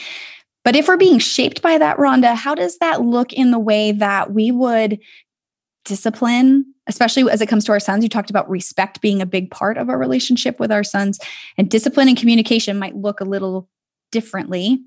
But 0.63 0.75
if 0.75 0.87
we're 0.87 0.97
being 0.97 1.19
shaped 1.19 1.61
by 1.61 1.77
that, 1.77 1.97
Rhonda, 1.97 2.35
how 2.35 2.55
does 2.55 2.77
that 2.77 3.01
look 3.01 3.33
in 3.33 3.51
the 3.51 3.59
way 3.59 3.91
that 3.91 4.31
we 4.31 4.51
would 4.51 4.99
discipline 5.85 6.73
especially 6.87 7.29
as 7.31 7.41
it 7.41 7.47
comes 7.47 7.65
to 7.65 7.71
our 7.71 7.79
sons. 7.79 8.03
You 8.03 8.09
talked 8.09 8.29
about 8.29 8.49
respect 8.49 9.01
being 9.01 9.21
a 9.21 9.25
big 9.25 9.51
part 9.51 9.77
of 9.77 9.89
our 9.89 9.97
relationship 9.97 10.59
with 10.59 10.71
our 10.71 10.83
sons, 10.83 11.19
and 11.57 11.69
discipline 11.69 12.07
and 12.07 12.17
communication 12.17 12.77
might 12.77 12.95
look 12.95 13.19
a 13.19 13.25
little 13.25 13.69
differently, 14.11 14.81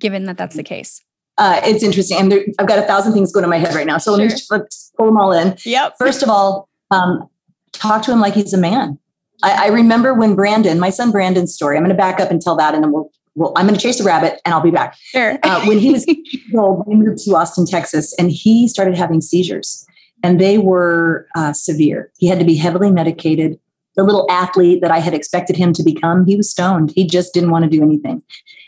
given 0.00 0.24
that 0.24 0.36
that's 0.36 0.56
the 0.56 0.62
case. 0.62 1.02
Uh, 1.36 1.60
it's 1.64 1.82
interesting. 1.82 2.18
And 2.18 2.32
there, 2.32 2.44
I've 2.58 2.68
got 2.68 2.78
a 2.78 2.82
thousand 2.82 3.12
things 3.12 3.32
going 3.32 3.42
in 3.42 3.50
my 3.50 3.58
head 3.58 3.74
right 3.74 3.86
now. 3.86 3.98
So 3.98 4.12
sure. 4.12 4.18
let 4.18 4.24
me 4.24 4.30
just 4.30 4.48
pull 4.96 5.06
them 5.06 5.16
all 5.16 5.32
in. 5.32 5.56
Yep. 5.64 5.96
First 5.98 6.22
of 6.22 6.28
all, 6.28 6.68
um, 6.92 7.28
talk 7.72 8.02
to 8.02 8.12
him 8.12 8.20
like 8.20 8.34
he's 8.34 8.54
a 8.54 8.58
man. 8.58 8.98
I, 9.42 9.66
I, 9.66 9.68
remember 9.70 10.14
when 10.14 10.36
Brandon, 10.36 10.78
my 10.78 10.90
son 10.90 11.10
Brandon's 11.10 11.52
story, 11.52 11.76
I'm 11.76 11.82
going 11.82 11.90
to 11.90 11.96
back 11.96 12.20
up 12.20 12.30
and 12.30 12.40
tell 12.40 12.54
that, 12.56 12.72
and 12.72 12.84
then 12.84 12.92
we'll, 12.92 13.10
well, 13.34 13.52
I'm 13.56 13.66
going 13.66 13.78
to 13.78 13.80
chase 13.80 14.00
a 14.00 14.04
rabbit 14.04 14.40
and 14.44 14.54
I'll 14.54 14.60
be 14.60 14.70
back. 14.70 14.96
Sure. 14.96 15.38
uh, 15.42 15.64
when 15.66 15.78
he 15.78 15.90
was 15.90 16.06
old, 16.56 16.86
we 16.86 16.94
moved 16.94 17.18
to 17.24 17.34
Austin, 17.34 17.66
Texas, 17.66 18.14
and 18.18 18.30
he 18.30 18.68
started 18.68 18.96
having 18.96 19.20
seizures 19.20 19.86
and 20.24 20.40
they 20.40 20.56
were 20.56 21.28
uh, 21.34 21.52
severe. 21.52 22.10
He 22.18 22.28
had 22.28 22.38
to 22.38 22.46
be 22.46 22.56
heavily 22.56 22.90
medicated. 22.90 23.60
The 23.94 24.02
little 24.02 24.26
athlete 24.30 24.80
that 24.80 24.90
I 24.90 24.98
had 24.98 25.14
expected 25.14 25.54
him 25.54 25.72
to 25.74 25.82
become, 25.84 26.24
he 26.26 26.34
was 26.34 26.50
stoned. 26.50 26.92
He 26.96 27.06
just 27.06 27.34
didn't 27.34 27.50
want 27.50 27.64
to 27.64 27.70
do 27.70 27.82
anything. 27.82 28.22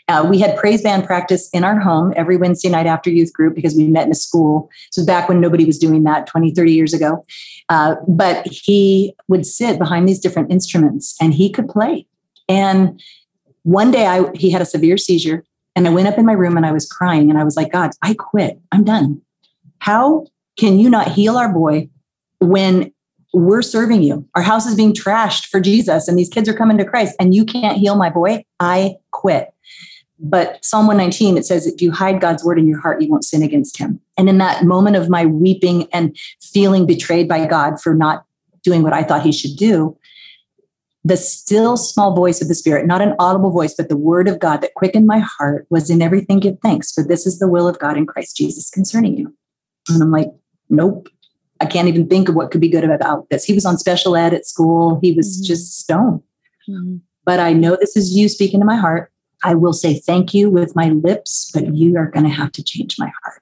Uh, 0.07 0.25
we 0.29 0.39
had 0.39 0.55
praise 0.55 0.81
band 0.83 1.05
practice 1.05 1.49
in 1.49 1.65
our 1.65 1.79
home 1.79 2.13
every 2.15 2.37
Wednesday 2.37 2.69
night 2.69 2.85
after 2.85 3.09
youth 3.09 3.33
group 3.33 3.55
because 3.55 3.75
we 3.75 3.87
met 3.87 4.05
in 4.05 4.11
a 4.11 4.15
school. 4.15 4.69
This 4.89 4.97
was 4.97 5.05
back 5.05 5.27
when 5.27 5.41
nobody 5.41 5.65
was 5.65 5.77
doing 5.77 6.03
that 6.03 6.27
20, 6.27 6.51
30 6.51 6.71
years 6.71 6.93
ago. 6.93 7.25
Uh, 7.67 7.95
but 8.07 8.47
he 8.47 9.13
would 9.27 9.45
sit 9.45 9.79
behind 9.79 10.07
these 10.07 10.19
different 10.19 10.49
instruments 10.49 11.15
and 11.19 11.33
he 11.33 11.49
could 11.49 11.67
play. 11.67 12.05
And 12.47 13.01
one 13.67 13.91
day 13.91 14.05
I, 14.07 14.31
he 14.33 14.49
had 14.49 14.61
a 14.61 14.65
severe 14.65 14.97
seizure 14.97 15.43
and 15.75 15.85
I 15.85 15.91
went 15.91 16.07
up 16.07 16.17
in 16.17 16.25
my 16.25 16.31
room 16.31 16.55
and 16.55 16.65
I 16.65 16.71
was 16.71 16.87
crying 16.87 17.29
and 17.29 17.37
I 17.37 17.43
was 17.43 17.57
like, 17.57 17.69
God, 17.69 17.91
I 18.01 18.13
quit. 18.13 18.57
I'm 18.71 18.85
done. 18.85 19.21
How 19.79 20.25
can 20.57 20.79
you 20.79 20.89
not 20.89 21.09
heal 21.09 21.35
our 21.37 21.51
boy 21.51 21.89
when 22.39 22.93
we're 23.33 23.61
serving 23.61 24.03
you? 24.03 24.25
Our 24.35 24.41
house 24.41 24.67
is 24.67 24.75
being 24.75 24.93
trashed 24.93 25.47
for 25.47 25.59
Jesus 25.59 26.07
and 26.07 26.17
these 26.17 26.29
kids 26.29 26.47
are 26.47 26.53
coming 26.53 26.77
to 26.77 26.85
Christ 26.85 27.17
and 27.19 27.35
you 27.35 27.43
can't 27.43 27.77
heal 27.77 27.97
my 27.97 28.09
boy? 28.09 28.45
I 28.61 28.95
quit. 29.11 29.53
But 30.17 30.63
Psalm 30.63 30.87
119, 30.87 31.37
it 31.37 31.45
says, 31.45 31.67
if 31.67 31.81
you 31.81 31.91
hide 31.91 32.21
God's 32.21 32.45
word 32.45 32.57
in 32.57 32.67
your 32.67 32.79
heart, 32.79 33.01
you 33.01 33.09
won't 33.09 33.25
sin 33.25 33.43
against 33.43 33.77
him. 33.77 33.99
And 34.17 34.29
in 34.29 34.37
that 34.37 34.63
moment 34.63 34.95
of 34.95 35.09
my 35.09 35.25
weeping 35.25 35.89
and 35.91 36.17
feeling 36.41 36.85
betrayed 36.85 37.27
by 37.27 37.45
God 37.45 37.81
for 37.81 37.93
not 37.93 38.23
doing 38.63 38.81
what 38.81 38.93
I 38.93 39.03
thought 39.03 39.23
he 39.23 39.33
should 39.33 39.57
do, 39.57 39.96
the 41.07 41.17
still 41.17 41.77
small 41.77 42.13
voice 42.13 42.41
of 42.41 42.49
the 42.49 42.55
Spirit, 42.55 42.85
not 42.85 43.01
an 43.01 43.15
audible 43.17 43.51
voice, 43.51 43.73
but 43.73 43.87
the 43.87 43.95
word 43.95 44.27
of 44.27 44.39
God 44.39 44.61
that 44.61 44.73
quickened 44.73 45.07
my 45.07 45.19
heart 45.19 45.65
was 45.69 45.89
in 45.89 46.01
everything 46.01 46.39
give 46.39 46.57
thanks, 46.61 46.91
for 46.91 47.01
this 47.01 47.25
is 47.25 47.39
the 47.39 47.47
will 47.47 47.67
of 47.67 47.79
God 47.79 47.95
in 47.97 48.05
Christ 48.05 48.35
Jesus 48.35 48.69
concerning 48.69 49.17
you. 49.17 49.33
And 49.89 50.03
I'm 50.03 50.11
like, 50.11 50.31
nope. 50.69 51.07
I 51.61 51.65
can't 51.65 51.87
even 51.87 52.07
think 52.07 52.27
of 52.29 52.35
what 52.35 52.51
could 52.51 52.61
be 52.61 52.69
good 52.69 52.83
about 52.83 53.29
this. 53.29 53.45
He 53.45 53.53
was 53.53 53.65
on 53.65 53.77
special 53.77 54.15
ed 54.15 54.33
at 54.33 54.45
school. 54.45 54.99
He 55.01 55.13
was 55.13 55.37
mm-hmm. 55.37 55.45
just 55.45 55.79
stone. 55.79 56.21
Mm-hmm. 56.69 56.97
But 57.25 57.39
I 57.39 57.53
know 57.53 57.77
this 57.79 57.95
is 57.95 58.15
you 58.15 58.27
speaking 58.27 58.59
to 58.59 58.65
my 58.65 58.75
heart. 58.75 59.11
I 59.43 59.55
will 59.55 59.73
say 59.73 59.99
thank 59.99 60.33
you 60.33 60.49
with 60.49 60.75
my 60.75 60.89
lips, 60.89 61.49
but 61.53 61.73
you 61.73 61.97
are 61.97 62.11
going 62.11 62.25
to 62.25 62.29
have 62.31 62.51
to 62.53 62.63
change 62.63 62.97
my 62.99 63.11
heart. 63.23 63.41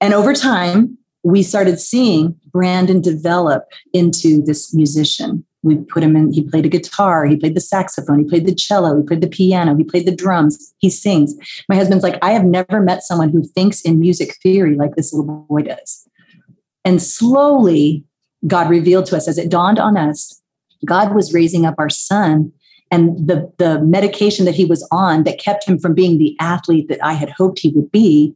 And 0.00 0.12
over 0.12 0.34
time, 0.34 0.98
we 1.24 1.42
started 1.42 1.80
seeing 1.80 2.38
Brandon 2.52 3.00
develop 3.00 3.64
into 3.92 4.42
this 4.42 4.72
musician. 4.74 5.44
We 5.66 5.76
put 5.76 6.02
him 6.02 6.16
in, 6.16 6.32
he 6.32 6.42
played 6.42 6.64
a 6.64 6.68
guitar, 6.68 7.26
he 7.26 7.36
played 7.36 7.56
the 7.56 7.60
saxophone, 7.60 8.20
he 8.20 8.24
played 8.24 8.46
the 8.46 8.54
cello, 8.54 8.96
he 8.96 9.06
played 9.06 9.20
the 9.20 9.28
piano, 9.28 9.74
he 9.76 9.84
played 9.84 10.06
the 10.06 10.14
drums, 10.14 10.72
he 10.78 10.88
sings. 10.88 11.34
My 11.68 11.76
husband's 11.76 12.04
like, 12.04 12.18
I 12.22 12.30
have 12.32 12.44
never 12.44 12.80
met 12.80 13.02
someone 13.02 13.30
who 13.30 13.42
thinks 13.42 13.82
in 13.82 14.00
music 14.00 14.36
theory 14.42 14.76
like 14.76 14.94
this 14.94 15.12
little 15.12 15.44
boy 15.48 15.62
does. 15.62 16.08
And 16.84 17.02
slowly, 17.02 18.04
God 18.46 18.70
revealed 18.70 19.06
to 19.06 19.16
us 19.16 19.26
as 19.26 19.38
it 19.38 19.50
dawned 19.50 19.78
on 19.78 19.96
us, 19.96 20.40
God 20.84 21.14
was 21.14 21.34
raising 21.34 21.66
up 21.66 21.74
our 21.78 21.90
son 21.90 22.52
and 22.90 23.26
the 23.26 23.52
the 23.58 23.80
medication 23.80 24.44
that 24.44 24.54
he 24.54 24.64
was 24.64 24.86
on 24.92 25.24
that 25.24 25.40
kept 25.40 25.66
him 25.66 25.78
from 25.78 25.94
being 25.94 26.18
the 26.18 26.36
athlete 26.40 26.88
that 26.88 27.00
I 27.02 27.14
had 27.14 27.30
hoped 27.30 27.58
he 27.58 27.70
would 27.70 27.90
be 27.90 28.34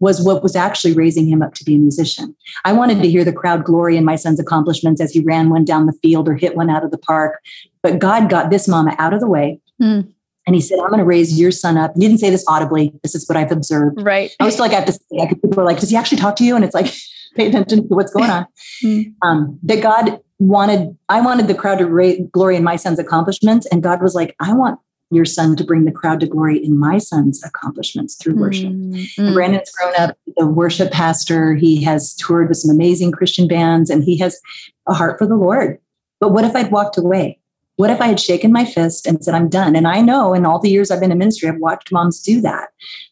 was 0.00 0.22
what 0.22 0.42
was 0.42 0.54
actually 0.54 0.92
raising 0.92 1.26
him 1.26 1.42
up 1.42 1.54
to 1.54 1.64
be 1.64 1.74
a 1.74 1.78
musician. 1.78 2.34
I 2.64 2.72
wanted 2.72 3.02
to 3.02 3.08
hear 3.08 3.24
the 3.24 3.32
crowd 3.32 3.64
glory 3.64 3.96
in 3.96 4.04
my 4.04 4.16
son's 4.16 4.38
accomplishments 4.38 5.00
as 5.00 5.12
he 5.12 5.20
ran 5.20 5.50
one 5.50 5.64
down 5.64 5.86
the 5.86 5.92
field 6.02 6.28
or 6.28 6.34
hit 6.34 6.56
one 6.56 6.70
out 6.70 6.84
of 6.84 6.90
the 6.90 6.98
park. 6.98 7.40
But 7.82 7.98
God 7.98 8.30
got 8.30 8.50
this 8.50 8.68
mama 8.68 8.94
out 8.98 9.12
of 9.12 9.20
the 9.20 9.28
way. 9.28 9.60
Mm. 9.80 10.12
And 10.46 10.54
he 10.54 10.62
said, 10.62 10.78
I'm 10.78 10.88
going 10.88 10.98
to 10.98 11.04
raise 11.04 11.38
your 11.38 11.50
son 11.50 11.76
up. 11.76 11.92
He 11.94 12.00
didn't 12.00 12.18
say 12.18 12.30
this 12.30 12.44
audibly. 12.48 12.92
This 13.02 13.14
is 13.14 13.28
what 13.28 13.36
I've 13.36 13.52
observed. 13.52 14.00
Right. 14.00 14.34
I 14.40 14.44
was 14.44 14.54
still 14.54 14.64
like, 14.64 14.72
I 14.72 14.76
have 14.76 14.86
to 14.86 14.92
say, 14.92 15.26
could, 15.28 15.42
people 15.42 15.60
are 15.60 15.64
like, 15.64 15.78
does 15.78 15.90
he 15.90 15.96
actually 15.96 16.18
talk 16.18 16.36
to 16.36 16.44
you? 16.44 16.56
And 16.56 16.64
it's 16.64 16.74
like, 16.74 16.94
pay 17.36 17.48
attention 17.48 17.86
to 17.88 17.94
what's 17.94 18.12
going 18.12 18.30
on. 18.30 18.46
mm. 18.82 19.12
um, 19.22 19.58
that 19.64 19.82
God 19.82 20.20
wanted, 20.38 20.96
I 21.08 21.20
wanted 21.20 21.48
the 21.48 21.54
crowd 21.54 21.78
to 21.78 21.86
raise 21.86 22.20
glory 22.32 22.56
in 22.56 22.64
my 22.64 22.76
son's 22.76 22.98
accomplishments. 22.98 23.66
And 23.66 23.82
God 23.82 24.00
was 24.00 24.14
like, 24.14 24.34
I 24.40 24.54
want 24.54 24.80
your 25.10 25.24
son 25.24 25.56
to 25.56 25.64
bring 25.64 25.84
the 25.84 25.92
crowd 25.92 26.20
to 26.20 26.26
glory 26.26 26.62
in 26.62 26.78
my 26.78 26.98
son's 26.98 27.42
accomplishments 27.42 28.16
through 28.16 28.36
worship. 28.36 28.72
Mm-hmm. 28.72 29.32
Brandon's 29.32 29.70
grown 29.70 29.94
up 29.96 30.16
a 30.38 30.46
worship 30.46 30.92
pastor. 30.92 31.54
He 31.54 31.82
has 31.84 32.14
toured 32.14 32.48
with 32.48 32.58
some 32.58 32.74
amazing 32.74 33.12
Christian 33.12 33.48
bands 33.48 33.90
and 33.90 34.04
he 34.04 34.18
has 34.18 34.38
a 34.86 34.94
heart 34.94 35.18
for 35.18 35.26
the 35.26 35.36
Lord. 35.36 35.78
But 36.20 36.32
what 36.32 36.44
if 36.44 36.54
I'd 36.54 36.70
walked 36.70 36.98
away? 36.98 37.38
What 37.76 37.90
if 37.90 38.00
I 38.00 38.08
had 38.08 38.18
shaken 38.18 38.52
my 38.52 38.64
fist 38.64 39.06
and 39.06 39.22
said, 39.24 39.34
I'm 39.34 39.48
done? 39.48 39.76
And 39.76 39.86
I 39.86 40.00
know 40.00 40.34
in 40.34 40.44
all 40.44 40.58
the 40.58 40.68
years 40.68 40.90
I've 40.90 40.98
been 40.98 41.12
in 41.12 41.18
ministry, 41.18 41.48
I've 41.48 41.60
watched 41.60 41.92
moms 41.92 42.20
do 42.20 42.40
that. 42.40 42.70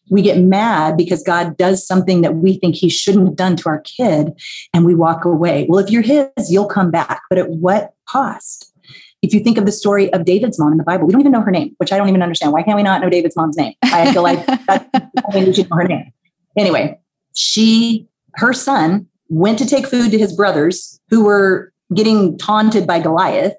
We 0.09 0.21
get 0.21 0.39
mad 0.39 0.97
because 0.97 1.23
God 1.23 1.55
does 1.55 1.87
something 1.87 2.21
that 2.21 2.35
we 2.35 2.57
think 2.57 2.75
he 2.75 2.89
shouldn't 2.89 3.27
have 3.27 3.37
done 3.37 3.55
to 3.55 3.69
our 3.69 3.79
kid 3.79 4.33
and 4.73 4.85
we 4.85 4.93
walk 4.93 5.23
away. 5.23 5.67
Well, 5.69 5.79
if 5.79 5.89
you're 5.89 6.01
his, 6.01 6.51
you'll 6.51 6.67
come 6.67 6.91
back. 6.91 7.21
But 7.29 7.39
at 7.39 7.49
what 7.49 7.93
cost? 8.09 8.73
If 9.21 9.33
you 9.33 9.39
think 9.39 9.57
of 9.57 9.65
the 9.65 9.71
story 9.71 10.11
of 10.13 10.25
David's 10.25 10.59
mom 10.59 10.71
in 10.71 10.77
the 10.77 10.83
Bible, 10.83 11.07
we 11.07 11.11
don't 11.11 11.21
even 11.21 11.31
know 11.31 11.41
her 11.41 11.51
name, 11.51 11.73
which 11.77 11.91
I 11.91 11.97
don't 11.97 12.09
even 12.09 12.21
understand. 12.21 12.53
Why 12.53 12.63
can't 12.63 12.77
we 12.77 12.83
not 12.83 13.01
know 13.01 13.09
David's 13.09 13.35
mom's 13.35 13.57
name? 13.57 13.73
I 13.83 14.13
feel 14.13 14.23
like 14.23 14.45
that's, 14.67 14.85
we 15.33 15.53
should 15.53 15.69
know 15.69 15.77
her 15.77 15.87
name. 15.87 16.11
Anyway, 16.55 16.99
she 17.33 18.07
her 18.35 18.53
son 18.53 19.07
went 19.29 19.59
to 19.59 19.65
take 19.65 19.87
food 19.87 20.11
to 20.11 20.17
his 20.17 20.33
brothers 20.33 20.99
who 21.09 21.23
were 21.23 21.73
getting 21.93 22.37
taunted 22.37 22.85
by 22.87 22.99
Goliath. 22.99 23.53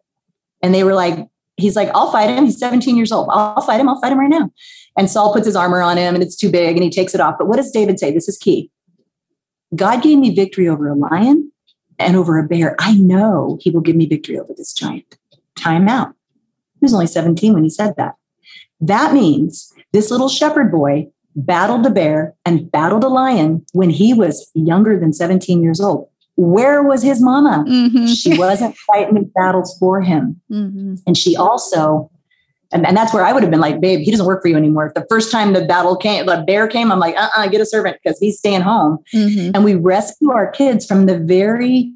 And 0.63 0.75
they 0.75 0.85
were 0.85 0.95
like, 0.95 1.27
he's 1.57 1.77
like, 1.77 1.91
I'll 1.95 2.11
fight 2.11 2.31
him. 2.31 2.47
He's 2.47 2.59
17 2.59 2.97
years 2.97 3.13
old. 3.13 3.29
I'll 3.31 3.61
fight 3.61 3.81
him. 3.81 3.89
I'll 3.89 4.01
fight 4.01 4.13
him 4.13 4.19
right 4.19 4.31
now. 4.31 4.51
And 4.97 5.11
Saul 5.11 5.33
puts 5.33 5.47
his 5.47 5.57
armor 5.57 5.83
on 5.83 5.97
him 5.97 6.15
and 6.15 6.23
it's 6.23 6.37
too 6.37 6.51
big 6.51 6.77
and 6.77 6.83
he 6.83 6.91
takes 6.91 7.15
it 7.15 7.21
off. 7.21 7.37
But 7.39 7.49
what 7.49 7.57
does 7.57 7.71
David 7.71 7.99
say? 7.99 8.13
This 8.13 8.29
is 8.29 8.37
key. 8.37 8.71
God 9.75 10.03
gave 10.03 10.19
me 10.19 10.35
victory 10.35 10.69
over 10.69 10.89
a 10.89 10.95
lion 10.95 11.53
and 11.99 12.17
over 12.17 12.39
a 12.39 12.47
bear. 12.47 12.75
I 12.79 12.95
know 12.95 13.59
he 13.61 13.71
will 13.71 13.81
give 13.81 13.97
me 13.97 14.07
victory 14.07 14.39
over 14.39 14.53
this 14.57 14.73
giant. 14.73 15.19
Time 15.59 15.89
out. 15.89 16.15
He 16.81 16.85
was 16.85 16.95
only 16.95 17.07
17 17.07 17.53
when 17.53 17.65
he 17.65 17.71
said 17.71 17.95
that. 17.97 18.15
That 18.81 19.13
means 19.13 19.73
this 19.93 20.11
little 20.11 20.29
shepherd 20.29 20.71
boy 20.71 21.09
battled 21.35 21.87
a 21.87 21.91
bear 21.91 22.35
and 22.45 22.71
battled 22.71 23.05
a 23.05 23.09
lion 23.09 23.65
when 23.73 23.91
he 23.91 24.15
was 24.15 24.51
younger 24.55 24.99
than 24.99 25.13
17 25.13 25.63
years 25.63 25.81
old. 25.81 26.09
Where 26.37 26.83
was 26.83 27.03
his 27.03 27.21
mama? 27.21 27.65
Mm-hmm. 27.69 28.07
She 28.07 28.39
wasn't 28.39 28.77
fighting 28.77 29.17
his 29.17 29.27
battles 29.35 29.77
for 29.79 30.01
him. 30.01 30.41
Mm-hmm. 30.51 30.97
And 31.07 31.17
she 31.17 31.37
also, 31.37 32.11
and, 32.73 32.87
and, 32.87 32.97
that's 32.97 33.13
where 33.13 33.25
I 33.25 33.33
would 33.33 33.43
have 33.43 33.51
been 33.51 33.61
like, 33.61 33.81
babe, 33.81 34.01
he 34.01 34.11
doesn't 34.13 34.27
work 34.27 34.43
for 34.43 34.49
you 34.49 34.57
anymore. 34.57 34.93
The 34.95 35.07
first 35.09 35.33
time 35.33 35.53
the 35.53 35.65
battle 35.65 35.97
came, 35.97 36.27
the 36.27 36.45
bear 36.47 36.69
came, 36.69 36.93
I'm 36.93 37.01
like, 37.01 37.17
uh 37.17 37.29
uh-uh, 37.37 37.49
get 37.49 37.61
a 37.61 37.67
servant 37.67 37.97
because 38.03 38.19
he's 38.21 38.39
staying 38.39 38.61
home. 38.61 38.99
Mm-hmm. 39.13 39.51
And 39.55 39.65
we 39.65 39.75
rescue 39.75 40.31
our 40.31 40.51
kids 40.51 40.87
from 40.87 41.07
the 41.07 41.19
very 41.19 41.93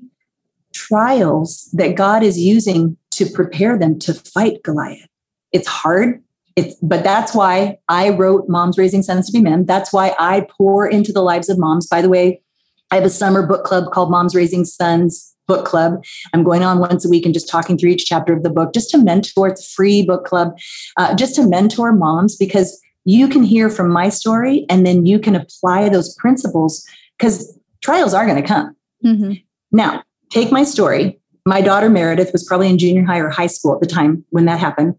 trials 0.72 1.68
that 1.72 1.94
God 1.94 2.24
is 2.24 2.38
using 2.38 2.96
to 3.24 3.32
prepare 3.32 3.78
them 3.78 3.98
to 4.00 4.14
fight 4.14 4.62
Goliath. 4.62 5.08
It's 5.52 5.68
hard. 5.68 6.22
It's, 6.56 6.74
but 6.82 7.02
that's 7.02 7.34
why 7.34 7.78
I 7.88 8.10
wrote 8.10 8.48
Moms 8.48 8.76
Raising 8.76 9.02
Sons 9.02 9.26
to 9.26 9.32
Be 9.32 9.40
Men. 9.40 9.64
That's 9.64 9.92
why 9.92 10.14
I 10.18 10.46
pour 10.56 10.86
into 10.86 11.12
the 11.12 11.22
lives 11.22 11.48
of 11.48 11.58
moms. 11.58 11.86
By 11.86 12.02
the 12.02 12.08
way, 12.08 12.42
I 12.90 12.96
have 12.96 13.04
a 13.04 13.10
summer 13.10 13.46
book 13.46 13.64
club 13.64 13.90
called 13.90 14.10
Moms 14.10 14.34
Raising 14.34 14.64
Sons 14.64 15.34
Book 15.48 15.64
Club. 15.64 16.04
I'm 16.34 16.44
going 16.44 16.62
on 16.62 16.78
once 16.78 17.06
a 17.06 17.08
week 17.08 17.24
and 17.24 17.32
just 17.32 17.48
talking 17.48 17.78
through 17.78 17.90
each 17.90 18.04
chapter 18.04 18.34
of 18.34 18.42
the 18.42 18.50
book, 18.50 18.74
just 18.74 18.90
to 18.90 18.98
mentor. 18.98 19.48
It's 19.48 19.66
a 19.66 19.74
free 19.74 20.04
book 20.04 20.24
club, 20.24 20.58
uh, 20.98 21.14
just 21.14 21.34
to 21.36 21.46
mentor 21.46 21.92
moms 21.92 22.36
because 22.36 22.78
you 23.04 23.28
can 23.28 23.42
hear 23.42 23.70
from 23.70 23.90
my 23.90 24.08
story 24.08 24.66
and 24.68 24.86
then 24.86 25.06
you 25.06 25.18
can 25.18 25.34
apply 25.34 25.88
those 25.88 26.14
principles 26.16 26.86
because 27.18 27.58
trials 27.82 28.14
are 28.14 28.26
going 28.26 28.40
to 28.40 28.46
come. 28.46 28.76
Mm-hmm. 29.04 29.32
Now, 29.72 30.02
take 30.30 30.52
my 30.52 30.64
story. 30.64 31.18
My 31.44 31.60
daughter 31.60 31.88
Meredith 31.88 32.32
was 32.32 32.44
probably 32.44 32.68
in 32.68 32.78
junior 32.78 33.04
high 33.04 33.18
or 33.18 33.28
high 33.28 33.48
school 33.48 33.74
at 33.74 33.80
the 33.80 33.86
time 33.86 34.24
when 34.30 34.44
that 34.44 34.60
happened. 34.60 34.94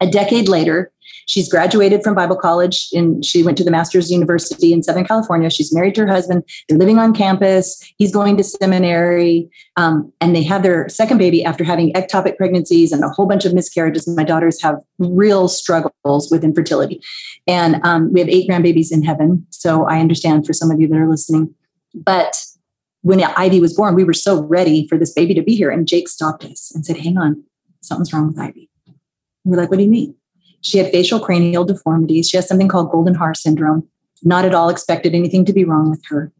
A 0.00 0.10
decade 0.10 0.48
later, 0.48 0.90
she's 1.26 1.48
graduated 1.48 2.02
from 2.02 2.16
Bible 2.16 2.34
college 2.34 2.88
and 2.92 3.24
she 3.24 3.44
went 3.44 3.56
to 3.58 3.62
the 3.62 3.70
Master's 3.70 4.10
University 4.10 4.72
in 4.72 4.82
Southern 4.82 5.04
California. 5.04 5.48
She's 5.48 5.72
married 5.72 5.94
to 5.94 6.00
her 6.00 6.08
husband. 6.08 6.42
They're 6.68 6.78
living 6.78 6.98
on 6.98 7.14
campus. 7.14 7.80
He's 7.98 8.12
going 8.12 8.36
to 8.38 8.42
seminary. 8.42 9.48
Um, 9.76 10.12
and 10.20 10.34
they 10.34 10.42
have 10.42 10.64
their 10.64 10.88
second 10.88 11.18
baby 11.18 11.44
after 11.44 11.62
having 11.62 11.92
ectopic 11.92 12.36
pregnancies 12.36 12.90
and 12.90 13.04
a 13.04 13.10
whole 13.10 13.26
bunch 13.26 13.44
of 13.44 13.54
miscarriages. 13.54 14.08
My 14.08 14.24
daughters 14.24 14.60
have 14.60 14.82
real 14.98 15.46
struggles 15.46 16.32
with 16.32 16.42
infertility. 16.42 17.00
And 17.46 17.80
um, 17.84 18.12
we 18.12 18.18
have 18.18 18.28
eight 18.28 18.50
grandbabies 18.50 18.90
in 18.90 19.04
heaven. 19.04 19.46
So 19.50 19.84
I 19.84 20.00
understand 20.00 20.46
for 20.46 20.52
some 20.52 20.72
of 20.72 20.80
you 20.80 20.88
that 20.88 20.96
are 20.96 21.08
listening. 21.08 21.54
But 21.94 22.44
when 23.02 23.22
Ivy 23.22 23.60
was 23.60 23.74
born, 23.74 23.94
we 23.94 24.04
were 24.04 24.12
so 24.12 24.42
ready 24.42 24.86
for 24.88 24.96
this 24.96 25.12
baby 25.12 25.34
to 25.34 25.42
be 25.42 25.54
here. 25.54 25.70
And 25.70 25.86
Jake 25.86 26.08
stopped 26.08 26.44
us 26.44 26.72
and 26.74 26.86
said, 26.86 26.96
Hang 26.96 27.18
on, 27.18 27.44
something's 27.80 28.12
wrong 28.12 28.28
with 28.28 28.38
Ivy. 28.38 28.70
We're 29.44 29.56
like, 29.56 29.70
what 29.70 29.78
do 29.78 29.84
you 29.84 29.90
mean? 29.90 30.14
She 30.60 30.78
had 30.78 30.92
facial 30.92 31.18
cranial 31.18 31.64
deformities. 31.64 32.28
She 32.28 32.36
has 32.36 32.46
something 32.46 32.68
called 32.68 32.92
Goldenhar 32.92 33.36
syndrome. 33.36 33.88
Not 34.22 34.44
at 34.44 34.54
all 34.54 34.68
expected 34.68 35.14
anything 35.14 35.44
to 35.46 35.52
be 35.52 35.64
wrong 35.64 35.90
with 35.90 36.02
her. 36.08 36.32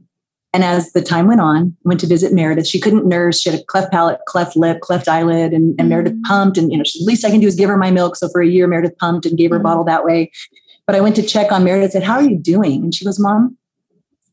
And 0.55 0.63
as 0.63 0.93
the 0.93 1.03
time 1.03 1.27
went 1.27 1.41
on, 1.41 1.77
went 1.83 1.99
to 2.01 2.07
visit 2.07 2.33
Meredith. 2.33 2.67
She 2.67 2.79
couldn't 2.79 3.07
nurse. 3.07 3.41
She 3.41 3.51
had 3.51 3.59
a 3.59 3.65
cleft 3.65 3.91
palate, 3.91 4.21
cleft 4.29 4.55
lip, 4.55 4.81
cleft 4.81 5.09
eyelid, 5.09 5.53
and, 5.53 5.71
and 5.71 5.79
mm-hmm. 5.79 5.89
Meredith 5.89 6.23
pumped. 6.25 6.59
And 6.59 6.71
you 6.71 6.79
know, 6.79 6.85
the 6.85 7.05
least 7.05 7.25
I 7.25 7.31
can 7.31 7.41
do 7.41 7.47
is 7.47 7.57
give 7.57 7.71
her 7.71 7.77
my 7.77 7.91
milk. 7.91 8.17
So 8.17 8.29
for 8.29 8.43
a 8.43 8.47
year, 8.47 8.69
Meredith 8.69 8.97
pumped 8.99 9.27
and 9.27 9.37
gave 9.37 9.51
her 9.51 9.57
mm-hmm. 9.57 9.67
a 9.67 9.69
bottle 9.69 9.85
that 9.85 10.05
way. 10.05 10.31
But 10.87 10.95
I 10.95 11.01
went 11.01 11.17
to 11.17 11.23
check 11.23 11.51
on 11.51 11.65
Meredith. 11.65 11.93
Said, 11.93 12.03
"How 12.03 12.17
are 12.17 12.25
you 12.25 12.39
doing?" 12.39 12.83
And 12.83 12.95
she 12.95 13.05
goes, 13.05 13.19
"Mom, 13.19 13.57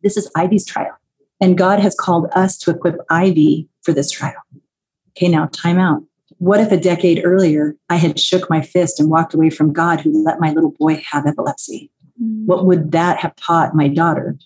this 0.03 0.17
is 0.17 0.29
Ivy's 0.35 0.65
trial, 0.65 0.97
and 1.41 1.57
God 1.57 1.79
has 1.79 1.95
called 1.95 2.27
us 2.33 2.57
to 2.59 2.71
equip 2.71 2.97
Ivy 3.09 3.67
for 3.81 3.93
this 3.93 4.11
trial." 4.11 4.41
Okay, 5.11 5.27
now 5.27 5.47
time 5.51 5.79
out 5.79 6.03
what 6.39 6.61
if 6.61 6.71
a 6.71 6.77
decade 6.77 7.21
earlier 7.23 7.75
I 7.89 7.97
had 7.97 8.19
shook 8.19 8.49
my 8.49 8.61
fist 8.61 8.99
and 8.99 9.09
walked 9.09 9.33
away 9.33 9.49
from 9.49 9.73
God 9.73 9.99
who 10.01 10.23
let 10.23 10.39
my 10.39 10.51
little 10.51 10.71
boy 10.71 11.03
have 11.11 11.27
epilepsy? 11.27 11.91
Mm. 12.21 12.45
What 12.45 12.65
would 12.65 12.91
that 12.93 13.19
have 13.19 13.35
taught 13.35 13.75
my 13.75 13.87
daughter? 13.89 14.37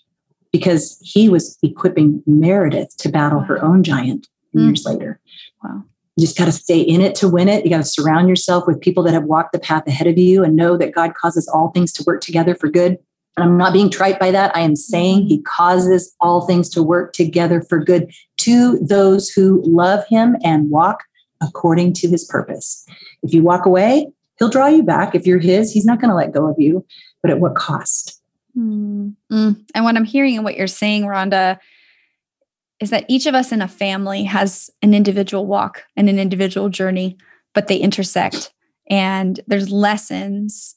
Because 0.52 0.98
he 1.02 1.28
was 1.28 1.56
equipping 1.62 2.22
Meredith 2.26 2.96
to 2.98 3.08
battle 3.08 3.40
her 3.40 3.62
own 3.64 3.84
giant 3.84 4.28
mm. 4.54 4.66
years 4.66 4.84
later. 4.84 5.20
Wow. 5.62 5.84
You 6.16 6.26
just 6.26 6.36
got 6.36 6.46
to 6.46 6.52
stay 6.52 6.80
in 6.80 7.00
it 7.00 7.14
to 7.16 7.28
win 7.28 7.48
it. 7.48 7.64
You 7.64 7.70
got 7.70 7.78
to 7.78 7.84
surround 7.84 8.28
yourself 8.28 8.66
with 8.66 8.80
people 8.80 9.02
that 9.04 9.14
have 9.14 9.24
walked 9.24 9.52
the 9.52 9.58
path 9.58 9.86
ahead 9.86 10.06
of 10.06 10.18
you 10.18 10.44
and 10.44 10.56
know 10.56 10.76
that 10.76 10.94
God 10.94 11.14
causes 11.14 11.48
all 11.48 11.70
things 11.70 11.92
to 11.92 12.04
work 12.04 12.20
together 12.20 12.54
for 12.54 12.68
good. 12.68 12.98
And 13.36 13.44
I'm 13.44 13.56
not 13.56 13.72
being 13.72 13.90
trite 13.90 14.20
by 14.20 14.30
that. 14.30 14.56
I 14.56 14.60
am 14.60 14.76
saying 14.76 15.22
mm. 15.22 15.28
he 15.28 15.42
causes 15.42 16.14
all 16.20 16.46
things 16.46 16.68
to 16.70 16.82
work 16.82 17.12
together 17.12 17.62
for 17.62 17.78
good 17.82 18.12
to 18.38 18.78
those 18.78 19.28
who 19.28 19.62
love 19.64 20.04
him 20.08 20.36
and 20.44 20.70
walk 20.70 21.04
according 21.42 21.92
to 21.94 22.08
his 22.08 22.24
purpose. 22.24 22.86
If 23.22 23.34
you 23.34 23.42
walk 23.42 23.66
away, 23.66 24.08
he'll 24.38 24.48
draw 24.48 24.68
you 24.68 24.82
back. 24.82 25.14
If 25.14 25.26
you're 25.26 25.38
his, 25.38 25.72
he's 25.72 25.84
not 25.84 26.00
going 26.00 26.10
to 26.10 26.14
let 26.14 26.32
go 26.32 26.48
of 26.48 26.56
you, 26.58 26.84
but 27.22 27.30
at 27.30 27.40
what 27.40 27.54
cost? 27.54 28.20
Mm-hmm. 28.56 29.50
And 29.74 29.84
what 29.84 29.96
I'm 29.96 30.04
hearing 30.04 30.36
and 30.36 30.44
what 30.44 30.56
you're 30.56 30.66
saying, 30.66 31.04
Rhonda, 31.04 31.58
is 32.80 32.90
that 32.90 33.04
each 33.08 33.26
of 33.26 33.34
us 33.34 33.50
in 33.50 33.62
a 33.62 33.68
family 33.68 34.24
has 34.24 34.70
an 34.82 34.94
individual 34.94 35.46
walk 35.46 35.84
and 35.96 36.08
an 36.08 36.18
individual 36.18 36.68
journey, 36.68 37.16
but 37.52 37.66
they 37.66 37.76
intersect. 37.76 38.52
And 38.90 39.40
there's 39.46 39.70
lessons 39.70 40.76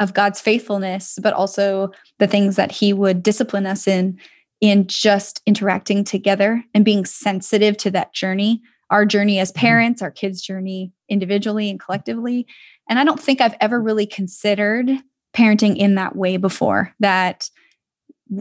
of 0.00 0.14
God's 0.14 0.40
faithfulness, 0.40 1.18
but 1.22 1.34
also 1.34 1.90
the 2.18 2.26
things 2.26 2.56
that 2.56 2.72
He 2.72 2.92
would 2.92 3.22
discipline 3.22 3.66
us 3.66 3.86
in, 3.86 4.18
in 4.60 4.86
just 4.86 5.42
interacting 5.46 6.04
together 6.04 6.64
and 6.74 6.84
being 6.84 7.04
sensitive 7.04 7.76
to 7.78 7.90
that 7.92 8.12
journey 8.14 8.62
our 8.90 9.04
journey 9.04 9.38
as 9.38 9.50
mm-hmm. 9.52 9.60
parents, 9.60 10.02
our 10.02 10.10
kids' 10.10 10.40
journey 10.40 10.92
individually 11.08 11.70
and 11.70 11.80
collectively. 11.80 12.46
And 12.88 12.98
I 12.98 13.04
don't 13.04 13.20
think 13.20 13.40
I've 13.40 13.56
ever 13.60 13.80
really 13.80 14.06
considered 14.06 14.90
parenting 15.34 15.76
in 15.76 15.94
that 15.96 16.16
way 16.16 16.36
before, 16.36 16.94
that 17.00 17.50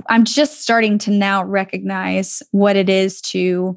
I'm 0.10 0.24
just 0.24 0.62
starting 0.62 0.98
to 1.00 1.12
now 1.12 1.44
recognize 1.44 2.42
what 2.52 2.76
it 2.76 2.90
is 2.90 3.22
to 3.22 3.76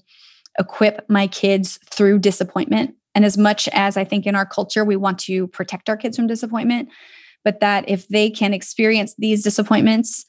equip 0.59 1.09
my 1.09 1.27
kids 1.27 1.79
through 1.87 2.19
disappointment. 2.21 2.95
And 3.15 3.25
as 3.25 3.37
much 3.37 3.69
as 3.69 3.97
I 3.97 4.05
think 4.05 4.27
in 4.27 4.37
our 4.37 4.47
culture, 4.47 4.85
we 4.85 4.97
want 4.97 5.19
to 5.21 5.49
protect 5.49 5.89
our 5.89 5.97
kids 5.97 6.17
from 6.17 6.29
disappointment, 6.29 6.89
but 7.45 7.61
that 7.61 7.89
if 7.89 8.09
they 8.09 8.31
can 8.31 8.55
experience 8.55 9.15
these 9.19 9.43
disappointments 9.43 10.25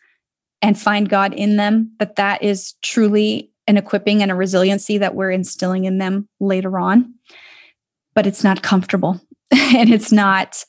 and 0.61 0.79
find 0.79 1.09
God 1.09 1.33
in 1.33 1.57
them, 1.57 1.91
that 1.99 2.15
that 2.15 2.43
is 2.43 2.73
truly 2.81 3.51
an 3.67 3.77
equipping 3.77 4.21
and 4.21 4.31
a 4.31 4.35
resiliency 4.35 4.97
that 4.97 5.15
we're 5.15 5.31
instilling 5.31 5.85
in 5.85 5.97
them 5.97 6.27
later 6.39 6.79
on. 6.79 7.13
But 8.13 8.27
it's 8.27 8.43
not 8.43 8.61
comfortable 8.63 9.19
and 9.51 9.89
it's 9.89 10.11
not 10.11 10.63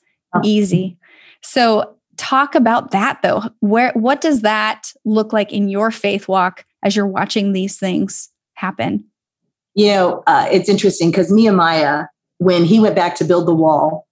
easy. 0.45 0.99
So 1.43 1.97
talk 2.16 2.55
about 2.55 2.93
that 2.93 3.20
though. 3.22 3.43
Where 3.61 3.93
what 3.95 4.20
does 4.20 4.43
that 4.43 4.93
look 5.05 5.32
like 5.32 5.53
in 5.53 5.68
your 5.68 5.90
faith 5.90 6.28
walk 6.28 6.64
as 6.82 6.95
you're 6.95 7.07
watching 7.07 7.53
these 7.53 7.78
things 7.78 8.30
happen? 8.55 9.05
You 9.74 9.88
know, 9.88 10.22
uh, 10.26 10.49
it's 10.51 10.68
interesting 10.68 11.11
because 11.11 11.32
Nehemiah, 11.32 12.05
when 12.38 12.64
he 12.64 12.78
went 12.78 12.95
back 12.95 13.16
to 13.16 13.24
build 13.24 13.47
the 13.47 13.55
wall, 13.55 14.07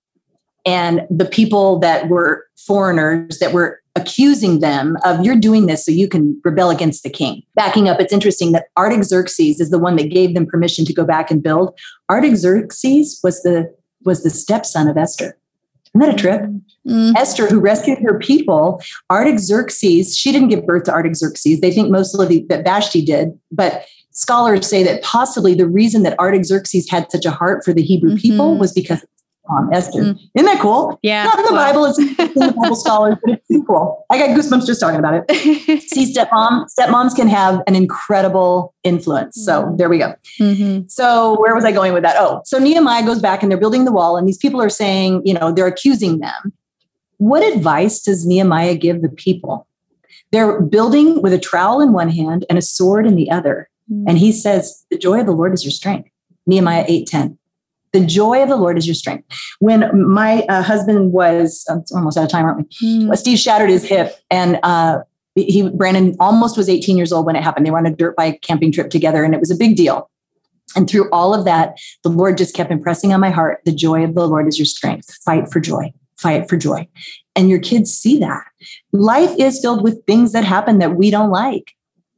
and 0.67 1.03
the 1.11 1.25
people 1.25 1.79
that 1.81 2.09
were 2.09 2.47
foreigners 2.57 3.39
that 3.39 3.53
were 3.53 3.81
accusing 3.97 4.61
them 4.61 4.97
of 5.05 5.25
you're 5.25 5.37
doing 5.37 5.67
this 5.67 5.85
so 5.85 5.91
you 5.91 6.09
can 6.09 6.41
rebel 6.45 6.71
against 6.71 7.03
the 7.03 7.11
king. 7.11 7.43
Backing 7.55 7.89
up, 7.89 8.01
it's 8.01 8.13
interesting 8.13 8.53
that 8.53 8.67
Artaxerxes 8.79 9.61
is 9.61 9.71
the 9.71 9.79
one 9.79 9.97
that 9.97 10.11
gave 10.11 10.35
them 10.35 10.47
permission 10.47 10.85
to 10.85 10.95
go 10.95 11.05
back 11.05 11.31
and 11.31 11.43
build. 11.43 11.79
Artaxerxes 12.11 13.21
was 13.23 13.43
the 13.43 13.73
was 14.05 14.23
the 14.23 14.31
stepson 14.31 14.89
of 14.89 14.97
Esther. 14.97 15.37
Isn't 15.95 16.01
that 16.07 16.15
a 16.15 16.19
trip? 16.19 16.43
Mm-hmm. 16.43 17.17
Esther, 17.17 17.49
who 17.49 17.59
rescued 17.59 17.99
her 17.99 18.19
people, 18.19 18.81
Artaxerxes, 19.11 20.17
she 20.17 20.31
didn't 20.33 20.49
give 20.49 20.65
birth 20.65 20.85
to 20.85 20.93
Artaxerxes. 20.93 21.61
They 21.61 21.73
think 21.73 21.91
mostly 21.91 22.47
that 22.49 22.65
Vashti 22.65 23.05
did, 23.05 23.39
but 23.51 23.85
scholars 24.13 24.69
say 24.69 24.83
that 24.85 25.03
possibly 25.03 25.55
the 25.55 25.69
reason 25.69 26.03
that 26.05 26.19
Artaxerxes 26.19 26.89
had 26.89 27.11
such 27.11 27.27
a 27.27 27.31
heart 27.31 27.65
for 27.65 27.73
the 27.73 27.83
Hebrew 27.83 28.11
mm-hmm. 28.11 28.19
people 28.19 28.57
was 28.57 28.73
because 28.73 29.05
mom, 29.51 29.73
Esther. 29.73 30.01
Mm. 30.01 30.21
Isn't 30.35 30.47
that 30.47 30.61
cool? 30.61 30.99
Yeah. 31.03 31.25
Not 31.25 31.39
in 31.39 31.45
the 31.47 31.53
Bible, 31.53 31.85
it's 31.87 31.99
in 31.99 32.07
the 32.07 32.55
Bible 32.57 32.77
scholars, 32.77 33.17
but 33.25 33.41
it's 33.49 33.67
cool. 33.67 34.05
I 34.11 34.19
got 34.19 34.37
goosebumps 34.37 34.67
just 34.67 34.81
talking 34.81 34.99
about 34.99 35.25
it. 35.29 35.83
See, 35.83 36.13
stepmom, 36.13 36.67
stepmoms 36.79 37.15
can 37.15 37.29
have 37.29 37.63
an 37.67 37.75
incredible 37.75 38.75
influence. 38.85 39.39
Mm. 39.41 39.45
So 39.45 39.75
there 39.77 39.89
we 39.89 39.99
go. 39.99 40.15
Mm-hmm. 40.39 40.87
So 40.89 41.39
where 41.41 41.55
was 41.55 41.65
I 41.65 41.73
going 41.73 41.93
with 41.93 42.03
that? 42.03 42.17
Oh, 42.19 42.43
so 42.45 42.59
Nehemiah 42.59 43.05
goes 43.05 43.21
back 43.21 43.43
and 43.43 43.51
they're 43.51 43.59
building 43.59 43.85
the 43.85 43.93
wall, 43.93 44.17
and 44.17 44.27
these 44.27 44.39
people 44.39 44.63
are 44.63 44.71
saying, 44.71 45.23
you 45.25 45.35
know, 45.35 45.53
they're 45.53 45.67
accusing 45.67 46.19
them. 46.21 46.53
What 47.19 47.43
advice 47.43 48.01
does 48.01 48.27
Nehemiah 48.27 48.77
give 48.77 49.03
the 49.03 49.09
people? 49.09 49.67
They're 50.33 50.61
building 50.61 51.21
with 51.23 51.33
a 51.33 51.39
trowel 51.39 51.81
in 51.81 51.93
one 51.93 52.09
hand 52.09 52.47
and 52.49 52.57
a 52.57 52.63
sword 52.63 53.07
in 53.07 53.17
the 53.17 53.31
other. 53.31 53.69
Mm. 53.91 54.05
And 54.09 54.19
he 54.19 54.33
says, 54.33 54.85
The 54.91 54.99
joy 54.99 55.21
of 55.21 55.27
the 55.27 55.33
Lord 55.33 55.53
is 55.53 55.65
your 55.65 55.73
strength. 55.73 56.09
Nehemiah 56.47 56.85
8 56.89 57.07
10. 57.07 57.39
The 57.93 58.05
joy 58.05 58.43
of 58.43 58.49
the 58.49 58.57
Lord 58.57 58.79
is 58.79 58.87
your 58.87 58.95
strength. 58.95 59.27
When 59.59 60.09
my 60.09 60.43
uh, 60.49 60.63
husband 60.63 61.13
was 61.13 61.65
uh, 61.69 61.79
almost 61.95 62.17
out 62.17 62.25
of 62.25 62.31
time, 62.31 62.45
aren't 62.45 62.59
we? 62.59 63.07
Mm. 63.07 63.17
Steve 63.17 63.39
shattered 63.39 63.71
his 63.71 63.85
hip, 63.85 64.17
and 64.31 64.59
uh, 64.63 65.01
he 65.35 65.69
Brandon 65.69 66.17
almost 66.21 66.57
was 66.57 66.69
18 66.69 66.97
years 66.97 67.13
old 67.13 67.27
when 67.27 67.37
it 67.37 67.43
happened. 67.43 67.67
They 67.67 67.71
were 67.71 67.79
on 67.79 67.87
a 67.87 67.95
dirt 67.95 68.17
bike 68.17 68.43
camping 68.43 68.73
trip 68.73 68.91
together, 68.91 69.25
and 69.25 69.35
it 69.35 69.41
was 69.41 69.51
a 69.51 69.57
big 69.57 69.77
deal. 69.77 70.11
And 70.77 70.89
through 70.89 71.11
all 71.11 71.35
of 71.35 71.45
that, 71.47 71.79
the 72.05 72.11
Lord 72.11 72.39
just 72.39 72.55
kept 72.55 72.71
impressing 72.71 73.13
on 73.13 73.21
my 73.21 73.31
heart 73.31 73.61
the 73.65 73.73
joy 73.73 74.05
of 74.05 74.15
the 74.15 74.27
Lord 74.27 74.47
is 74.47 74.59
your 74.59 74.67
strength. 74.67 75.13
Fight 75.25 75.51
for 75.51 75.61
joy, 75.61 75.93
fight 76.17 76.49
for 76.49 76.57
joy. 76.57 76.87
And 77.35 77.49
your 77.49 77.59
kids 77.59 77.93
see 77.93 78.19
that. 78.19 78.45
Life 78.93 79.35
is 79.39 79.61
filled 79.61 79.83
with 79.83 80.05
things 80.07 80.33
that 80.33 80.45
happen 80.45 80.79
that 80.79 80.97
we 80.97 81.11
don't 81.11 81.31
like. 81.31 81.73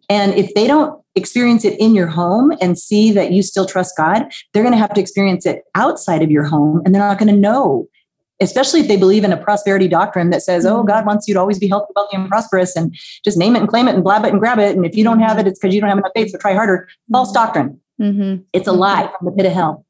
And 0.08 0.34
if 0.34 0.52
they 0.54 0.66
don't 0.66 1.01
experience 1.14 1.64
it 1.64 1.78
in 1.78 1.94
your 1.94 2.06
home 2.06 2.52
and 2.60 2.78
see 2.78 3.12
that 3.12 3.32
you 3.32 3.42
still 3.42 3.66
trust 3.66 3.96
God, 3.96 4.32
they're 4.52 4.62
going 4.62 4.72
to 4.72 4.78
have 4.78 4.94
to 4.94 5.00
experience 5.00 5.44
it 5.46 5.62
outside 5.74 6.22
of 6.22 6.30
your 6.30 6.44
home 6.44 6.82
and 6.84 6.94
they're 6.94 7.02
not 7.02 7.18
going 7.18 7.32
to 7.32 7.38
know. 7.38 7.88
Especially 8.40 8.80
if 8.80 8.88
they 8.88 8.96
believe 8.96 9.22
in 9.22 9.32
a 9.32 9.36
prosperity 9.36 9.86
doctrine 9.86 10.30
that 10.30 10.42
says, 10.42 10.66
oh, 10.66 10.82
God 10.82 11.06
wants 11.06 11.28
you 11.28 11.34
to 11.34 11.38
always 11.38 11.60
be 11.60 11.68
healthy, 11.68 11.92
wealthy, 11.94 12.16
and 12.16 12.28
prosperous, 12.28 12.74
and 12.74 12.92
just 13.24 13.38
name 13.38 13.54
it 13.54 13.60
and 13.60 13.68
claim 13.68 13.86
it 13.86 13.94
and 13.94 14.02
blab 14.02 14.24
it 14.24 14.32
and 14.32 14.40
grab 14.40 14.58
it. 14.58 14.74
And 14.74 14.84
if 14.84 14.96
you 14.96 15.04
don't 15.04 15.20
have 15.20 15.38
it, 15.38 15.46
it's 15.46 15.60
because 15.60 15.72
you 15.72 15.80
don't 15.80 15.90
have 15.90 15.98
enough 15.98 16.10
faith, 16.12 16.30
so 16.30 16.38
try 16.38 16.52
harder. 16.52 16.88
False 17.12 17.28
mm-hmm. 17.28 17.34
doctrine. 17.34 17.80
Mm-hmm. 18.00 18.42
It's 18.52 18.66
a 18.66 18.72
lie 18.72 19.12
from 19.16 19.26
the 19.26 19.32
pit 19.32 19.46
of 19.46 19.52
hell. 19.52 19.86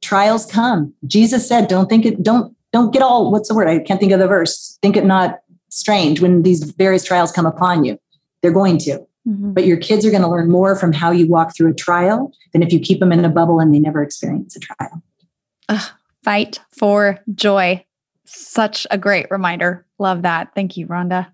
Trials 0.00 0.46
come. 0.46 0.94
Jesus 1.08 1.48
said, 1.48 1.66
don't 1.66 1.88
think 1.88 2.06
it, 2.06 2.22
don't, 2.22 2.54
don't 2.72 2.92
get 2.92 3.02
all, 3.02 3.32
what's 3.32 3.48
the 3.48 3.54
word? 3.54 3.66
I 3.66 3.80
can't 3.80 3.98
think 3.98 4.12
of 4.12 4.20
the 4.20 4.28
verse. 4.28 4.78
Think 4.80 4.96
it 4.96 5.04
not 5.04 5.40
strange 5.68 6.20
when 6.20 6.44
these 6.44 6.62
various 6.62 7.02
trials 7.02 7.32
come 7.32 7.46
upon 7.46 7.82
you. 7.82 7.98
They're 8.42 8.52
going 8.52 8.78
to. 8.78 9.04
Mm-hmm. 9.28 9.52
But 9.52 9.66
your 9.66 9.76
kids 9.76 10.06
are 10.06 10.10
going 10.10 10.22
to 10.22 10.28
learn 10.28 10.50
more 10.50 10.74
from 10.74 10.92
how 10.92 11.10
you 11.10 11.26
walk 11.26 11.54
through 11.54 11.70
a 11.70 11.74
trial 11.74 12.32
than 12.52 12.62
if 12.62 12.72
you 12.72 12.80
keep 12.80 13.00
them 13.00 13.12
in 13.12 13.24
a 13.24 13.28
bubble 13.28 13.60
and 13.60 13.74
they 13.74 13.78
never 13.78 14.02
experience 14.02 14.56
a 14.56 14.60
trial. 14.60 15.02
Ugh, 15.68 15.90
fight 16.24 16.60
for 16.70 17.18
joy. 17.34 17.84
Such 18.24 18.86
a 18.90 18.96
great 18.96 19.26
reminder. 19.30 19.84
Love 19.98 20.22
that. 20.22 20.54
Thank 20.54 20.76
you, 20.76 20.86
Rhonda. 20.86 21.26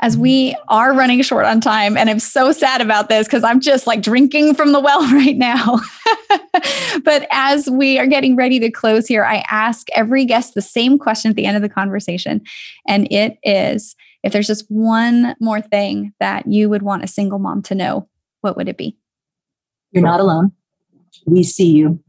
As 0.00 0.16
we 0.16 0.56
are 0.68 0.92
running 0.92 1.22
short 1.22 1.46
on 1.46 1.60
time, 1.60 1.96
and 1.96 2.10
I'm 2.10 2.18
so 2.18 2.50
sad 2.50 2.80
about 2.80 3.08
this 3.08 3.26
because 3.28 3.44
I'm 3.44 3.60
just 3.60 3.86
like 3.86 4.02
drinking 4.02 4.54
from 4.54 4.72
the 4.72 4.80
well 4.80 5.00
right 5.12 5.36
now. 5.36 5.78
but 7.04 7.28
as 7.30 7.70
we 7.70 7.98
are 7.98 8.06
getting 8.06 8.34
ready 8.34 8.58
to 8.58 8.70
close 8.70 9.06
here, 9.06 9.24
I 9.24 9.44
ask 9.48 9.86
every 9.94 10.24
guest 10.24 10.54
the 10.54 10.62
same 10.62 10.98
question 10.98 11.30
at 11.30 11.36
the 11.36 11.46
end 11.46 11.56
of 11.56 11.62
the 11.62 11.68
conversation. 11.68 12.42
And 12.88 13.10
it 13.12 13.38
is 13.44 13.94
if 14.24 14.32
there's 14.32 14.46
just 14.46 14.64
one 14.68 15.36
more 15.38 15.60
thing 15.60 16.12
that 16.18 16.46
you 16.48 16.68
would 16.70 16.82
want 16.82 17.04
a 17.04 17.06
single 17.06 17.38
mom 17.38 17.62
to 17.62 17.74
know, 17.74 18.08
what 18.40 18.56
would 18.56 18.68
it 18.68 18.78
be? 18.78 18.96
You're 19.92 20.02
not 20.02 20.18
alone. 20.18 20.50
We 21.26 21.44
see 21.44 21.70
you. 21.70 22.02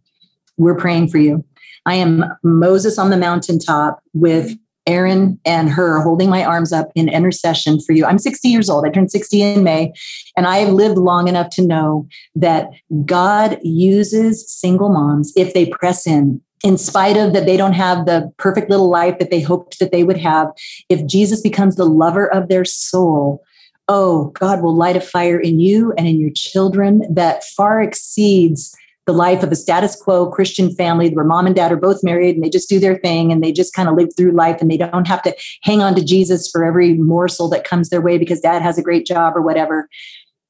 We're 0.57 0.77
praying 0.77 1.09
for 1.09 1.17
you. 1.17 1.43
I 1.85 1.95
am 1.95 2.23
Moses 2.41 2.97
on 2.97 3.09
the 3.09 3.17
mountaintop 3.17 4.01
with 4.13 4.57
Aaron 4.87 5.39
and 5.45 5.69
Hur 5.69 6.01
holding 6.01 6.29
my 6.29 6.43
arms 6.43 6.71
up 6.71 6.89
in 6.95 7.09
intercession 7.09 7.79
for 7.81 7.91
you. 7.91 8.05
I'm 8.05 8.17
60 8.17 8.47
years 8.47 8.69
old. 8.69 8.85
I 8.85 8.89
turned 8.89 9.11
60 9.11 9.41
in 9.41 9.63
May, 9.63 9.91
and 10.37 10.47
I 10.47 10.57
have 10.57 10.73
lived 10.73 10.97
long 10.97 11.27
enough 11.27 11.49
to 11.51 11.65
know 11.65 12.07
that 12.35 12.69
God 13.03 13.59
uses 13.61 14.49
single 14.49 14.89
moms 14.89 15.33
if 15.35 15.53
they 15.53 15.65
press 15.65 16.07
in 16.07 16.41
in 16.65 16.79
spite 16.79 17.15
of 17.15 17.33
that 17.33 17.45
they 17.45 17.57
don't 17.57 17.73
have 17.73 18.07
the 18.07 18.33
perfect 18.37 18.71
little 18.71 18.89
life 18.89 19.19
that 19.19 19.29
they 19.29 19.39
hoped 19.39 19.77
that 19.77 19.91
they 19.91 20.03
would 20.03 20.17
have, 20.17 20.47
if 20.89 21.05
Jesus 21.05 21.39
becomes 21.39 21.75
the 21.75 21.85
lover 21.85 22.25
of 22.33 22.49
their 22.49 22.65
soul, 22.65 23.43
oh, 23.87 24.31
God 24.31 24.63
will 24.63 24.75
light 24.75 24.95
a 24.95 25.01
fire 25.01 25.39
in 25.39 25.59
you 25.59 25.93
and 25.95 26.07
in 26.07 26.19
your 26.19 26.31
children 26.33 27.03
that 27.07 27.43
far 27.43 27.83
exceeds 27.83 28.75
the 29.05 29.13
life 29.13 29.43
of 29.43 29.51
a 29.51 29.55
status 29.55 29.95
quo 29.95 30.31
Christian 30.31 30.73
family. 30.73 31.11
Where 31.11 31.23
mom 31.23 31.45
and 31.45 31.55
dad 31.55 31.71
are 31.71 31.77
both 31.77 32.03
married 32.03 32.33
and 32.33 32.43
they 32.43 32.49
just 32.49 32.67
do 32.67 32.79
their 32.79 32.97
thing 32.97 33.31
and 33.31 33.43
they 33.43 33.51
just 33.51 33.75
kind 33.75 33.87
of 33.87 33.93
live 33.93 34.09
through 34.17 34.31
life 34.31 34.59
and 34.59 34.71
they 34.71 34.77
don't 34.77 35.07
have 35.07 35.21
to 35.21 35.35
hang 35.61 35.83
on 35.83 35.93
to 35.93 36.03
Jesus 36.03 36.49
for 36.49 36.65
every 36.65 36.95
morsel 36.95 37.47
that 37.49 37.63
comes 37.63 37.89
their 37.89 38.01
way 38.01 38.17
because 38.17 38.39
dad 38.39 38.63
has 38.63 38.79
a 38.79 38.83
great 38.83 39.05
job 39.05 39.37
or 39.37 39.41
whatever 39.43 39.87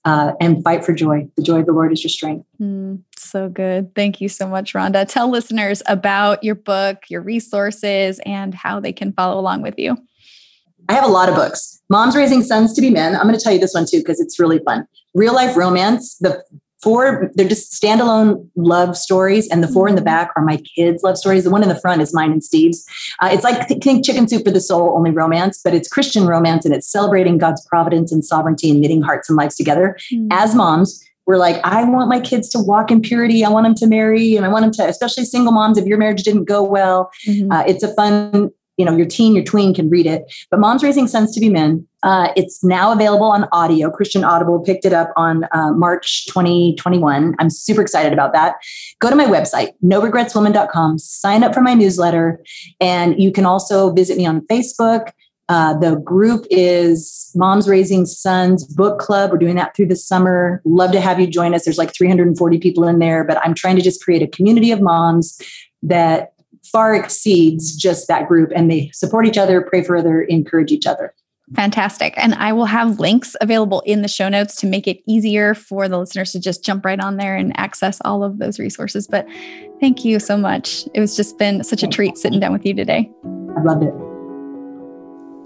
uh, 0.05 0.33
and 0.39 0.63
fight 0.63 0.85
for 0.85 0.93
joy. 0.93 1.27
The 1.35 1.43
joy 1.43 1.59
of 1.59 1.65
the 1.65 1.73
Lord 1.73 1.91
is 1.91 2.03
your 2.03 2.09
strength. 2.09 2.45
Mm, 2.61 3.01
so 3.17 3.49
good. 3.49 3.93
Thank 3.95 4.21
you 4.21 4.29
so 4.29 4.47
much, 4.47 4.73
Rhonda. 4.73 5.07
Tell 5.07 5.29
listeners 5.29 5.81
about 5.87 6.43
your 6.43 6.55
book, 6.55 7.05
your 7.09 7.21
resources, 7.21 8.19
and 8.25 8.53
how 8.53 8.79
they 8.79 8.93
can 8.93 9.11
follow 9.11 9.39
along 9.39 9.63
with 9.63 9.77
you. 9.77 9.97
I 10.87 10.93
have 10.93 11.03
a 11.03 11.11
lot 11.11 11.29
of 11.29 11.35
books. 11.35 11.81
Moms 11.89 12.15
Raising 12.15 12.43
Sons 12.43 12.73
to 12.73 12.81
Be 12.81 12.91
Men. 12.91 13.15
I'm 13.15 13.23
going 13.23 13.35
to 13.35 13.43
tell 13.43 13.53
you 13.53 13.59
this 13.59 13.73
one 13.73 13.85
too 13.89 13.99
because 13.99 14.19
it's 14.19 14.39
really 14.39 14.59
fun. 14.59 14.87
Real 15.15 15.33
life 15.33 15.57
romance. 15.57 16.17
The 16.17 16.43
four 16.85 17.31
they're 17.33 17.49
just 17.49 17.73
standalone 17.73 18.47
love 18.55 18.95
stories 18.95 19.49
and 19.49 19.63
the 19.63 19.67
four 19.67 19.89
in 19.89 19.95
the 19.95 20.01
mm-hmm. 20.01 20.05
back 20.05 20.31
are 20.35 20.45
my 20.45 20.57
kids 20.57 21.01
love 21.01 21.17
stories 21.17 21.43
the 21.43 21.49
one 21.49 21.63
in 21.63 21.69
the 21.69 21.79
front 21.79 21.99
is 21.99 22.13
mine 22.13 22.31
and 22.31 22.43
steve's 22.43 22.85
uh, 23.19 23.29
it's 23.31 23.43
like 23.43 23.67
think 23.67 24.05
chicken 24.05 24.27
soup 24.27 24.43
for 24.45 24.51
the 24.51 24.61
soul 24.61 24.93
only 24.95 25.09
romance 25.09 25.59
but 25.63 25.73
it's 25.73 25.89
christian 25.89 26.27
romance 26.27 26.63
and 26.63 26.75
it's 26.75 26.87
celebrating 26.87 27.39
god's 27.39 27.65
providence 27.65 28.11
and 28.11 28.23
sovereignty 28.23 28.69
and 28.69 28.79
knitting 28.79 29.01
hearts 29.01 29.27
and 29.27 29.35
lives 29.35 29.55
together 29.55 29.97
mm-hmm. 30.13 30.27
as 30.29 30.53
moms 30.53 31.03
we're 31.25 31.37
like 31.37 31.59
i 31.63 31.83
want 31.83 32.07
my 32.07 32.19
kids 32.19 32.47
to 32.49 32.59
walk 32.59 32.91
in 32.91 33.01
purity 33.01 33.43
i 33.43 33.49
want 33.49 33.65
them 33.65 33.73
to 33.73 33.87
marry 33.87 34.35
and 34.35 34.45
i 34.45 34.47
want 34.47 34.61
them 34.61 34.71
to 34.71 34.87
especially 34.87 35.25
single 35.25 35.51
moms 35.51 35.79
if 35.79 35.87
your 35.87 35.97
marriage 35.97 36.21
didn't 36.21 36.45
go 36.45 36.61
well 36.61 37.09
mm-hmm. 37.27 37.51
uh, 37.51 37.63
it's 37.63 37.81
a 37.81 37.91
fun 37.95 38.51
you 38.77 38.85
know 38.85 38.95
your 38.95 39.07
teen 39.07 39.33
your 39.33 39.43
tween 39.43 39.73
can 39.73 39.89
read 39.89 40.05
it 40.05 40.31
but 40.51 40.59
moms 40.59 40.83
raising 40.83 41.07
sons 41.07 41.33
to 41.33 41.39
be 41.39 41.49
men 41.49 41.87
uh, 42.05 42.31
it's 42.35 42.63
now 42.63 42.91
available 42.93 43.25
on 43.25 43.47
audio 43.51 43.91
christian 43.91 44.23
audible 44.23 44.59
picked 44.59 44.85
it 44.85 44.93
up 44.93 45.11
on 45.17 45.43
uh, 45.51 45.71
march 45.73 46.25
2021 46.27 47.35
i'm 47.39 47.49
super 47.49 47.81
excited 47.81 48.13
about 48.13 48.31
that 48.31 48.55
go 48.99 49.09
to 49.09 49.15
my 49.15 49.25
website 49.25 49.71
noregretswoman.com 49.83 50.97
sign 50.97 51.43
up 51.43 51.53
for 51.53 51.61
my 51.61 51.73
newsletter 51.73 52.39
and 52.79 53.21
you 53.21 53.31
can 53.31 53.45
also 53.45 53.91
visit 53.91 54.17
me 54.17 54.25
on 54.25 54.39
facebook 54.47 55.11
uh, 55.47 55.77
the 55.77 55.97
group 55.97 56.45
is 56.49 57.31
Moms 57.35 57.69
Raising 57.69 58.05
Sons 58.05 58.63
Book 58.63 58.99
Club. 58.99 59.31
We're 59.31 59.37
doing 59.37 59.55
that 59.55 59.75
through 59.75 59.87
the 59.87 59.95
summer. 59.95 60.61
Love 60.65 60.91
to 60.93 60.99
have 60.99 61.19
you 61.19 61.27
join 61.27 61.53
us. 61.53 61.65
There's 61.65 61.77
like 61.77 61.93
340 61.93 62.57
people 62.57 62.87
in 62.87 62.97
there, 62.97 63.23
but 63.23 63.37
I'm 63.45 63.53
trying 63.53 63.75
to 63.75 63.81
just 63.83 64.03
create 64.03 64.23
a 64.23 64.27
community 64.27 64.71
of 64.71 64.81
moms 64.81 65.39
that 65.83 66.33
far 66.71 66.95
exceeds 66.95 67.75
just 67.75 68.07
that 68.07 68.27
group 68.27 68.51
and 68.55 68.71
they 68.71 68.89
support 68.91 69.27
each 69.27 69.37
other, 69.37 69.61
pray 69.61 69.83
for 69.83 69.95
other, 69.95 70.21
encourage 70.21 70.71
each 70.71 70.87
other. 70.87 71.13
Fantastic. 71.53 72.15
And 72.17 72.33
I 72.35 72.53
will 72.53 72.65
have 72.65 72.99
links 72.99 73.35
available 73.39 73.81
in 73.81 74.01
the 74.01 74.07
show 74.07 74.29
notes 74.29 74.55
to 74.57 74.67
make 74.67 74.87
it 74.87 75.01
easier 75.07 75.53
for 75.53 75.87
the 75.87 75.99
listeners 75.99 76.31
to 76.31 76.39
just 76.39 76.63
jump 76.63 76.83
right 76.83 76.99
on 76.99 77.17
there 77.17 77.35
and 77.35 77.57
access 77.59 78.01
all 78.03 78.23
of 78.23 78.39
those 78.39 78.57
resources. 78.57 79.07
But 79.07 79.27
thank 79.79 80.03
you 80.03 80.19
so 80.19 80.37
much. 80.37 80.87
It 80.95 80.99
was 80.99 81.15
just 81.15 81.37
been 81.37 81.63
such 81.63 81.83
a 81.83 81.87
treat 81.87 82.17
sitting 82.17 82.39
down 82.39 82.53
with 82.53 82.65
you 82.65 82.73
today. 82.73 83.11
I 83.57 83.61
loved 83.61 83.83
it. 83.83 84.14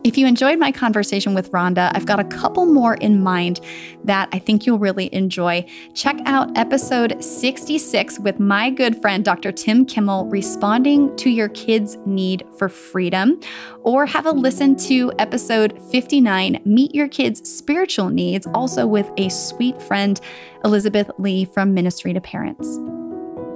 If 0.01 0.17
you 0.17 0.27
enjoyed 0.27 0.59
my 0.59 0.71
conversation 0.71 1.33
with 1.33 1.51
Rhonda, 1.51 1.91
I've 1.93 2.05
got 2.05 2.21
a 2.21 2.23
couple 2.23 2.65
more 2.65 2.93
in 2.95 3.21
mind 3.21 3.59
that 4.05 4.29
I 4.31 4.39
think 4.39 4.65
you'll 4.65 4.79
really 4.79 5.13
enjoy. 5.13 5.65
Check 5.93 6.17
out 6.25 6.57
episode 6.57 7.21
66 7.21 8.17
with 8.19 8.39
my 8.39 8.69
good 8.69 9.01
friend, 9.01 9.25
Dr. 9.25 9.51
Tim 9.51 9.85
Kimmel, 9.85 10.25
responding 10.27 11.13
to 11.17 11.29
your 11.29 11.49
kids' 11.49 11.97
need 12.05 12.43
for 12.57 12.69
freedom. 12.69 13.41
Or 13.81 14.05
have 14.05 14.25
a 14.25 14.31
listen 14.31 14.77
to 14.77 15.11
episode 15.19 15.77
59, 15.91 16.61
Meet 16.63 16.95
Your 16.95 17.09
Kids' 17.09 17.49
Spiritual 17.49 18.09
Needs, 18.09 18.47
also 18.53 18.87
with 18.87 19.09
a 19.17 19.27
sweet 19.27 19.81
friend, 19.81 20.21
Elizabeth 20.63 21.11
Lee 21.17 21.43
from 21.43 21.73
Ministry 21.73 22.13
to 22.13 22.21
Parents. 22.21 22.79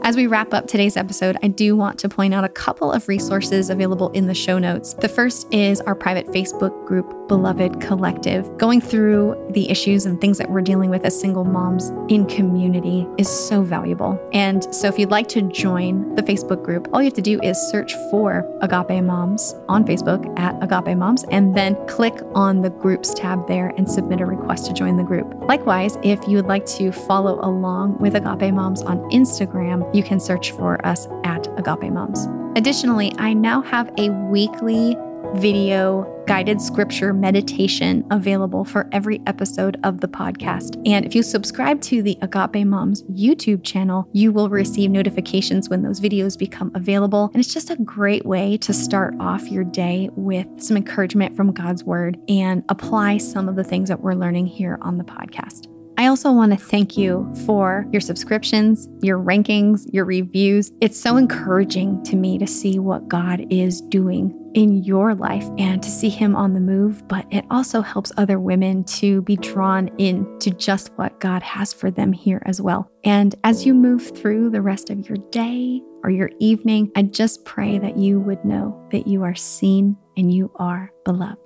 As 0.06 0.18
we 0.18 0.28
wrap 0.28 0.54
up 0.54 0.68
today's 0.68 0.98
episode, 0.98 1.38
I 1.42 1.48
do 1.48 1.78
want 1.78 1.98
to 2.00 2.10
point 2.10 2.34
out 2.34 2.44
a 2.44 2.50
couple 2.50 2.92
of 2.92 3.08
resources 3.08 3.70
available 3.70 4.10
in 4.10 4.28
the 4.28 4.34
show 4.34 4.60
notes. 4.60 4.96
The 4.96 5.08
first 5.08 5.48
is 5.54 5.80
our 5.80 5.96
private 5.96 6.28
Facebook 6.28 6.86
group, 6.86 7.30
Beloved 7.30 7.80
Collective. 7.80 8.58
Going 8.58 8.82
through 8.82 9.52
the 9.52 9.70
issues 9.72 10.06
and 10.06 10.20
things 10.20 10.38
that 10.40 10.50
we're 10.50 10.60
dealing 10.60 10.90
with 10.90 11.06
as 11.06 11.18
single 11.18 11.46
moms 11.46 11.88
in 12.10 12.26
community 12.26 13.08
is 13.18 13.30
so 13.30 13.62
valuable. 13.62 14.20
And 14.34 14.76
so, 14.76 14.90
if 14.90 15.00
you'd 15.00 15.10
like 15.10 15.30
to 15.30 15.42
join 15.44 16.14
the 16.16 16.22
Facebook 16.22 16.66
group, 16.66 16.90
all 16.92 17.02
you 17.02 17.06
have 17.06 17.14
to 17.14 17.22
do 17.22 17.40
is 17.42 17.58
search 17.72 17.94
for 18.12 18.46
Agape 18.60 19.02
Moms 19.02 19.56
on 19.70 19.86
Facebook 19.86 20.38
at 20.38 20.62
Agape 20.62 20.98
Moms 20.98 21.24
and 21.32 21.56
then 21.56 21.78
click 21.88 22.16
on 22.36 22.62
the 22.62 22.72
groups 22.72 23.14
tab 23.14 23.48
there 23.48 23.70
and 23.78 23.90
submit 23.90 24.20
a 24.20 24.26
request 24.26 24.66
to 24.66 24.74
join 24.74 24.98
the 24.98 25.04
group. 25.04 25.34
Likewise, 25.48 25.98
if 26.04 26.28
you 26.28 26.36
would 26.36 26.48
like 26.48 26.66
to 26.66 26.92
follow 26.92 27.40
along 27.40 27.98
with 28.00 28.16
Agape 28.16 28.54
Moms 28.54 28.82
on 28.82 29.00
Instagram, 29.12 29.93
you 29.94 30.04
can 30.04 30.20
search 30.20 30.52
for 30.52 30.86
us 30.86 31.08
at 31.24 31.48
Agape 31.58 31.92
Moms. 31.92 32.28
Additionally, 32.58 33.14
I 33.18 33.34
now 33.34 33.62
have 33.62 33.92
a 33.98 34.10
weekly 34.10 34.96
video 35.36 36.10
guided 36.28 36.62
scripture 36.62 37.14
meditation 37.14 38.06
available 38.12 38.64
for 38.64 38.88
every 38.92 39.22
episode 39.28 39.78
of 39.84 40.00
the 40.00 40.08
podcast. 40.08 40.82
And 40.86 41.06
if 41.06 41.16
you 41.16 41.24
subscribe 41.24 41.82
to 41.82 42.02
the 42.02 42.18
Agape 42.22 42.66
Moms 42.66 43.04
YouTube 43.04 43.64
channel, 43.64 44.08
you 44.14 44.32
will 44.32 44.50
receive 44.50 44.92
notifications 44.92 45.70
when 45.70 45.82
those 45.82 46.00
videos 46.00 46.38
become 46.38 46.72
available. 46.76 47.32
And 47.34 47.44
it's 47.44 47.54
just 47.54 47.70
a 47.70 47.76
great 47.78 48.26
way 48.26 48.58
to 48.58 48.74
start 48.74 49.16
off 49.20 49.50
your 49.50 49.64
day 49.64 50.10
with 50.16 50.48
some 50.58 50.78
encouragement 50.78 51.36
from 51.36 51.52
God's 51.52 51.84
word 51.84 52.18
and 52.30 52.64
apply 52.70 53.18
some 53.18 53.50
of 53.50 53.56
the 53.56 53.64
things 53.64 53.90
that 53.90 54.02
we're 54.02 54.14
learning 54.14 54.48
here 54.48 54.78
on 54.82 54.98
the 54.98 55.04
podcast. 55.04 55.73
I 56.04 56.08
also 56.08 56.34
want 56.34 56.52
to 56.52 56.58
thank 56.58 56.98
you 56.98 57.34
for 57.46 57.88
your 57.94 58.02
subscriptions, 58.02 58.90
your 59.02 59.18
rankings, 59.18 59.86
your 59.94 60.04
reviews. 60.04 60.70
It's 60.82 61.00
so 61.00 61.16
encouraging 61.16 62.04
to 62.04 62.18
me 62.18 62.38
to 62.40 62.46
see 62.46 62.78
what 62.78 63.08
God 63.08 63.46
is 63.50 63.80
doing 63.80 64.38
in 64.54 64.84
your 64.84 65.16
life 65.16 65.46
and 65.58 65.82
to 65.82 65.90
see 65.90 66.10
Him 66.10 66.36
on 66.36 66.56
the 66.56 66.60
move, 66.60 67.08
but 67.08 67.26
it 67.32 67.46
also 67.50 67.80
helps 67.80 68.12
other 68.18 68.38
women 68.38 68.84
to 68.84 69.22
be 69.22 69.38
drawn 69.38 69.88
in 69.98 70.28
to 70.40 70.52
just 70.52 70.92
what 70.98 71.22
God 71.22 71.42
has 71.42 71.72
for 71.72 71.90
them 71.90 72.12
here 72.12 72.42
as 72.46 72.60
well. 72.60 72.92
And 73.06 73.34
as 73.46 73.66
you 73.66 73.74
move 73.74 74.06
through 74.14 74.50
the 74.50 74.62
rest 74.62 74.90
of 74.90 75.08
your 75.08 75.20
day 75.32 75.82
or 76.04 76.10
your 76.10 76.32
evening, 76.40 76.92
I 76.98 77.04
just 77.04 77.46
pray 77.46 77.80
that 77.80 77.96
you 77.96 78.20
would 78.20 78.44
know 78.44 78.78
that 78.92 79.08
you 79.08 79.24
are 79.24 79.36
seen 79.36 79.96
and 80.18 80.34
you 80.34 80.52
are 80.56 80.92
beloved. 81.06 81.43